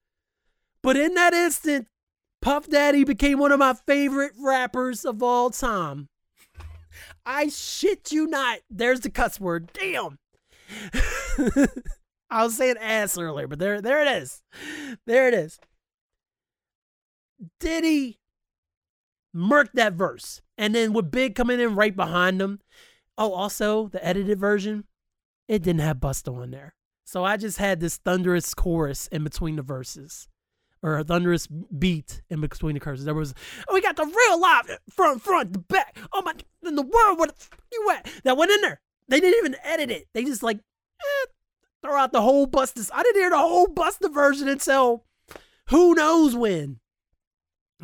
But 0.82 0.96
in 0.96 1.14
that 1.16 1.34
instant, 1.34 1.88
Puff 2.42 2.70
Daddy 2.70 3.04
became 3.04 3.40
one 3.40 3.52
of 3.52 3.60
my 3.60 3.74
favorite 3.86 4.32
rappers 4.40 5.04
of 5.04 5.22
all 5.22 5.50
time. 5.50 6.08
I 7.26 7.50
shit 7.50 8.12
you 8.12 8.28
not. 8.28 8.60
There's 8.70 9.02
the 9.02 9.10
cuss 9.10 9.40
word. 9.40 9.72
Damn. 9.74 10.18
I 12.32 12.44
was 12.44 12.56
saying 12.56 12.78
ass 12.80 13.18
earlier, 13.18 13.48
but 13.48 13.60
there, 13.60 13.82
there 13.82 14.02
it 14.02 14.22
is. 14.22 14.42
There 15.06 15.28
it 15.28 15.34
is. 15.34 15.60
Diddy 17.60 18.20
murked 19.36 19.74
that 19.74 19.94
verse. 19.94 20.42
And 20.58 20.74
then 20.76 20.94
with 20.94 21.12
Big 21.12 21.36
coming 21.36 21.60
in 21.60 21.76
right 21.76 21.96
behind 21.96 22.42
him, 22.42 22.60
Oh, 23.20 23.34
also 23.34 23.90
the 23.90 24.04
edited 24.04 24.40
version, 24.40 24.86
it 25.50 25.62
didn't 25.62 25.82
have 25.82 25.98
Busta 25.98 26.34
on 26.34 26.52
there. 26.52 26.74
So 27.04 27.26
I 27.26 27.36
just 27.36 27.58
had 27.58 27.82
this 27.82 27.98
thunderous 27.98 28.54
chorus 28.54 29.08
in 29.08 29.26
between 29.26 29.58
the 29.58 29.62
verses. 29.62 30.30
Or 30.82 30.98
a 30.98 31.04
thunderous 31.04 31.46
beat 31.48 32.22
in 32.30 32.40
between 32.40 32.76
the 32.76 32.80
curses. 32.80 33.04
There 33.04 33.14
was, 33.14 33.34
oh, 33.68 33.74
we 33.74 33.82
got 33.82 33.98
the 33.98 34.06
real 34.06 34.40
live 34.40 34.80
front, 34.90 35.22
front, 35.22 35.52
the 35.52 35.60
back. 35.60 35.98
Oh 36.14 36.22
my, 36.22 36.34
in 36.66 36.76
the 36.76 36.82
world, 36.82 37.20
where 37.20 37.28
the 37.28 37.34
f- 37.38 37.50
you 37.70 37.92
at? 37.92 38.10
That 38.24 38.38
went 38.38 38.52
in 38.52 38.62
there. 38.62 38.80
They 39.10 39.20
didn't 39.20 39.40
even 39.40 39.58
edit 39.66 39.92
it. 39.92 40.08
They 40.14 40.24
just 40.24 40.42
like, 40.42 40.58
eh, 40.58 41.26
throw 41.82 41.98
out 41.98 42.14
the 42.14 42.22
whole 42.22 42.48
Busta. 42.48 42.90
I 42.94 43.04
didn't 43.04 43.22
hear 43.22 43.32
the 43.32 43.38
whole 43.38 43.68
Busta 43.68 44.14
version 44.14 44.48
until 44.48 45.04
who 45.68 45.96
knows 45.96 46.36
when. 46.36 46.80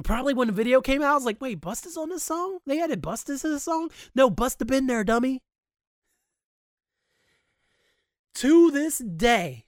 Probably 0.04 0.34
when 0.34 0.48
the 0.48 0.54
video 0.54 0.82
came 0.82 1.02
out, 1.02 1.12
I 1.12 1.16
was 1.16 1.26
like, 1.26 1.40
wait, 1.40 1.62
Busta's 1.62 1.96
on 1.96 2.10
this 2.10 2.24
song? 2.24 2.60
They 2.66 2.82
added 2.82 3.02
Busta's 3.02 3.42
to 3.44 3.50
the 3.50 3.60
song? 3.60 3.92
No, 4.14 4.30
Busta 4.30 4.68
been 4.68 4.88
there, 4.88 5.06
dummy. 5.06 5.42
To 8.36 8.72
this 8.72 8.98
day, 8.98 9.66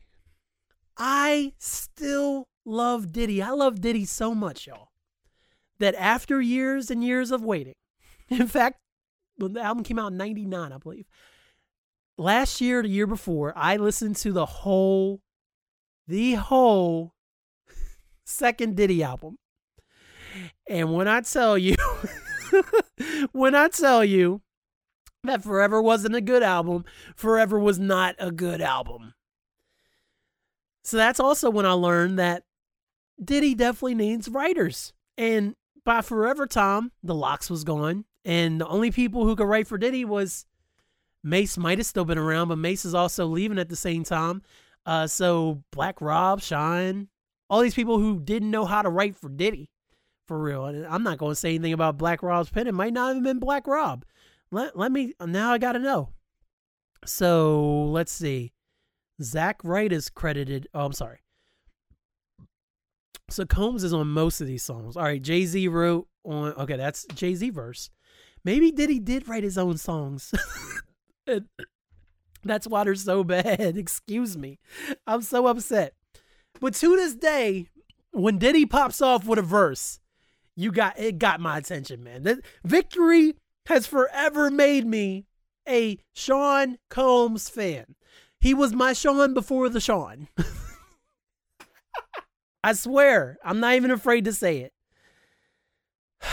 I 0.98 1.54
still 1.58 2.50
love 2.66 3.14
Diddy. 3.14 3.42
I 3.42 3.52
love 3.52 3.80
Diddy 3.80 4.04
so 4.04 4.36
much, 4.36 4.68
y'all, 4.68 4.90
that 5.80 5.96
after 5.96 6.42
years 6.42 6.92
and 6.92 7.02
years 7.02 7.32
of 7.32 7.46
waiting, 7.46 7.76
in 8.30 8.48
fact, 8.48 8.80
when 9.38 9.54
the 9.54 9.62
album 9.62 9.86
came 9.86 9.98
out 9.98 10.12
in 10.12 10.18
99, 10.18 10.74
I 10.74 10.78
believe, 10.78 11.06
last 12.18 12.60
year, 12.60 12.82
the 12.82 12.90
year 12.90 13.08
before, 13.08 13.54
I 13.56 13.78
listened 13.78 14.18
to 14.18 14.34
the 14.34 14.46
whole, 14.46 15.22
the 16.06 16.34
whole 16.34 17.14
second 18.26 18.76
Diddy 18.76 19.02
album. 19.02 19.38
And 20.68 20.94
when 20.94 21.08
I 21.08 21.22
tell 21.22 21.58
you, 21.58 21.76
when 23.32 23.56
I 23.56 23.68
tell 23.70 24.04
you 24.04 24.42
that 25.24 25.44
Forever 25.44 25.82
wasn't 25.82 26.16
a 26.16 26.22
good 26.22 26.44
album, 26.44 26.86
Forever 27.16 27.60
was 27.60 27.80
not 27.80 28.16
a 28.20 28.32
good 28.32 28.62
album. 28.62 29.14
So 30.84 30.98
that's 30.98 31.20
also 31.20 31.50
when 31.50 31.66
I 31.66 31.74
learned 31.74 32.18
that 32.20 32.44
Diddy 33.24 33.56
definitely 33.56 33.96
needs 33.96 34.30
writers. 34.30 34.94
And 35.18 35.56
by 35.84 36.02
Forever 36.02 36.48
Tom, 36.48 36.92
the 37.04 37.16
LOX 37.16 37.50
was 37.50 37.64
gone. 37.64 38.06
And 38.24 38.60
the 38.60 38.68
only 38.68 38.92
people 38.92 39.26
who 39.26 39.36
could 39.36 39.48
write 39.48 39.68
for 39.68 39.78
Diddy 39.78 40.06
was 40.06 40.46
Mase 41.24 41.58
might 41.58 41.78
have 41.78 41.88
still 41.88 42.06
been 42.06 42.18
around, 42.18 42.50
but 42.50 42.58
Mase 42.58 42.86
is 42.86 42.94
also 42.94 43.26
leaving 43.26 43.60
at 43.60 43.70
the 43.70 43.76
same 43.76 44.04
time. 44.04 44.42
Uh, 44.86 45.08
so 45.08 45.64
Black 45.72 46.00
Rob, 46.02 46.42
Shyne, 46.42 47.10
all 47.50 47.62
these 47.62 47.74
people 47.74 48.00
who 48.00 48.20
didn't 48.20 48.52
know 48.52 48.66
how 48.66 48.82
to 48.82 48.90
write 48.90 49.16
for 49.16 49.30
Diddy 49.30 49.70
for 50.28 50.38
real. 50.38 50.66
I'm 50.66 51.04
not 51.04 51.18
going 51.18 51.32
to 51.32 51.36
say 51.36 51.50
anything 51.50 51.74
about 51.74 51.98
Black 51.98 52.22
Rob's 52.22 52.50
pen. 52.50 52.68
It 52.68 52.74
might 52.74 52.94
not 52.94 53.16
have 53.16 53.24
been 53.24 53.40
Black 53.40 53.68
Rob. 53.68 54.06
Let, 54.52 54.78
let 54.78 54.92
me, 54.92 55.14
now 55.20 55.54
I 55.54 55.58
got 55.58 55.74
to 55.74 55.80
know. 55.80 56.10
So 57.06 57.86
let's 57.86 58.12
see. 58.12 58.54
Zach 59.22 59.60
Wright 59.64 59.92
is 59.92 60.10
credited. 60.10 60.68
Oh, 60.74 60.86
I'm 60.86 60.94
sorry. 60.94 61.20
So 63.30 63.46
Combs 63.46 63.84
is 63.84 63.94
on 63.94 64.08
most 64.08 64.40
of 64.42 64.48
these 64.48 64.64
songs. 64.64 64.96
All 64.96 65.04
right, 65.04 65.22
Jay 65.22 65.46
Z 65.46 65.68
wrote 65.68 66.08
on. 66.24 66.54
Okay, 66.54 66.78
that's 66.78 67.06
Jay 67.14 67.36
Z 67.36 67.50
verse. 67.50 67.90
Maybe 68.46 68.72
Diddy 68.72 69.00
did 69.00 69.28
write 69.28 69.44
his 69.44 69.58
own 69.58 69.78
songs. 69.78 70.34
that's 72.44 72.68
why 72.68 72.84
they're 72.86 72.96
so 72.96 73.24
bad. 73.24 73.60
Excuse 73.78 74.38
me. 74.38 74.60
I'm 75.06 75.22
so 75.22 75.48
upset. 75.48 75.94
But 76.62 76.74
to 76.76 76.96
this 76.96 77.16
day, 77.16 77.68
when 78.12 78.38
Diddy 78.38 78.66
pops 78.66 79.02
off 79.02 79.26
with 79.26 79.40
a 79.40 79.44
verse, 79.44 80.00
you 80.58 80.72
got 80.72 81.00
it 81.00 81.20
got 81.20 81.40
my 81.40 81.58
attention, 81.60 82.04
man. 82.04 82.24
That 82.24 82.40
victory 82.66 83.36
has 83.68 83.88
forever 83.88 84.50
made 84.50 84.86
me 84.86 85.26
a 85.70 86.00
Sean 86.14 86.78
Combs 86.90 87.48
fan. 87.48 87.96
He 88.42 88.54
was 88.54 88.74
my 88.74 88.94
Sean 88.94 89.34
before 89.34 89.70
the 89.70 89.80
Sean. 89.80 90.28
I 92.64 92.74
swear, 92.74 93.38
I'm 93.46 93.60
not 93.60 93.76
even 93.76 93.92
afraid 93.92 94.26
to 94.26 94.34
say 94.34 94.58
it. 94.58 94.74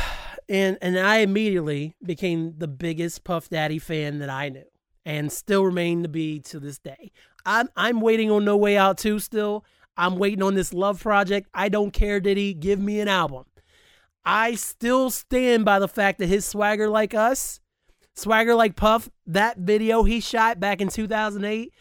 And 0.47 0.77
and 0.83 0.99
I 0.99 1.21
immediately 1.21 1.97
became 2.05 2.59
the 2.59 2.69
biggest 2.69 3.25
Puff 3.25 3.49
Daddy 3.49 3.79
fan 3.79 4.19
that 4.19 4.29
I 4.29 4.51
knew 4.51 4.67
and 5.07 5.33
still 5.33 5.65
remain 5.65 6.03
to 6.03 6.09
be 6.11 6.39
to 6.41 6.61
this 6.61 6.79
day. 6.79 7.13
I'm 7.47 7.71
I'm 7.77 8.03
waiting 8.03 8.31
on 8.31 8.45
No 8.45 8.55
Way 8.55 8.77
Out 8.77 8.99
too 8.99 9.19
still. 9.21 9.65
I'm 9.97 10.19
waiting 10.19 10.43
on 10.43 10.55
this 10.55 10.75
love 10.75 11.01
project. 11.01 11.49
I 11.55 11.71
don't 11.71 11.93
care, 11.93 12.21
Diddy. 12.21 12.53
Give 12.53 12.79
me 12.79 13.01
an 13.01 13.09
album. 13.09 13.47
I 14.25 14.55
still 14.55 15.11
stand 15.11 15.65
by 15.65 15.79
the 15.79 15.89
fact 15.89 16.19
that 16.19 16.27
his 16.27 16.45
swagger 16.45 16.89
like 16.89 17.15
us, 17.15 17.61
swagger 18.15 18.55
like 18.55 18.77
Puff, 18.77 19.11
that 19.27 19.59
video 19.59 20.05
he 20.05 20.21
shot 20.21 20.61
back 20.61 20.81
in 20.81 20.89
2008, 20.89 21.73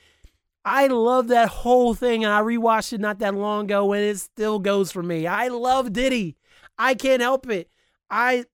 I 0.66 0.88
love 0.88 1.28
that 1.28 1.50
whole 1.50 1.94
thing. 1.94 2.24
And 2.24 2.34
I 2.34 2.42
rewatched 2.42 2.94
it 2.94 3.02
not 3.02 3.20
that 3.20 3.36
long 3.36 3.66
ago 3.66 3.94
and 3.94 4.04
it 4.04 4.18
still 4.18 4.60
goes 4.60 4.92
for 4.92 5.04
me. 5.04 5.28
I 5.28 5.50
love 5.50 5.94
Diddy. 5.94 6.38
I 6.78 6.96
can't 6.96 7.22
help 7.22 7.50
it. 7.50 7.70
I 8.10 8.46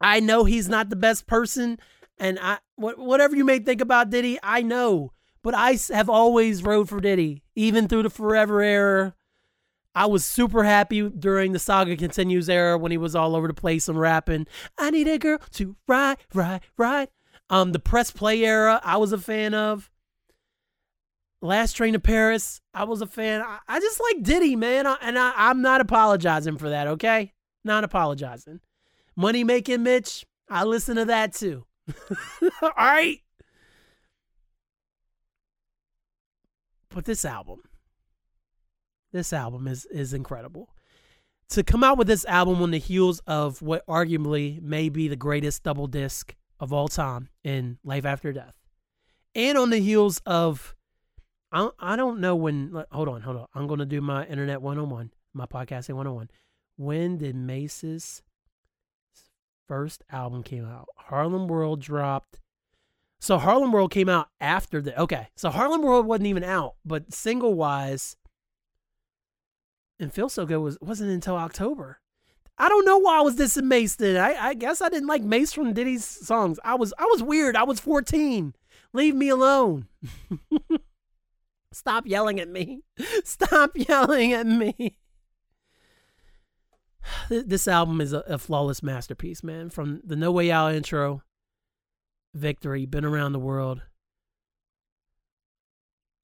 I 0.00 0.20
know 0.20 0.44
he's 0.44 0.68
not 0.68 0.88
the 0.88 0.96
best 0.96 1.26
person 1.26 1.78
and 2.18 2.38
I 2.40 2.58
whatever 2.76 3.36
you 3.36 3.44
may 3.44 3.58
think 3.58 3.80
about 3.80 4.10
Diddy, 4.10 4.38
I 4.42 4.62
know. 4.62 5.12
But 5.42 5.54
I 5.54 5.78
have 5.90 6.10
always 6.10 6.62
rode 6.62 6.88
for 6.88 7.00
Diddy, 7.00 7.42
even 7.54 7.88
through 7.88 8.02
the 8.02 8.10
forever 8.10 8.60
era, 8.60 9.14
I 9.94 10.06
was 10.06 10.24
super 10.24 10.64
happy 10.64 11.08
during 11.08 11.52
the 11.52 11.58
Saga 11.58 11.96
Continues 11.96 12.48
era 12.48 12.78
when 12.78 12.92
he 12.92 12.98
was 12.98 13.16
all 13.16 13.34
over 13.34 13.48
the 13.48 13.54
place 13.54 13.88
and 13.88 13.98
rapping. 13.98 14.46
I 14.78 14.90
need 14.90 15.08
a 15.08 15.18
girl 15.18 15.38
to 15.52 15.76
ride, 15.88 16.18
ride, 16.32 16.60
ride. 16.76 17.08
Um, 17.48 17.72
the 17.72 17.80
press 17.80 18.12
play 18.12 18.44
era, 18.44 18.80
I 18.84 18.96
was 18.96 19.12
a 19.12 19.18
fan 19.18 19.54
of. 19.54 19.90
Last 21.42 21.72
Train 21.72 21.94
to 21.94 21.98
Paris, 21.98 22.60
I 22.74 22.84
was 22.84 23.00
a 23.00 23.06
fan. 23.06 23.40
I, 23.40 23.58
I 23.66 23.80
just 23.80 23.98
like 23.98 24.22
Diddy, 24.22 24.56
man, 24.56 24.86
I, 24.86 24.96
and 25.00 25.18
I, 25.18 25.32
I'm 25.34 25.62
not 25.62 25.80
apologizing 25.80 26.58
for 26.58 26.68
that. 26.68 26.86
Okay, 26.86 27.32
not 27.64 27.82
apologizing. 27.82 28.60
Money 29.16 29.42
making 29.42 29.82
Mitch, 29.82 30.26
I 30.50 30.64
listen 30.64 30.96
to 30.96 31.06
that 31.06 31.32
too. 31.32 31.64
all 32.62 32.72
right. 32.76 33.20
But 36.90 37.06
this 37.06 37.24
album, 37.24 37.62
this 39.12 39.32
album 39.32 39.66
is 39.66 39.86
is 39.86 40.12
incredible. 40.12 40.68
To 41.50 41.62
come 41.64 41.82
out 41.82 41.98
with 41.98 42.06
this 42.06 42.24
album 42.26 42.62
on 42.62 42.70
the 42.70 42.78
heels 42.78 43.20
of 43.26 43.60
what 43.60 43.84
arguably 43.86 44.62
may 44.62 44.88
be 44.88 45.08
the 45.08 45.16
greatest 45.16 45.64
double 45.64 45.88
disc 45.88 46.36
of 46.60 46.72
all 46.72 46.86
time 46.88 47.28
in 47.42 47.78
Life 47.82 48.04
After 48.04 48.32
Death, 48.32 48.54
and 49.34 49.58
on 49.58 49.70
the 49.70 49.80
heels 49.80 50.20
of 50.26 50.74
I 51.52 51.70
I 51.78 51.96
don't 51.96 52.20
know 52.20 52.36
when. 52.36 52.84
Hold 52.92 53.08
on, 53.08 53.22
hold 53.22 53.36
on. 53.36 53.46
I'm 53.54 53.66
gonna 53.66 53.86
do 53.86 54.00
my 54.00 54.26
internet 54.26 54.62
101, 54.62 55.10
my 55.34 55.46
podcasting 55.46 55.94
101. 55.94 56.30
When 56.76 57.18
did 57.18 57.36
Mase's 57.36 58.22
first 59.66 60.02
album 60.10 60.42
came 60.42 60.64
out? 60.64 60.88
Harlem 60.96 61.48
World 61.48 61.80
dropped. 61.80 62.40
So 63.20 63.36
Harlem 63.36 63.70
World 63.72 63.90
came 63.90 64.08
out 64.08 64.28
after 64.40 64.80
the 64.80 64.98
okay. 65.00 65.28
So 65.36 65.50
Harlem 65.50 65.82
World 65.82 66.06
wasn't 66.06 66.28
even 66.28 66.44
out, 66.44 66.76
but 66.84 67.12
single 67.12 67.54
wise, 67.54 68.16
and 70.00 70.12
Feel 70.12 70.28
So 70.28 70.46
Good 70.46 70.58
was 70.58 70.78
wasn't 70.80 71.10
until 71.10 71.36
October. 71.36 72.00
I 72.58 72.68
don't 72.68 72.84
know 72.84 72.98
why 72.98 73.18
I 73.18 73.22
was 73.22 73.36
this 73.36 73.56
Mase 73.56 73.96
then. 73.96 74.16
I, 74.16 74.48
I 74.48 74.54
guess 74.54 74.82
I 74.82 74.90
didn't 74.90 75.08
like 75.08 75.22
Mase 75.22 75.52
from 75.52 75.72
Diddy's 75.72 76.04
songs. 76.04 76.58
I 76.64 76.74
was 76.74 76.92
I 76.98 77.04
was 77.04 77.22
weird. 77.22 77.56
I 77.56 77.62
was 77.62 77.80
14. 77.80 78.54
Leave 78.92 79.14
me 79.14 79.28
alone. 79.28 79.86
Stop 81.72 82.06
yelling 82.06 82.40
at 82.40 82.48
me. 82.48 82.82
Stop 83.24 83.72
yelling 83.74 84.32
at 84.32 84.46
me. 84.46 84.96
This 87.28 87.66
album 87.66 88.00
is 88.00 88.12
a, 88.12 88.18
a 88.20 88.38
flawless 88.38 88.82
masterpiece, 88.82 89.42
man. 89.42 89.70
From 89.70 90.00
the 90.04 90.16
No 90.16 90.30
Way 90.32 90.50
Out 90.50 90.74
intro, 90.74 91.22
Victory, 92.34 92.86
Been 92.86 93.04
Around 93.04 93.32
the 93.32 93.38
World, 93.38 93.82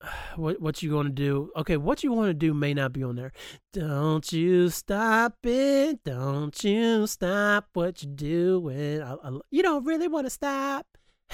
what 0.36 0.60
what 0.60 0.82
you 0.82 0.90
gonna 0.90 1.10
do? 1.10 1.50
Okay, 1.56 1.76
what 1.76 2.02
you 2.04 2.12
want 2.12 2.28
to 2.28 2.34
do 2.34 2.54
may 2.54 2.74
not 2.74 2.92
be 2.92 3.02
on 3.02 3.16
there. 3.16 3.32
Don't 3.72 4.30
you 4.32 4.68
stop 4.70 5.34
it? 5.44 6.04
Don't 6.04 6.62
you 6.64 7.06
stop 7.06 7.68
what 7.72 8.02
you're 8.02 8.14
doing? 8.14 9.02
I, 9.02 9.14
I, 9.14 9.38
you 9.50 9.62
don't 9.62 9.84
really 9.84 10.08
want 10.08 10.26
to 10.26 10.30
stop. 10.30 10.86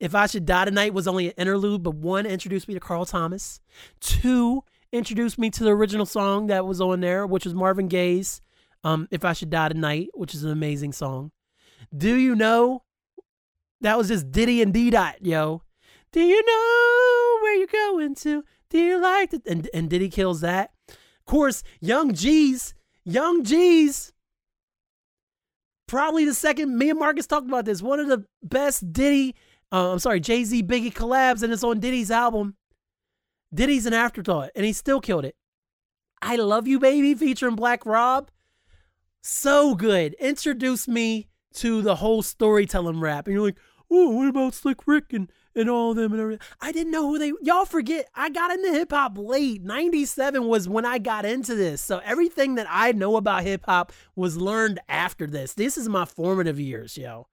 if 0.00 0.14
I 0.14 0.26
should 0.26 0.46
die 0.46 0.64
tonight 0.64 0.94
was 0.94 1.06
only 1.08 1.28
an 1.28 1.34
interlude, 1.36 1.82
but 1.82 1.94
one 1.94 2.26
introduced 2.26 2.68
me 2.68 2.74
to 2.74 2.80
Carl 2.80 3.04
Thomas. 3.04 3.60
Two 4.00 4.64
introduced 4.92 5.38
me 5.38 5.50
to 5.50 5.64
the 5.64 5.70
original 5.70 6.06
song 6.06 6.46
that 6.48 6.66
was 6.66 6.80
on 6.80 7.00
there, 7.00 7.26
which 7.26 7.44
was 7.44 7.54
Marvin 7.54 7.88
Gaye's 7.88 8.40
um, 8.84 9.08
"If 9.10 9.24
I 9.24 9.32
Should 9.32 9.50
Die 9.50 9.68
Tonight," 9.68 10.08
which 10.14 10.34
is 10.34 10.44
an 10.44 10.50
amazing 10.50 10.92
song. 10.92 11.32
Do 11.96 12.14
you 12.14 12.34
know? 12.34 12.84
That 13.82 13.96
was 13.96 14.08
just 14.08 14.30
Diddy 14.30 14.60
and 14.60 14.74
D 14.74 14.90
Dot, 14.90 15.24
yo. 15.24 15.62
Do 16.12 16.20
you 16.20 16.44
know 16.44 17.38
where 17.42 17.54
you're 17.56 17.66
going 17.66 18.14
to? 18.16 18.44
Do 18.68 18.78
you 18.78 19.00
like 19.00 19.32
it? 19.32 19.42
And, 19.46 19.68
and 19.72 19.88
Diddy 19.88 20.08
kills 20.08 20.40
that. 20.40 20.70
Of 20.88 21.26
course, 21.26 21.62
Young 21.80 22.14
G's, 22.14 22.74
Young 23.04 23.44
G's, 23.44 24.12
probably 25.86 26.24
the 26.24 26.34
second, 26.34 26.76
me 26.76 26.90
and 26.90 26.98
Marcus 26.98 27.26
talked 27.26 27.48
about 27.48 27.64
this, 27.64 27.82
one 27.82 28.00
of 28.00 28.08
the 28.08 28.24
best 28.42 28.92
Diddy, 28.92 29.34
uh, 29.72 29.92
I'm 29.92 29.98
sorry, 29.98 30.20
Jay 30.20 30.44
Z 30.44 30.62
Biggie 30.64 30.92
collabs, 30.92 31.42
and 31.42 31.52
it's 31.52 31.64
on 31.64 31.80
Diddy's 31.80 32.10
album. 32.10 32.56
Diddy's 33.52 33.86
an 33.86 33.92
afterthought, 33.94 34.50
and 34.54 34.64
he 34.64 34.72
still 34.72 35.00
killed 35.00 35.24
it. 35.24 35.34
I 36.22 36.36
Love 36.36 36.68
You 36.68 36.78
Baby 36.78 37.14
featuring 37.14 37.56
Black 37.56 37.86
Rob. 37.86 38.30
So 39.22 39.74
good. 39.74 40.14
Introduced 40.14 40.86
me 40.88 41.28
to 41.54 41.82
the 41.82 41.96
whole 41.96 42.22
storytelling 42.22 43.00
rap. 43.00 43.26
And 43.26 43.34
you're 43.34 43.44
like, 43.44 43.58
oh, 43.90 44.10
what 44.10 44.28
about 44.28 44.54
Slick 44.54 44.86
Rick 44.86 45.12
and 45.12 45.30
and 45.54 45.68
all 45.68 45.90
of 45.90 45.96
them 45.96 46.12
and 46.12 46.20
everything. 46.20 46.46
I 46.60 46.72
didn't 46.72 46.92
know 46.92 47.08
who 47.08 47.18
they 47.18 47.32
y'all 47.42 47.64
forget. 47.64 48.08
I 48.14 48.30
got 48.30 48.52
into 48.52 48.70
hip 48.70 48.92
hop 48.92 49.18
late. 49.18 49.62
97 49.62 50.46
was 50.46 50.68
when 50.68 50.84
I 50.84 50.98
got 50.98 51.24
into 51.24 51.54
this. 51.54 51.80
So 51.82 51.98
everything 52.04 52.54
that 52.54 52.66
I 52.70 52.92
know 52.92 53.16
about 53.16 53.42
hip 53.42 53.64
hop 53.66 53.92
was 54.14 54.36
learned 54.36 54.80
after 54.88 55.26
this. 55.26 55.54
This 55.54 55.76
is 55.76 55.88
my 55.88 56.04
formative 56.04 56.60
years, 56.60 56.96
yo. 56.96 57.26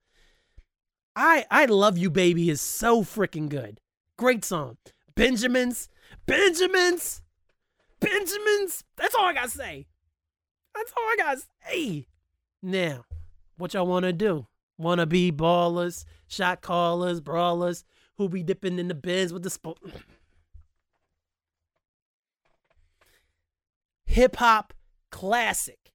I 1.14 1.46
I 1.50 1.66
love 1.66 1.98
you 1.98 2.10
baby 2.10 2.50
is 2.50 2.60
so 2.60 3.02
freaking 3.02 3.48
good. 3.48 3.80
Great 4.16 4.44
song. 4.44 4.78
Benjamins, 5.14 5.88
Benjamins, 6.26 7.22
Benjamins. 8.00 8.84
That's 8.96 9.14
all 9.14 9.24
I 9.24 9.32
got 9.32 9.44
to 9.44 9.50
say. 9.50 9.86
That's 10.74 10.92
all 10.96 11.02
I 11.02 11.16
got 11.18 11.38
to 11.38 11.42
say. 11.66 12.06
Now, 12.62 13.04
what 13.56 13.74
y'all 13.74 13.86
want 13.86 14.04
to 14.04 14.12
do? 14.12 14.46
Want 14.78 15.00
to 15.00 15.06
be 15.06 15.32
ballers, 15.32 16.04
shot 16.28 16.62
callers, 16.62 17.20
brawlers? 17.20 17.84
who 18.18 18.28
be 18.28 18.42
dipping 18.42 18.78
in 18.78 18.88
the 18.88 18.94
bins 18.94 19.32
with 19.32 19.44
the 19.44 19.50
sport. 19.50 19.78
hip 24.06 24.36
hop 24.36 24.74
classic, 25.12 25.92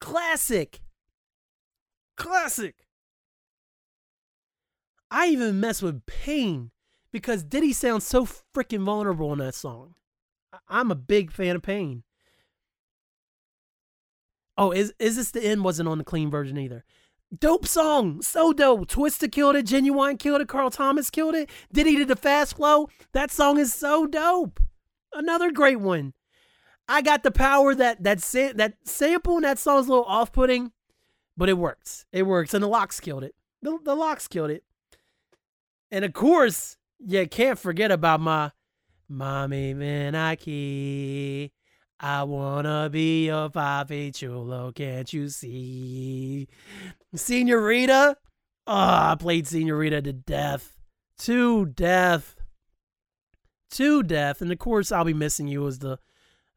classic, 0.00 0.80
classic. 2.16 2.74
I 5.10 5.28
even 5.28 5.60
mess 5.60 5.80
with 5.80 6.04
Pain 6.06 6.72
because 7.12 7.44
Diddy 7.44 7.72
sounds 7.72 8.04
so 8.04 8.26
freaking 8.26 8.84
vulnerable 8.84 9.32
in 9.32 9.38
that 9.38 9.54
song. 9.54 9.94
I'm 10.68 10.90
a 10.90 10.96
big 10.96 11.30
fan 11.30 11.54
of 11.54 11.62
Pain. 11.62 12.02
Oh, 14.58 14.72
is 14.72 14.92
is 14.98 15.14
this 15.16 15.30
the 15.30 15.44
end? 15.44 15.62
Wasn't 15.62 15.88
on 15.88 15.98
the 15.98 16.04
clean 16.04 16.30
version 16.30 16.58
either. 16.58 16.84
Dope 17.36 17.66
song. 17.66 18.22
So 18.22 18.52
dope. 18.52 18.88
Twista 18.88 19.30
killed 19.30 19.56
it. 19.56 19.66
Ginuwine 19.66 20.18
killed 20.18 20.40
it. 20.40 20.48
Carl 20.48 20.70
Thomas 20.70 21.10
killed 21.10 21.34
it. 21.34 21.50
Diddy 21.72 21.96
did 21.96 22.08
the 22.08 22.16
fast 22.16 22.56
flow. 22.56 22.88
That 23.12 23.30
song 23.30 23.58
is 23.58 23.72
so 23.74 24.06
dope. 24.06 24.60
Another 25.12 25.50
great 25.50 25.80
one. 25.80 26.12
I 26.88 27.02
got 27.02 27.22
the 27.22 27.30
power 27.30 27.74
that 27.74 28.02
that 28.02 28.20
sa- 28.20 28.52
that 28.56 28.74
sample 28.84 29.36
and 29.36 29.44
that 29.44 29.58
song's 29.58 29.86
a 29.86 29.90
little 29.90 30.04
off 30.04 30.32
putting, 30.32 30.72
but 31.36 31.48
it 31.48 31.58
works. 31.58 32.04
It 32.12 32.24
works. 32.24 32.52
And 32.52 32.62
the 32.62 32.68
LOX 32.68 33.00
killed 33.00 33.24
it. 33.24 33.34
The, 33.62 33.78
the 33.82 33.94
LOX 33.94 34.28
killed 34.28 34.50
it. 34.50 34.64
And 35.90 36.04
of 36.04 36.12
course, 36.12 36.76
you 36.98 37.26
can't 37.26 37.58
forget 37.58 37.90
about 37.90 38.20
my 38.20 38.52
Mommy 39.08 39.74
Menaki. 39.74 41.50
I 42.00 42.24
wanna 42.24 42.88
be 42.90 43.26
your 43.26 43.48
papi 43.50 44.14
chulo, 44.14 44.72
can't 44.72 45.12
you 45.12 45.28
see? 45.28 46.48
Senorita? 47.14 48.16
Oh, 48.66 48.72
I 48.74 49.16
played 49.18 49.46
Senorita 49.46 50.02
to 50.02 50.12
death. 50.12 50.78
To 51.18 51.66
death. 51.66 52.36
To 53.72 54.02
death. 54.02 54.42
And 54.42 54.50
of 54.50 54.58
course, 54.58 54.90
I'll 54.90 55.04
be 55.04 55.14
missing 55.14 55.48
you 55.48 55.66
as 55.66 55.78
the 55.78 55.98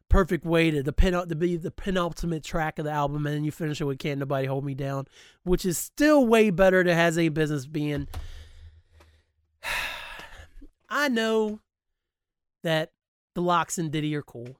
perfect 0.09 0.45
way 0.45 0.71
to 0.71 0.81
the 0.81 0.93
pen 0.93 1.13
to 1.13 1.35
be 1.35 1.57
the 1.57 1.71
penultimate 1.71 2.43
track 2.43 2.79
of 2.79 2.85
the 2.85 2.91
album, 2.91 3.25
and 3.25 3.35
then 3.35 3.43
you 3.43 3.51
finish 3.51 3.81
it 3.81 3.85
with 3.85 3.99
"Can't 3.99 4.19
Nobody 4.19 4.47
Hold 4.47 4.65
Me 4.65 4.73
Down," 4.73 5.05
which 5.43 5.65
is 5.65 5.77
still 5.77 6.25
way 6.25 6.49
better 6.49 6.83
to 6.83 6.93
"Has 6.93 7.17
a 7.17 7.29
Business 7.29 7.65
Being." 7.65 8.07
I 10.89 11.09
know 11.09 11.59
that 12.63 12.93
the 13.35 13.41
LOX 13.41 13.77
and 13.77 13.91
Diddy 13.91 14.15
are 14.15 14.21
cool. 14.21 14.57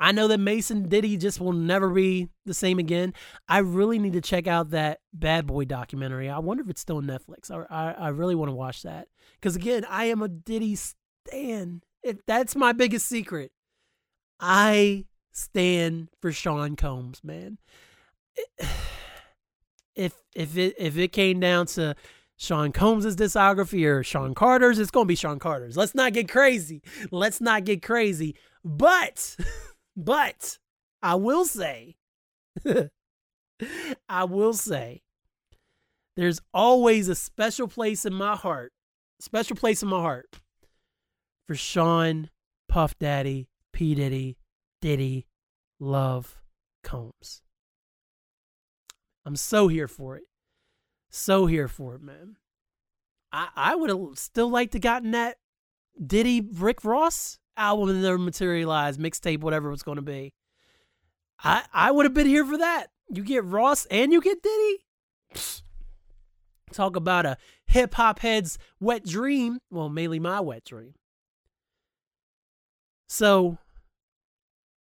I 0.00 0.12
know 0.12 0.28
that 0.28 0.38
Mason 0.38 0.88
Diddy 0.88 1.16
just 1.16 1.40
will 1.40 1.52
never 1.52 1.90
be 1.90 2.28
the 2.46 2.54
same 2.54 2.78
again. 2.78 3.14
I 3.48 3.58
really 3.58 3.98
need 3.98 4.12
to 4.12 4.20
check 4.20 4.46
out 4.46 4.70
that 4.70 5.00
Bad 5.12 5.46
Boy 5.46 5.64
documentary. 5.64 6.28
I 6.28 6.38
wonder 6.38 6.62
if 6.62 6.70
it's 6.70 6.80
still 6.80 6.98
on 6.98 7.06
Netflix. 7.06 7.50
I 7.50 7.64
I, 7.68 7.90
I 7.92 8.08
really 8.08 8.34
want 8.34 8.50
to 8.50 8.54
watch 8.54 8.82
that 8.82 9.08
because 9.40 9.56
again, 9.56 9.84
I 9.88 10.04
am 10.06 10.22
a 10.22 10.28
Diddy 10.28 10.76
stan. 10.76 11.82
If 12.02 12.24
that's 12.26 12.54
my 12.54 12.72
biggest 12.72 13.08
secret, 13.08 13.50
I 14.38 15.06
stand 15.32 16.08
for 16.20 16.32
Sean 16.32 16.76
Combs, 16.76 17.22
man. 17.22 17.58
If 19.96 20.14
if 20.32 20.56
it 20.56 20.76
if 20.78 20.96
it 20.96 21.08
came 21.08 21.40
down 21.40 21.66
to 21.66 21.96
Sean 22.36 22.70
Combs' 22.70 23.16
discography 23.16 23.84
or 23.84 24.04
Sean 24.04 24.32
Carter's, 24.32 24.78
it's 24.78 24.92
gonna 24.92 25.06
be 25.06 25.16
Sean 25.16 25.40
Carter's. 25.40 25.76
Let's 25.76 25.92
not 25.92 26.12
get 26.12 26.28
crazy. 26.28 26.82
Let's 27.10 27.40
not 27.40 27.64
get 27.64 27.82
crazy. 27.82 28.36
But 28.64 29.36
but 29.98 30.58
I 31.02 31.16
will 31.16 31.44
say 31.44 31.96
I 34.08 34.24
will 34.24 34.54
say 34.54 35.02
there's 36.16 36.40
always 36.54 37.08
a 37.08 37.14
special 37.14 37.66
place 37.66 38.04
in 38.04 38.14
my 38.14 38.36
heart, 38.36 38.72
special 39.20 39.56
place 39.56 39.82
in 39.82 39.88
my 39.88 40.00
heart 40.00 40.40
for 41.46 41.56
Sean 41.56 42.30
Puff 42.68 42.96
Daddy 42.98 43.48
P. 43.72 43.96
Diddy, 43.96 44.38
Diddy, 44.80 45.26
Love, 45.80 46.38
Combs. 46.84 47.42
I'm 49.26 49.36
so 49.36 49.66
here 49.68 49.88
for 49.88 50.16
it. 50.16 50.24
So 51.10 51.46
here 51.46 51.68
for 51.68 51.96
it, 51.96 52.02
man. 52.02 52.36
I, 53.32 53.48
I 53.56 53.74
would 53.74 53.90
have 53.90 54.18
still 54.18 54.48
liked 54.48 54.72
to 54.72 54.78
gotten 54.78 55.10
that 55.10 55.38
Diddy 56.04 56.40
Rick 56.40 56.84
Ross 56.84 57.38
album 57.58 57.90
and 57.90 58.02
never 58.02 58.18
materialized, 58.18 59.00
mixtape, 59.00 59.40
whatever 59.40 59.68
it 59.68 59.72
was 59.72 59.82
going 59.82 59.96
to 59.96 60.02
be. 60.02 60.32
I 61.42 61.64
I 61.72 61.90
would 61.90 62.06
have 62.06 62.14
been 62.14 62.26
here 62.26 62.44
for 62.44 62.58
that. 62.58 62.88
You 63.10 63.22
get 63.22 63.44
Ross 63.44 63.86
and 63.86 64.12
you 64.12 64.20
get 64.20 64.42
Diddy. 64.42 64.84
Talk 66.72 66.96
about 66.96 67.26
a 67.26 67.36
hip 67.66 67.94
hop 67.94 68.20
head's 68.20 68.58
wet 68.80 69.04
dream. 69.04 69.58
Well, 69.70 69.88
mainly 69.88 70.18
my 70.18 70.40
wet 70.40 70.64
dream. 70.64 70.94
So 73.08 73.58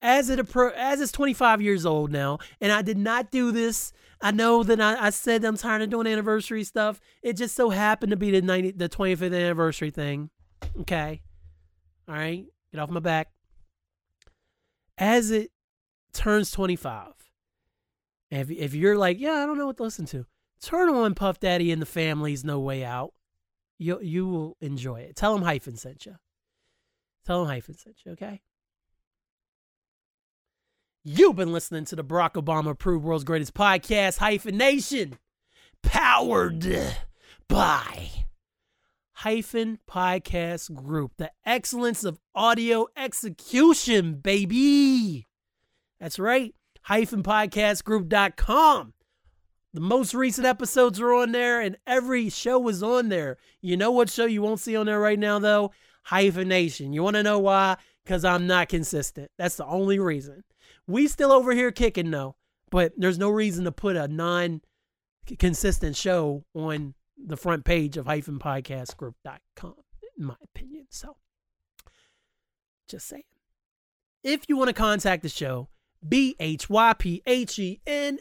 as 0.01 0.29
it 0.29 0.37
appro- 0.39 0.73
as 0.75 1.01
it's 1.01 1.11
25 1.11 1.61
years 1.61 1.85
old 1.85 2.11
now, 2.11 2.37
and 2.61 2.71
I 2.71 2.81
did 2.81 2.97
not 2.97 3.31
do 3.31 3.51
this. 3.51 3.93
I 4.21 4.31
know 4.31 4.63
that 4.63 4.79
I, 4.79 5.07
I 5.07 5.09
said 5.09 5.43
I'm 5.43 5.57
tired 5.57 5.81
of 5.81 5.89
doing 5.89 6.07
anniversary 6.07 6.63
stuff. 6.63 7.01
It 7.21 7.33
just 7.33 7.55
so 7.55 7.71
happened 7.71 8.11
to 8.11 8.17
be 8.17 8.31
the 8.31 8.41
90, 8.41 8.71
the 8.71 8.87
25th 8.87 9.35
anniversary 9.35 9.91
thing. 9.91 10.29
Okay, 10.81 11.21
all 12.07 12.15
right, 12.15 12.45
get 12.71 12.79
off 12.79 12.89
my 12.89 12.99
back. 12.99 13.29
As 14.97 15.31
it 15.31 15.51
turns 16.13 16.51
25, 16.51 17.13
if 18.31 18.51
if 18.51 18.73
you're 18.73 18.97
like, 18.97 19.19
yeah, 19.19 19.33
I 19.33 19.45
don't 19.45 19.57
know 19.57 19.67
what 19.67 19.77
to 19.77 19.83
listen 19.83 20.05
to, 20.07 20.25
turn 20.61 20.89
on 20.89 21.15
Puff 21.15 21.39
Daddy 21.39 21.71
and 21.71 21.81
the 21.81 21.85
Family's 21.85 22.43
No 22.43 22.59
Way 22.59 22.83
Out. 22.83 23.13
You 23.77 23.99
you 24.01 24.27
will 24.27 24.57
enjoy 24.61 25.01
it. 25.01 25.15
Tell 25.15 25.33
them 25.33 25.43
hyphen 25.43 25.77
sent 25.77 26.05
you. 26.05 26.15
Tell 27.25 27.39
them 27.39 27.47
hyphen 27.47 27.77
sent 27.77 27.97
you. 28.05 28.13
Okay. 28.13 28.41
You've 31.05 31.35
been 31.35 31.51
listening 31.51 31.83
to 31.85 31.97
the 31.97 32.03
Barack 32.03 32.33
Obama 32.33 32.71
approved 32.71 33.03
world's 33.03 33.25
greatest 33.25 33.53
podcast, 33.53 34.19
Hyphen 34.19 34.55
Nation, 34.55 35.17
powered 35.81 36.65
by 37.49 38.09
Hyphen 39.23 39.79
Podcast 39.89 40.73
Group, 40.73 41.13
the 41.15 41.31
excellence 41.45 42.03
of 42.03 42.19
audio 42.35 42.87
execution, 42.97 44.15
baby. 44.15 45.29
That's 45.97 46.19
right, 46.19 46.53
hyphenpodcastgroup.com. 46.89 48.93
The 49.73 49.79
most 49.79 50.13
recent 50.13 50.45
episodes 50.45 50.99
are 50.99 51.13
on 51.13 51.31
there, 51.31 51.61
and 51.61 51.77
every 51.87 52.29
show 52.29 52.67
is 52.67 52.83
on 52.83 53.07
there. 53.07 53.37
You 53.61 53.77
know 53.77 53.91
what 53.91 54.09
show 54.09 54.25
you 54.25 54.41
won't 54.41 54.59
see 54.59 54.75
on 54.75 54.87
there 54.87 54.99
right 54.99 55.17
now, 55.17 55.39
though? 55.39 55.71
Hyphen 56.03 56.49
Nation. 56.49 56.91
You 56.91 57.01
want 57.01 57.15
to 57.15 57.23
know 57.23 57.39
why? 57.39 57.77
Because 58.03 58.25
I'm 58.25 58.45
not 58.45 58.67
consistent. 58.67 59.31
That's 59.37 59.55
the 59.55 59.65
only 59.65 59.99
reason. 59.99 60.43
We 60.85 61.07
still 61.07 61.31
over 61.31 61.53
here 61.53 61.71
kicking 61.71 62.11
though, 62.11 62.35
but 62.69 62.91
there's 62.97 63.17
no 63.17 63.29
reason 63.29 63.63
to 63.63 63.71
put 63.71 63.95
a 63.95 64.09
non 64.09 64.59
consistent 65.39 65.95
show 65.95 66.43
on 66.53 66.93
the 67.25 67.37
front 67.37 67.65
page 67.65 67.97
of 67.97 68.05
hyphenpodcastgroup.com, 68.05 69.75
in 70.17 70.25
my 70.25 70.35
opinion. 70.43 70.87
So 70.89 71.17
just 72.87 73.07
saying. 73.07 73.23
If 74.23 74.45
you 74.47 74.57
want 74.57 74.69
to 74.69 74.73
contact 74.73 75.23
the 75.23 75.29
show, 75.29 75.69
B-H-Y-P-H-E-N 76.07 76.59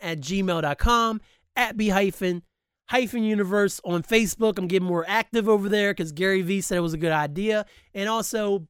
at 0.02 0.20
gmail.com, 0.20 1.20
at 1.54 1.76
B 1.76 1.88
hyphen 1.88 2.42
hyphen 2.86 3.22
universe 3.22 3.80
on 3.84 4.02
Facebook. 4.02 4.58
I'm 4.58 4.66
getting 4.66 4.88
more 4.88 5.04
active 5.06 5.48
over 5.48 5.68
there 5.68 5.92
because 5.92 6.12
Gary 6.12 6.42
Vee 6.42 6.60
said 6.60 6.78
it 6.78 6.82
was 6.82 6.94
a 6.94 6.98
good 6.98 7.12
idea. 7.12 7.64
And 7.94 8.08
also 8.08 8.66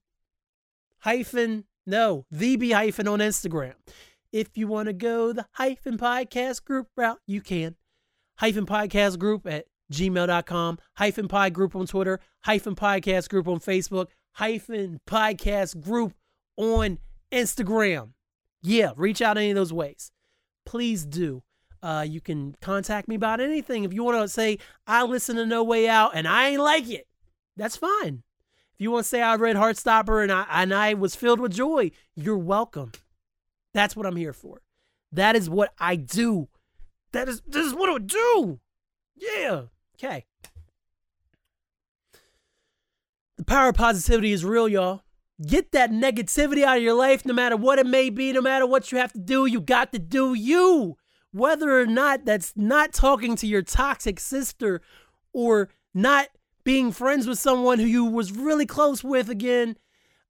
hyphen 0.98 1.64
no, 1.84 2.26
VB 2.32 2.72
hyphen 2.72 3.08
on 3.08 3.18
Instagram. 3.18 3.74
If 4.30 4.56
you 4.56 4.68
want 4.68 4.86
to 4.86 4.92
go 4.92 5.32
the 5.32 5.46
hyphen 5.52 5.98
podcast 5.98 6.64
group 6.64 6.88
route, 6.96 7.18
you 7.26 7.40
can. 7.40 7.76
Hyphen 8.36 8.66
podcast 8.66 9.18
group 9.18 9.46
at 9.46 9.66
gmail.com, 9.92 10.78
hyphen 10.96 11.28
pod 11.28 11.52
group 11.52 11.76
on 11.76 11.86
Twitter, 11.86 12.20
hyphen 12.44 12.74
podcast 12.74 13.28
group 13.28 13.46
on 13.46 13.60
Facebook, 13.60 14.08
hyphen 14.32 15.00
podcast 15.06 15.80
group 15.80 16.14
on 16.56 16.98
Instagram. 17.32 18.10
Yeah, 18.62 18.92
reach 18.96 19.20
out 19.20 19.38
any 19.38 19.50
of 19.50 19.56
those 19.56 19.72
ways. 19.72 20.12
Please 20.64 21.04
do. 21.04 21.42
Uh, 21.82 22.06
you 22.08 22.20
can 22.20 22.54
contact 22.60 23.08
me 23.08 23.16
about 23.16 23.40
anything. 23.40 23.84
If 23.84 23.92
you 23.92 24.04
want 24.04 24.22
to 24.22 24.28
say, 24.28 24.58
I 24.86 25.02
listen 25.02 25.36
to 25.36 25.44
No 25.44 25.64
Way 25.64 25.88
Out 25.88 26.12
and 26.14 26.28
I 26.28 26.50
ain't 26.50 26.60
like 26.62 26.88
it, 26.88 27.08
that's 27.56 27.76
fine 27.76 28.22
If 28.74 28.80
you 28.80 28.92
want 28.92 29.04
to 29.04 29.08
say 29.08 29.20
I 29.20 29.34
read 29.34 29.56
Heartstopper 29.56 30.22
and 30.22 30.30
I 30.30 30.46
and 30.48 30.72
I 30.72 30.94
was 30.94 31.16
filled 31.16 31.40
with 31.40 31.52
joy, 31.52 31.90
you're 32.14 32.38
welcome. 32.38 32.92
That's 33.74 33.96
what 33.96 34.06
I'm 34.06 34.16
here 34.16 34.32
for. 34.32 34.62
That 35.10 35.34
is 35.34 35.50
what 35.50 35.72
I 35.78 35.96
do. 35.96 36.48
That 37.12 37.28
is 37.28 37.42
this 37.46 37.66
is 37.66 37.74
what 37.74 37.90
I 37.90 37.98
do. 37.98 38.60
Yeah. 39.16 39.62
Okay. 40.02 40.24
The 43.38 43.44
power 43.44 43.68
of 43.68 43.76
positivity 43.76 44.32
is 44.32 44.44
real, 44.44 44.68
y'all. 44.68 45.02
Get 45.46 45.72
that 45.72 45.90
negativity 45.90 46.62
out 46.64 46.76
of 46.76 46.82
your 46.82 46.94
life, 46.94 47.24
no 47.24 47.34
matter 47.34 47.56
what 47.56 47.78
it 47.78 47.86
may 47.86 48.10
be, 48.10 48.32
no 48.32 48.40
matter 48.40 48.66
what 48.66 48.92
you 48.92 48.98
have 48.98 49.12
to 49.12 49.18
do. 49.18 49.46
You 49.46 49.60
got 49.60 49.92
to 49.92 49.98
do 49.98 50.34
you. 50.34 50.96
Whether 51.32 51.80
or 51.80 51.86
not 51.86 52.24
that's 52.24 52.52
not 52.56 52.92
talking 52.92 53.36
to 53.36 53.46
your 53.46 53.62
toxic 53.62 54.20
sister 54.20 54.82
or 55.32 55.70
not 55.94 56.28
being 56.64 56.92
friends 56.92 57.26
with 57.26 57.38
someone 57.38 57.78
who 57.78 57.86
you 57.86 58.04
was 58.04 58.32
really 58.32 58.66
close 58.66 59.02
with 59.02 59.30
again 59.30 59.76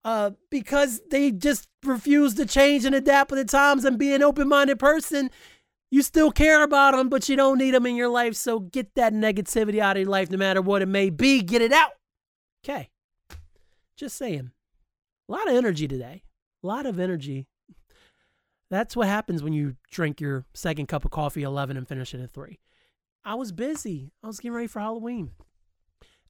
uh, 0.05 0.31
because 0.51 1.01
they 1.11 1.31
just 1.31 1.69
refuse 1.85 2.35
to 2.35 2.47
change 2.47 2.85
and 2.85 2.95
adapt 2.95 3.31
with 3.31 3.41
the 3.41 3.45
times 3.45 3.85
and 3.85 3.99
be 3.99 4.15
an 4.15 4.23
open-minded 4.23 4.79
person 4.79 5.31
you 5.93 6.01
still 6.01 6.33
care 6.33 6.65
about 6.65 6.97
them 6.97 7.11
but 7.11 7.29
you 7.29 7.37
don't 7.37 7.59
need 7.59 7.75
them 7.75 7.85
in 7.85 7.95
your 7.95 8.09
life 8.09 8.35
so 8.35 8.59
get 8.59 8.95
that 8.95 9.13
negativity 9.13 9.79
out 9.79 9.97
of 9.97 10.03
your 10.03 10.11
life 10.11 10.31
no 10.31 10.39
matter 10.39 10.63
what 10.63 10.83
it 10.83 10.87
may 10.87 11.11
be. 11.11 11.43
Get 11.43 11.61
it 11.61 11.71
out. 11.71 11.93
Okay. 12.65 12.89
Just 13.95 14.17
saying. 14.17 14.51
A 15.29 15.33
lot 15.33 15.49
of 15.49 15.55
energy 15.55 15.87
today. 15.87 16.23
A 16.65 16.67
lot 16.67 16.87
of 16.87 16.99
energy. 16.99 17.47
That's 18.71 18.97
what 18.97 19.07
happens 19.07 19.43
when 19.43 19.53
you 19.53 19.77
drink 19.91 20.19
your 20.19 20.47
second 20.55 20.87
cup 20.89 21.05
of 21.05 21.11
coffee 21.11 21.43
11 21.43 21.77
and 21.77 21.87
finish 21.87 22.15
it 22.15 22.21
at 22.21 22.33
3 22.33 22.59
i 23.25 23.35
was 23.35 23.53
busy. 23.53 24.11
I 24.25 24.27
was 24.27 24.41
getting 24.41 24.55
ready 24.55 24.67
for 24.67 24.81
halloween. 24.81 25.33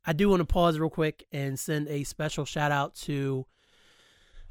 I 0.05 0.13
do 0.13 0.29
want 0.29 0.41
to 0.41 0.45
pause 0.45 0.77
real 0.77 0.91
quick 0.91 1.25
and 1.31 1.57
send 1.57 1.87
a 1.87 2.03
special 2.03 2.45
shout 2.45 2.73
out 2.73 2.97
to 2.97 3.47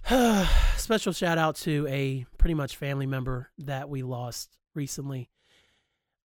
special 0.78 1.12
shout 1.12 1.38
out 1.38 1.58
to 1.58 1.86
a 1.90 2.26
pretty 2.38 2.54
much 2.54 2.78
family 2.78 3.06
member 3.06 3.50
that 3.58 3.90
we 3.90 4.04
lost 4.04 4.58
recently. 4.74 5.30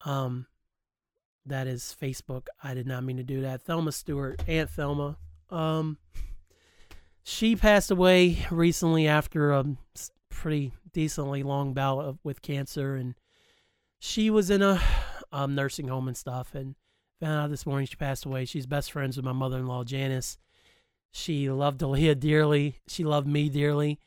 Um 0.05 0.47
that 1.45 1.67
is 1.67 1.95
Facebook. 1.99 2.47
I 2.63 2.73
did 2.73 2.87
not 2.87 3.03
mean 3.03 3.17
to 3.17 3.23
do 3.23 3.41
that. 3.41 3.63
Thelma 3.63 3.91
Stewart, 3.91 4.41
Aunt 4.47 4.69
Thelma. 4.69 5.17
Um 5.49 5.97
she 7.23 7.55
passed 7.55 7.91
away 7.91 8.45
recently 8.51 9.07
after 9.07 9.51
a 9.51 9.65
pretty 10.29 10.73
decently 10.91 11.41
long 11.41 11.73
bout 11.73 11.99
of, 11.99 12.19
with 12.23 12.41
cancer 12.41 12.95
and 12.95 13.15
she 13.99 14.29
was 14.29 14.49
in 14.49 14.61
a 14.61 14.81
um, 15.31 15.55
nursing 15.55 15.87
home 15.87 16.07
and 16.07 16.17
stuff 16.17 16.53
and 16.53 16.75
Found 17.23 17.45
out 17.45 17.49
this 17.51 17.65
morning 17.65 17.87
she 17.87 17.95
passed 17.95 18.25
away. 18.25 18.43
She's 18.43 18.65
best 18.65 18.91
friends 18.91 19.15
with 19.15 19.23
my 19.23 19.31
mother 19.31 19.57
in 19.57 19.65
law, 19.65 19.85
Janice. 19.85 20.37
She 21.09 21.49
loved 21.49 21.79
Aaliyah 21.79 22.19
dearly. 22.19 22.81
She 22.85 23.05
loved 23.05 23.27
me 23.27 23.47
dearly. 23.47 23.97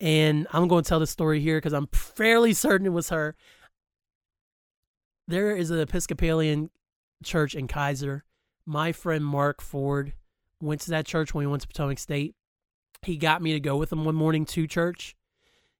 And 0.00 0.48
I'm 0.52 0.66
going 0.66 0.82
to 0.82 0.88
tell 0.88 0.98
the 0.98 1.06
story 1.06 1.38
here 1.38 1.58
because 1.58 1.72
I'm 1.72 1.86
fairly 1.92 2.52
certain 2.52 2.88
it 2.88 2.92
was 2.92 3.10
her. 3.10 3.36
There 5.28 5.56
is 5.56 5.70
an 5.70 5.80
Episcopalian 5.80 6.70
church 7.24 7.54
in 7.54 7.66
Keyser. 7.66 8.22
My 8.64 8.92
friend 8.92 9.24
Mark 9.24 9.60
Ford 9.60 10.12
went 10.60 10.80
to 10.82 10.90
that 10.90 11.06
church 11.06 11.34
when 11.34 11.42
he 11.42 11.46
went 11.46 11.62
to 11.62 11.68
Potomac 11.68 11.98
State. 11.98 12.34
He 13.02 13.16
got 13.16 13.42
me 13.42 13.52
to 13.52 13.60
go 13.60 13.76
with 13.76 13.92
him 13.92 14.04
one 14.04 14.14
morning 14.14 14.44
to 14.46 14.66
church 14.66 15.16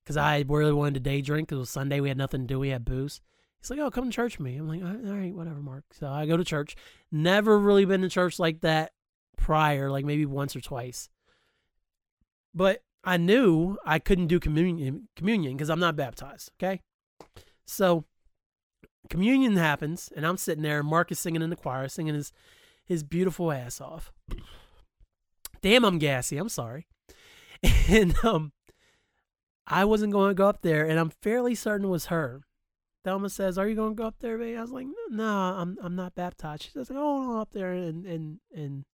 because 0.02 0.16
I 0.16 0.44
really 0.46 0.72
wanted 0.72 0.94
to 0.94 1.00
day 1.00 1.20
drink 1.20 1.48
because 1.48 1.56
it 1.56 1.60
was 1.60 1.70
Sunday. 1.70 2.00
We 2.00 2.08
had 2.08 2.18
nothing 2.18 2.42
to 2.42 2.46
do. 2.46 2.58
We 2.58 2.68
had 2.70 2.84
booze. 2.84 3.20
He's 3.58 3.70
like, 3.70 3.78
"Oh, 3.78 3.90
come 3.90 4.04
to 4.04 4.14
church 4.14 4.38
with 4.38 4.44
me." 4.44 4.56
I'm 4.56 4.68
like, 4.68 4.82
"All 4.82 5.16
right, 5.16 5.34
whatever, 5.34 5.60
Mark." 5.60 5.84
So 5.92 6.08
I 6.08 6.26
go 6.26 6.36
to 6.36 6.44
church. 6.44 6.76
Never 7.10 7.58
really 7.58 7.84
been 7.84 8.02
to 8.02 8.08
church 8.08 8.38
like 8.38 8.60
that 8.60 8.92
prior, 9.36 9.90
like 9.90 10.04
maybe 10.04 10.26
once 10.26 10.54
or 10.54 10.60
twice. 10.60 11.08
But 12.54 12.82
I 13.02 13.16
knew 13.16 13.78
I 13.84 13.98
couldn't 13.98 14.26
do 14.26 14.38
communion 14.38 15.08
communion 15.16 15.56
because 15.56 15.70
I'm 15.70 15.80
not 15.80 15.96
baptized. 15.96 16.50
Okay, 16.60 16.82
so 17.64 18.04
communion 19.08 19.56
happens, 19.56 20.10
and 20.14 20.26
I'm 20.26 20.36
sitting 20.36 20.62
there. 20.62 20.80
and 20.80 20.88
Mark 20.88 21.10
is 21.12 21.18
singing 21.18 21.42
in 21.42 21.50
the 21.50 21.56
choir, 21.56 21.88
singing 21.88 22.14
his 22.14 22.32
his 22.84 23.02
beautiful 23.02 23.50
ass 23.50 23.80
off. 23.80 24.12
Damn, 25.60 25.84
I'm 25.84 25.98
gassy. 25.98 26.38
I'm 26.38 26.48
sorry. 26.48 26.86
And 27.88 28.14
um, 28.24 28.52
I 29.66 29.84
wasn't 29.84 30.12
going 30.12 30.30
to 30.30 30.34
go 30.34 30.48
up 30.48 30.62
there, 30.62 30.86
and 30.86 30.98
I'm 31.00 31.10
fairly 31.10 31.54
certain 31.54 31.86
it 31.86 31.90
was 31.90 32.06
her. 32.06 32.42
Thelma 33.04 33.30
says, 33.30 33.56
"Are 33.58 33.68
you 33.68 33.74
going 33.74 33.96
to 33.96 34.00
go 34.00 34.06
up 34.06 34.16
there, 34.20 34.38
baby?" 34.38 34.56
I 34.56 34.62
was 34.62 34.72
like, 34.72 34.86
"No, 35.10 35.24
I'm 35.24 35.78
I'm 35.82 35.96
not 35.96 36.14
baptized." 36.14 36.64
She 36.64 36.70
says, 36.70 36.90
"Oh, 36.90 37.22
no, 37.22 37.40
up 37.40 37.52
there 37.52 37.72
and 37.72 38.04
and 38.06 38.40
and 38.54 38.84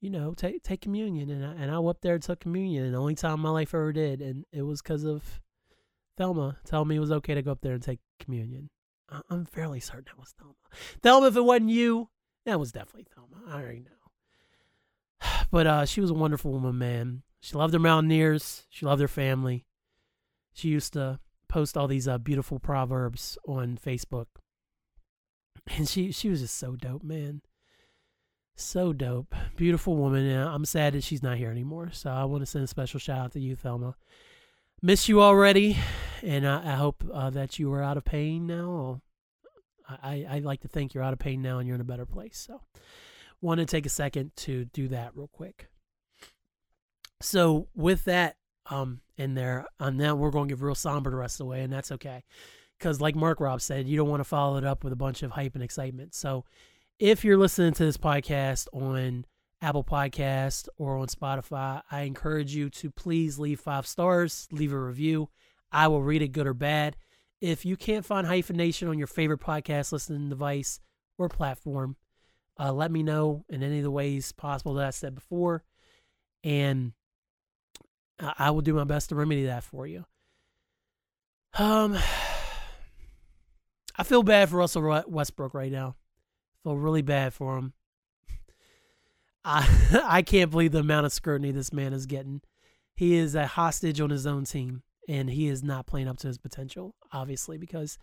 you 0.00 0.10
know 0.10 0.34
take 0.34 0.62
take 0.62 0.80
communion." 0.80 1.30
And 1.30 1.44
I, 1.46 1.52
and 1.54 1.70
I 1.70 1.78
went 1.78 1.96
up 1.96 2.02
there 2.02 2.14
and 2.14 2.22
took 2.22 2.40
communion, 2.40 2.84
and 2.84 2.94
the 2.94 2.98
only 2.98 3.14
time 3.14 3.40
my 3.40 3.50
life 3.50 3.74
ever 3.74 3.92
did, 3.92 4.20
and 4.20 4.44
it 4.52 4.62
was 4.62 4.82
because 4.82 5.04
of 5.04 5.40
Thelma 6.16 6.58
telling 6.64 6.88
me 6.88 6.96
it 6.96 7.00
was 7.00 7.12
okay 7.12 7.34
to 7.34 7.42
go 7.42 7.52
up 7.52 7.60
there 7.62 7.74
and 7.74 7.82
take 7.82 8.00
communion. 8.18 8.68
I'm 9.28 9.44
fairly 9.44 9.80
certain 9.80 10.04
that 10.06 10.18
was 10.18 10.34
Thelma. 10.38 10.54
Thelma, 11.02 11.26
if 11.28 11.36
it 11.36 11.44
wasn't 11.44 11.70
you, 11.70 12.08
that 12.46 12.60
was 12.60 12.72
definitely 12.72 13.06
Thelma. 13.14 13.36
I 13.48 13.60
already 13.62 13.80
know. 13.80 13.90
But 15.50 15.66
uh, 15.66 15.84
she 15.84 16.00
was 16.00 16.10
a 16.10 16.14
wonderful 16.14 16.52
woman, 16.52 16.78
man. 16.78 17.22
She 17.40 17.56
loved 17.56 17.74
her 17.74 17.80
Mountaineers. 17.80 18.66
She 18.68 18.86
loved 18.86 19.00
her 19.00 19.08
family. 19.08 19.66
She 20.52 20.68
used 20.68 20.92
to 20.92 21.18
post 21.48 21.76
all 21.76 21.88
these 21.88 22.06
uh, 22.06 22.18
beautiful 22.18 22.58
proverbs 22.58 23.36
on 23.46 23.78
Facebook. 23.84 24.26
And 25.66 25.88
she 25.88 26.12
she 26.12 26.28
was 26.28 26.40
just 26.40 26.56
so 26.56 26.76
dope, 26.76 27.02
man. 27.02 27.42
So 28.54 28.92
dope. 28.92 29.34
Beautiful 29.56 29.96
woman. 29.96 30.26
And 30.26 30.48
I'm 30.48 30.64
sad 30.64 30.94
that 30.94 31.04
she's 31.04 31.22
not 31.22 31.38
here 31.38 31.50
anymore. 31.50 31.90
So 31.92 32.10
I 32.10 32.24
want 32.24 32.42
to 32.42 32.46
send 32.46 32.64
a 32.64 32.68
special 32.68 33.00
shout 33.00 33.18
out 33.18 33.32
to 33.32 33.40
you, 33.40 33.56
Thelma. 33.56 33.96
Miss 34.82 35.08
you 35.08 35.20
already. 35.20 35.76
And 36.22 36.46
I, 36.46 36.72
I 36.72 36.74
hope 36.76 37.04
uh, 37.12 37.30
that 37.30 37.58
you 37.58 37.72
are 37.72 37.82
out 37.82 37.96
of 37.96 38.04
pain 38.04 38.46
now. 38.46 39.00
I, 39.88 40.26
I 40.28 40.38
like 40.38 40.60
to 40.60 40.68
think 40.68 40.94
you're 40.94 41.02
out 41.02 41.12
of 41.12 41.18
pain 41.18 41.42
now 41.42 41.58
and 41.58 41.66
you're 41.66 41.74
in 41.74 41.80
a 41.80 41.84
better 41.84 42.06
place. 42.06 42.38
So 42.38 42.60
want 43.40 43.58
to 43.58 43.66
take 43.66 43.86
a 43.86 43.90
second 43.90 44.32
to 44.36 44.66
do 44.66 44.88
that 44.88 45.16
real 45.16 45.28
quick. 45.28 45.68
So 47.20 47.68
with 47.74 48.04
that, 48.04 48.36
um 48.70 49.00
in 49.20 49.34
there. 49.34 49.66
And 49.78 49.98
now 49.98 50.16
we're 50.16 50.30
going 50.30 50.48
to 50.48 50.52
give 50.52 50.62
real 50.62 50.74
somber 50.74 51.10
the 51.10 51.16
rest 51.16 51.34
of 51.34 51.44
the 51.44 51.50
way, 51.50 51.62
and 51.62 51.72
that's 51.72 51.92
okay. 51.92 52.24
Because, 52.78 53.00
like 53.00 53.14
Mark 53.14 53.40
Rob 53.40 53.60
said, 53.60 53.86
you 53.86 53.96
don't 53.96 54.08
want 54.08 54.20
to 54.20 54.24
follow 54.24 54.56
it 54.56 54.64
up 54.64 54.82
with 54.82 54.92
a 54.92 54.96
bunch 54.96 55.22
of 55.22 55.32
hype 55.32 55.54
and 55.54 55.62
excitement. 55.62 56.14
So, 56.14 56.44
if 56.98 57.24
you're 57.24 57.36
listening 57.36 57.74
to 57.74 57.84
this 57.84 57.98
podcast 57.98 58.66
on 58.72 59.26
Apple 59.62 59.84
Podcast 59.84 60.68
or 60.78 60.96
on 60.96 61.08
Spotify, 61.08 61.82
I 61.90 62.02
encourage 62.02 62.54
you 62.54 62.70
to 62.70 62.90
please 62.90 63.38
leave 63.38 63.60
five 63.60 63.86
stars, 63.86 64.48
leave 64.50 64.72
a 64.72 64.78
review. 64.78 65.28
I 65.70 65.88
will 65.88 66.02
read 66.02 66.22
it, 66.22 66.32
good 66.32 66.46
or 66.46 66.54
bad. 66.54 66.96
If 67.40 67.64
you 67.64 67.76
can't 67.76 68.04
find 68.04 68.26
Hyphen 68.26 68.56
Nation 68.56 68.88
on 68.88 68.98
your 68.98 69.06
favorite 69.06 69.40
podcast 69.40 69.92
listening 69.92 70.28
device 70.28 70.80
or 71.18 71.28
platform, 71.28 71.96
uh, 72.58 72.72
let 72.72 72.90
me 72.90 73.02
know 73.02 73.44
in 73.48 73.62
any 73.62 73.78
of 73.78 73.84
the 73.84 73.90
ways 73.90 74.32
possible 74.32 74.74
that 74.74 74.86
I 74.86 74.90
said 74.90 75.14
before. 75.14 75.64
And 76.44 76.92
I 78.18 78.50
will 78.50 78.60
do 78.60 78.74
my 78.74 78.84
best 78.84 79.08
to 79.10 79.14
remedy 79.14 79.46
that 79.46 79.64
for 79.64 79.86
you. 79.86 80.04
Um, 81.58 81.98
I 83.96 84.02
feel 84.02 84.22
bad 84.22 84.48
for 84.48 84.56
Russell 84.56 85.04
Westbrook 85.06 85.54
right 85.54 85.72
now. 85.72 85.96
I 86.54 86.68
feel 86.68 86.76
really 86.76 87.02
bad 87.02 87.34
for 87.34 87.56
him. 87.58 87.74
I 89.44 90.02
I 90.04 90.22
can't 90.22 90.50
believe 90.50 90.72
the 90.72 90.80
amount 90.80 91.06
of 91.06 91.12
scrutiny 91.12 91.52
this 91.52 91.72
man 91.72 91.92
is 91.92 92.06
getting. 92.06 92.42
He 92.94 93.14
is 93.14 93.34
a 93.34 93.46
hostage 93.46 94.00
on 94.00 94.10
his 94.10 94.26
own 94.26 94.44
team, 94.44 94.82
and 95.08 95.30
he 95.30 95.48
is 95.48 95.62
not 95.62 95.86
playing 95.86 96.08
up 96.08 96.18
to 96.18 96.26
his 96.26 96.38
potential, 96.38 96.94
obviously, 97.12 97.56
because 97.56 97.96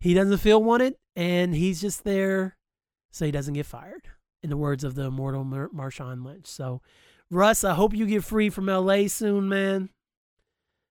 he 0.00 0.12
doesn't 0.12 0.38
feel 0.38 0.62
wanted, 0.62 0.96
and 1.16 1.54
he's 1.54 1.80
just 1.80 2.04
there 2.04 2.56
so 3.10 3.24
he 3.24 3.30
doesn't 3.30 3.54
get 3.54 3.66
fired. 3.66 4.08
In 4.42 4.50
the 4.50 4.58
words 4.58 4.84
of 4.84 4.94
the 4.94 5.04
immortal 5.04 5.42
Mar- 5.42 5.70
Marshawn 5.74 6.22
Lynch. 6.22 6.46
So 6.46 6.82
Russ, 7.30 7.64
I 7.64 7.72
hope 7.72 7.94
you 7.94 8.06
get 8.06 8.24
free 8.24 8.50
from 8.50 8.66
LA 8.66 9.06
soon, 9.06 9.48
man. 9.48 9.88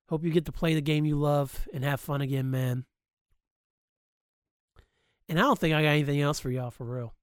Hope 0.10 0.24
you 0.24 0.32
get 0.32 0.46
to 0.46 0.52
play 0.52 0.74
the 0.74 0.82
game 0.82 1.06
you 1.06 1.16
love 1.16 1.68
and 1.74 1.84
have 1.84 2.00
fun 2.00 2.22
again, 2.22 2.50
man. 2.50 2.86
And 5.30 5.40
I 5.40 5.44
don't 5.44 5.58
think 5.58 5.74
I 5.74 5.82
got 5.82 5.90
anything 5.90 6.20
else 6.22 6.40
for 6.40 6.50
y'all 6.50 6.72
for 6.72 6.84
real. 6.84 7.14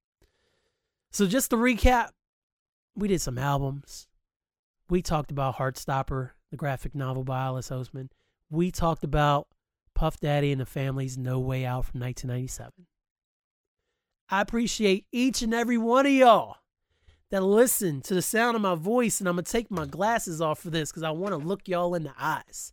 So 1.12 1.26
just 1.26 1.50
to 1.50 1.56
recap, 1.56 2.10
we 2.94 3.08
did 3.08 3.20
some 3.20 3.38
albums. 3.38 4.08
We 4.88 5.02
talked 5.02 5.30
about 5.30 5.56
Heartstopper, 5.56 6.30
the 6.50 6.56
graphic 6.56 6.94
novel 6.94 7.24
by 7.24 7.44
Alice 7.44 7.70
Oseman. 7.70 8.08
We 8.50 8.70
talked 8.70 9.04
about 9.04 9.48
Puff 9.94 10.18
Daddy 10.18 10.50
and 10.52 10.60
the 10.60 10.66
Family's 10.66 11.16
No 11.16 11.38
Way 11.38 11.64
Out 11.64 11.86
from 11.86 12.00
1997. 12.00 12.86
I 14.28 14.40
appreciate 14.40 15.06
each 15.12 15.42
and 15.42 15.54
every 15.54 15.78
one 15.78 16.06
of 16.06 16.12
y'all 16.12 16.56
that 17.30 17.42
listen 17.42 18.00
to 18.02 18.14
the 18.14 18.22
sound 18.22 18.56
of 18.56 18.62
my 18.62 18.74
voice, 18.74 19.20
and 19.20 19.28
I'm 19.28 19.36
going 19.36 19.44
to 19.44 19.52
take 19.52 19.70
my 19.70 19.86
glasses 19.86 20.40
off 20.40 20.60
for 20.60 20.70
this 20.70 20.90
because 20.90 21.02
I 21.02 21.10
want 21.10 21.32
to 21.32 21.36
look 21.36 21.68
y'all 21.68 21.94
in 21.94 22.04
the 22.04 22.14
eyes. 22.18 22.72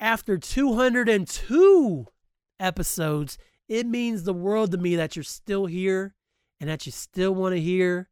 After 0.00 0.38
202 0.38 2.06
episodes, 2.60 3.38
it 3.68 3.86
means 3.86 4.22
the 4.22 4.32
world 4.32 4.70
to 4.72 4.78
me 4.78 4.96
that 4.96 5.16
you're 5.16 5.22
still 5.24 5.66
here 5.66 6.14
and 6.60 6.70
that 6.70 6.86
you 6.86 6.92
still 6.92 7.34
want 7.34 7.54
to 7.54 7.60
hear 7.60 8.08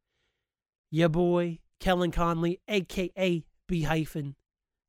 your 0.91 1.09
boy, 1.09 1.59
Kellen 1.81 2.11
Conley, 2.11 2.61
aka 2.69 3.45
B 3.69 3.83
hyphen, 3.83 4.37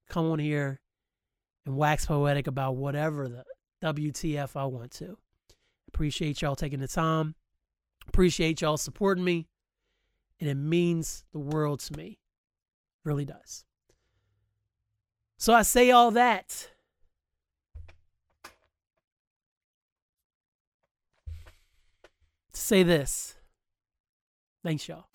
come 0.09 0.25
on 0.31 0.39
here 0.39 0.79
and 1.65 1.75
wax 1.75 2.05
poetic 2.05 2.47
about 2.47 2.75
whatever 2.75 3.27
the 3.27 3.43
WTF 3.83 4.55
I 4.55 4.65
want 4.65 4.91
to. 4.93 5.17
Appreciate 5.87 6.41
y'all 6.41 6.55
taking 6.55 6.79
the 6.79 6.87
time. 6.87 7.35
Appreciate 8.07 8.61
y'all 8.61 8.77
supporting 8.77 9.23
me 9.23 9.47
and 10.39 10.49
it 10.49 10.55
means 10.55 11.25
the 11.33 11.39
world 11.39 11.79
to 11.81 11.97
me. 11.97 12.05
It 12.07 13.09
really 13.09 13.25
does. 13.25 13.65
So 15.37 15.53
I 15.53 15.61
say 15.61 15.91
all 15.91 16.11
that. 16.11 16.71
Say 22.53 22.83
this. 22.83 23.35
Thanks, 24.63 24.87
y'all. 24.87 25.05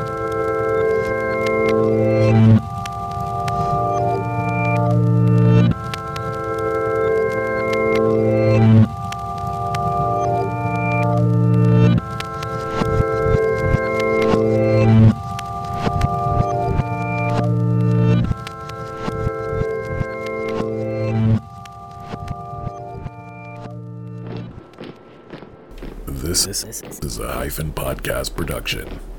This, 26.42 26.46
is 26.46 27.18
a 27.18 27.32
hyphen 27.32 27.72
podcast 27.72 28.34
production. 28.34 29.11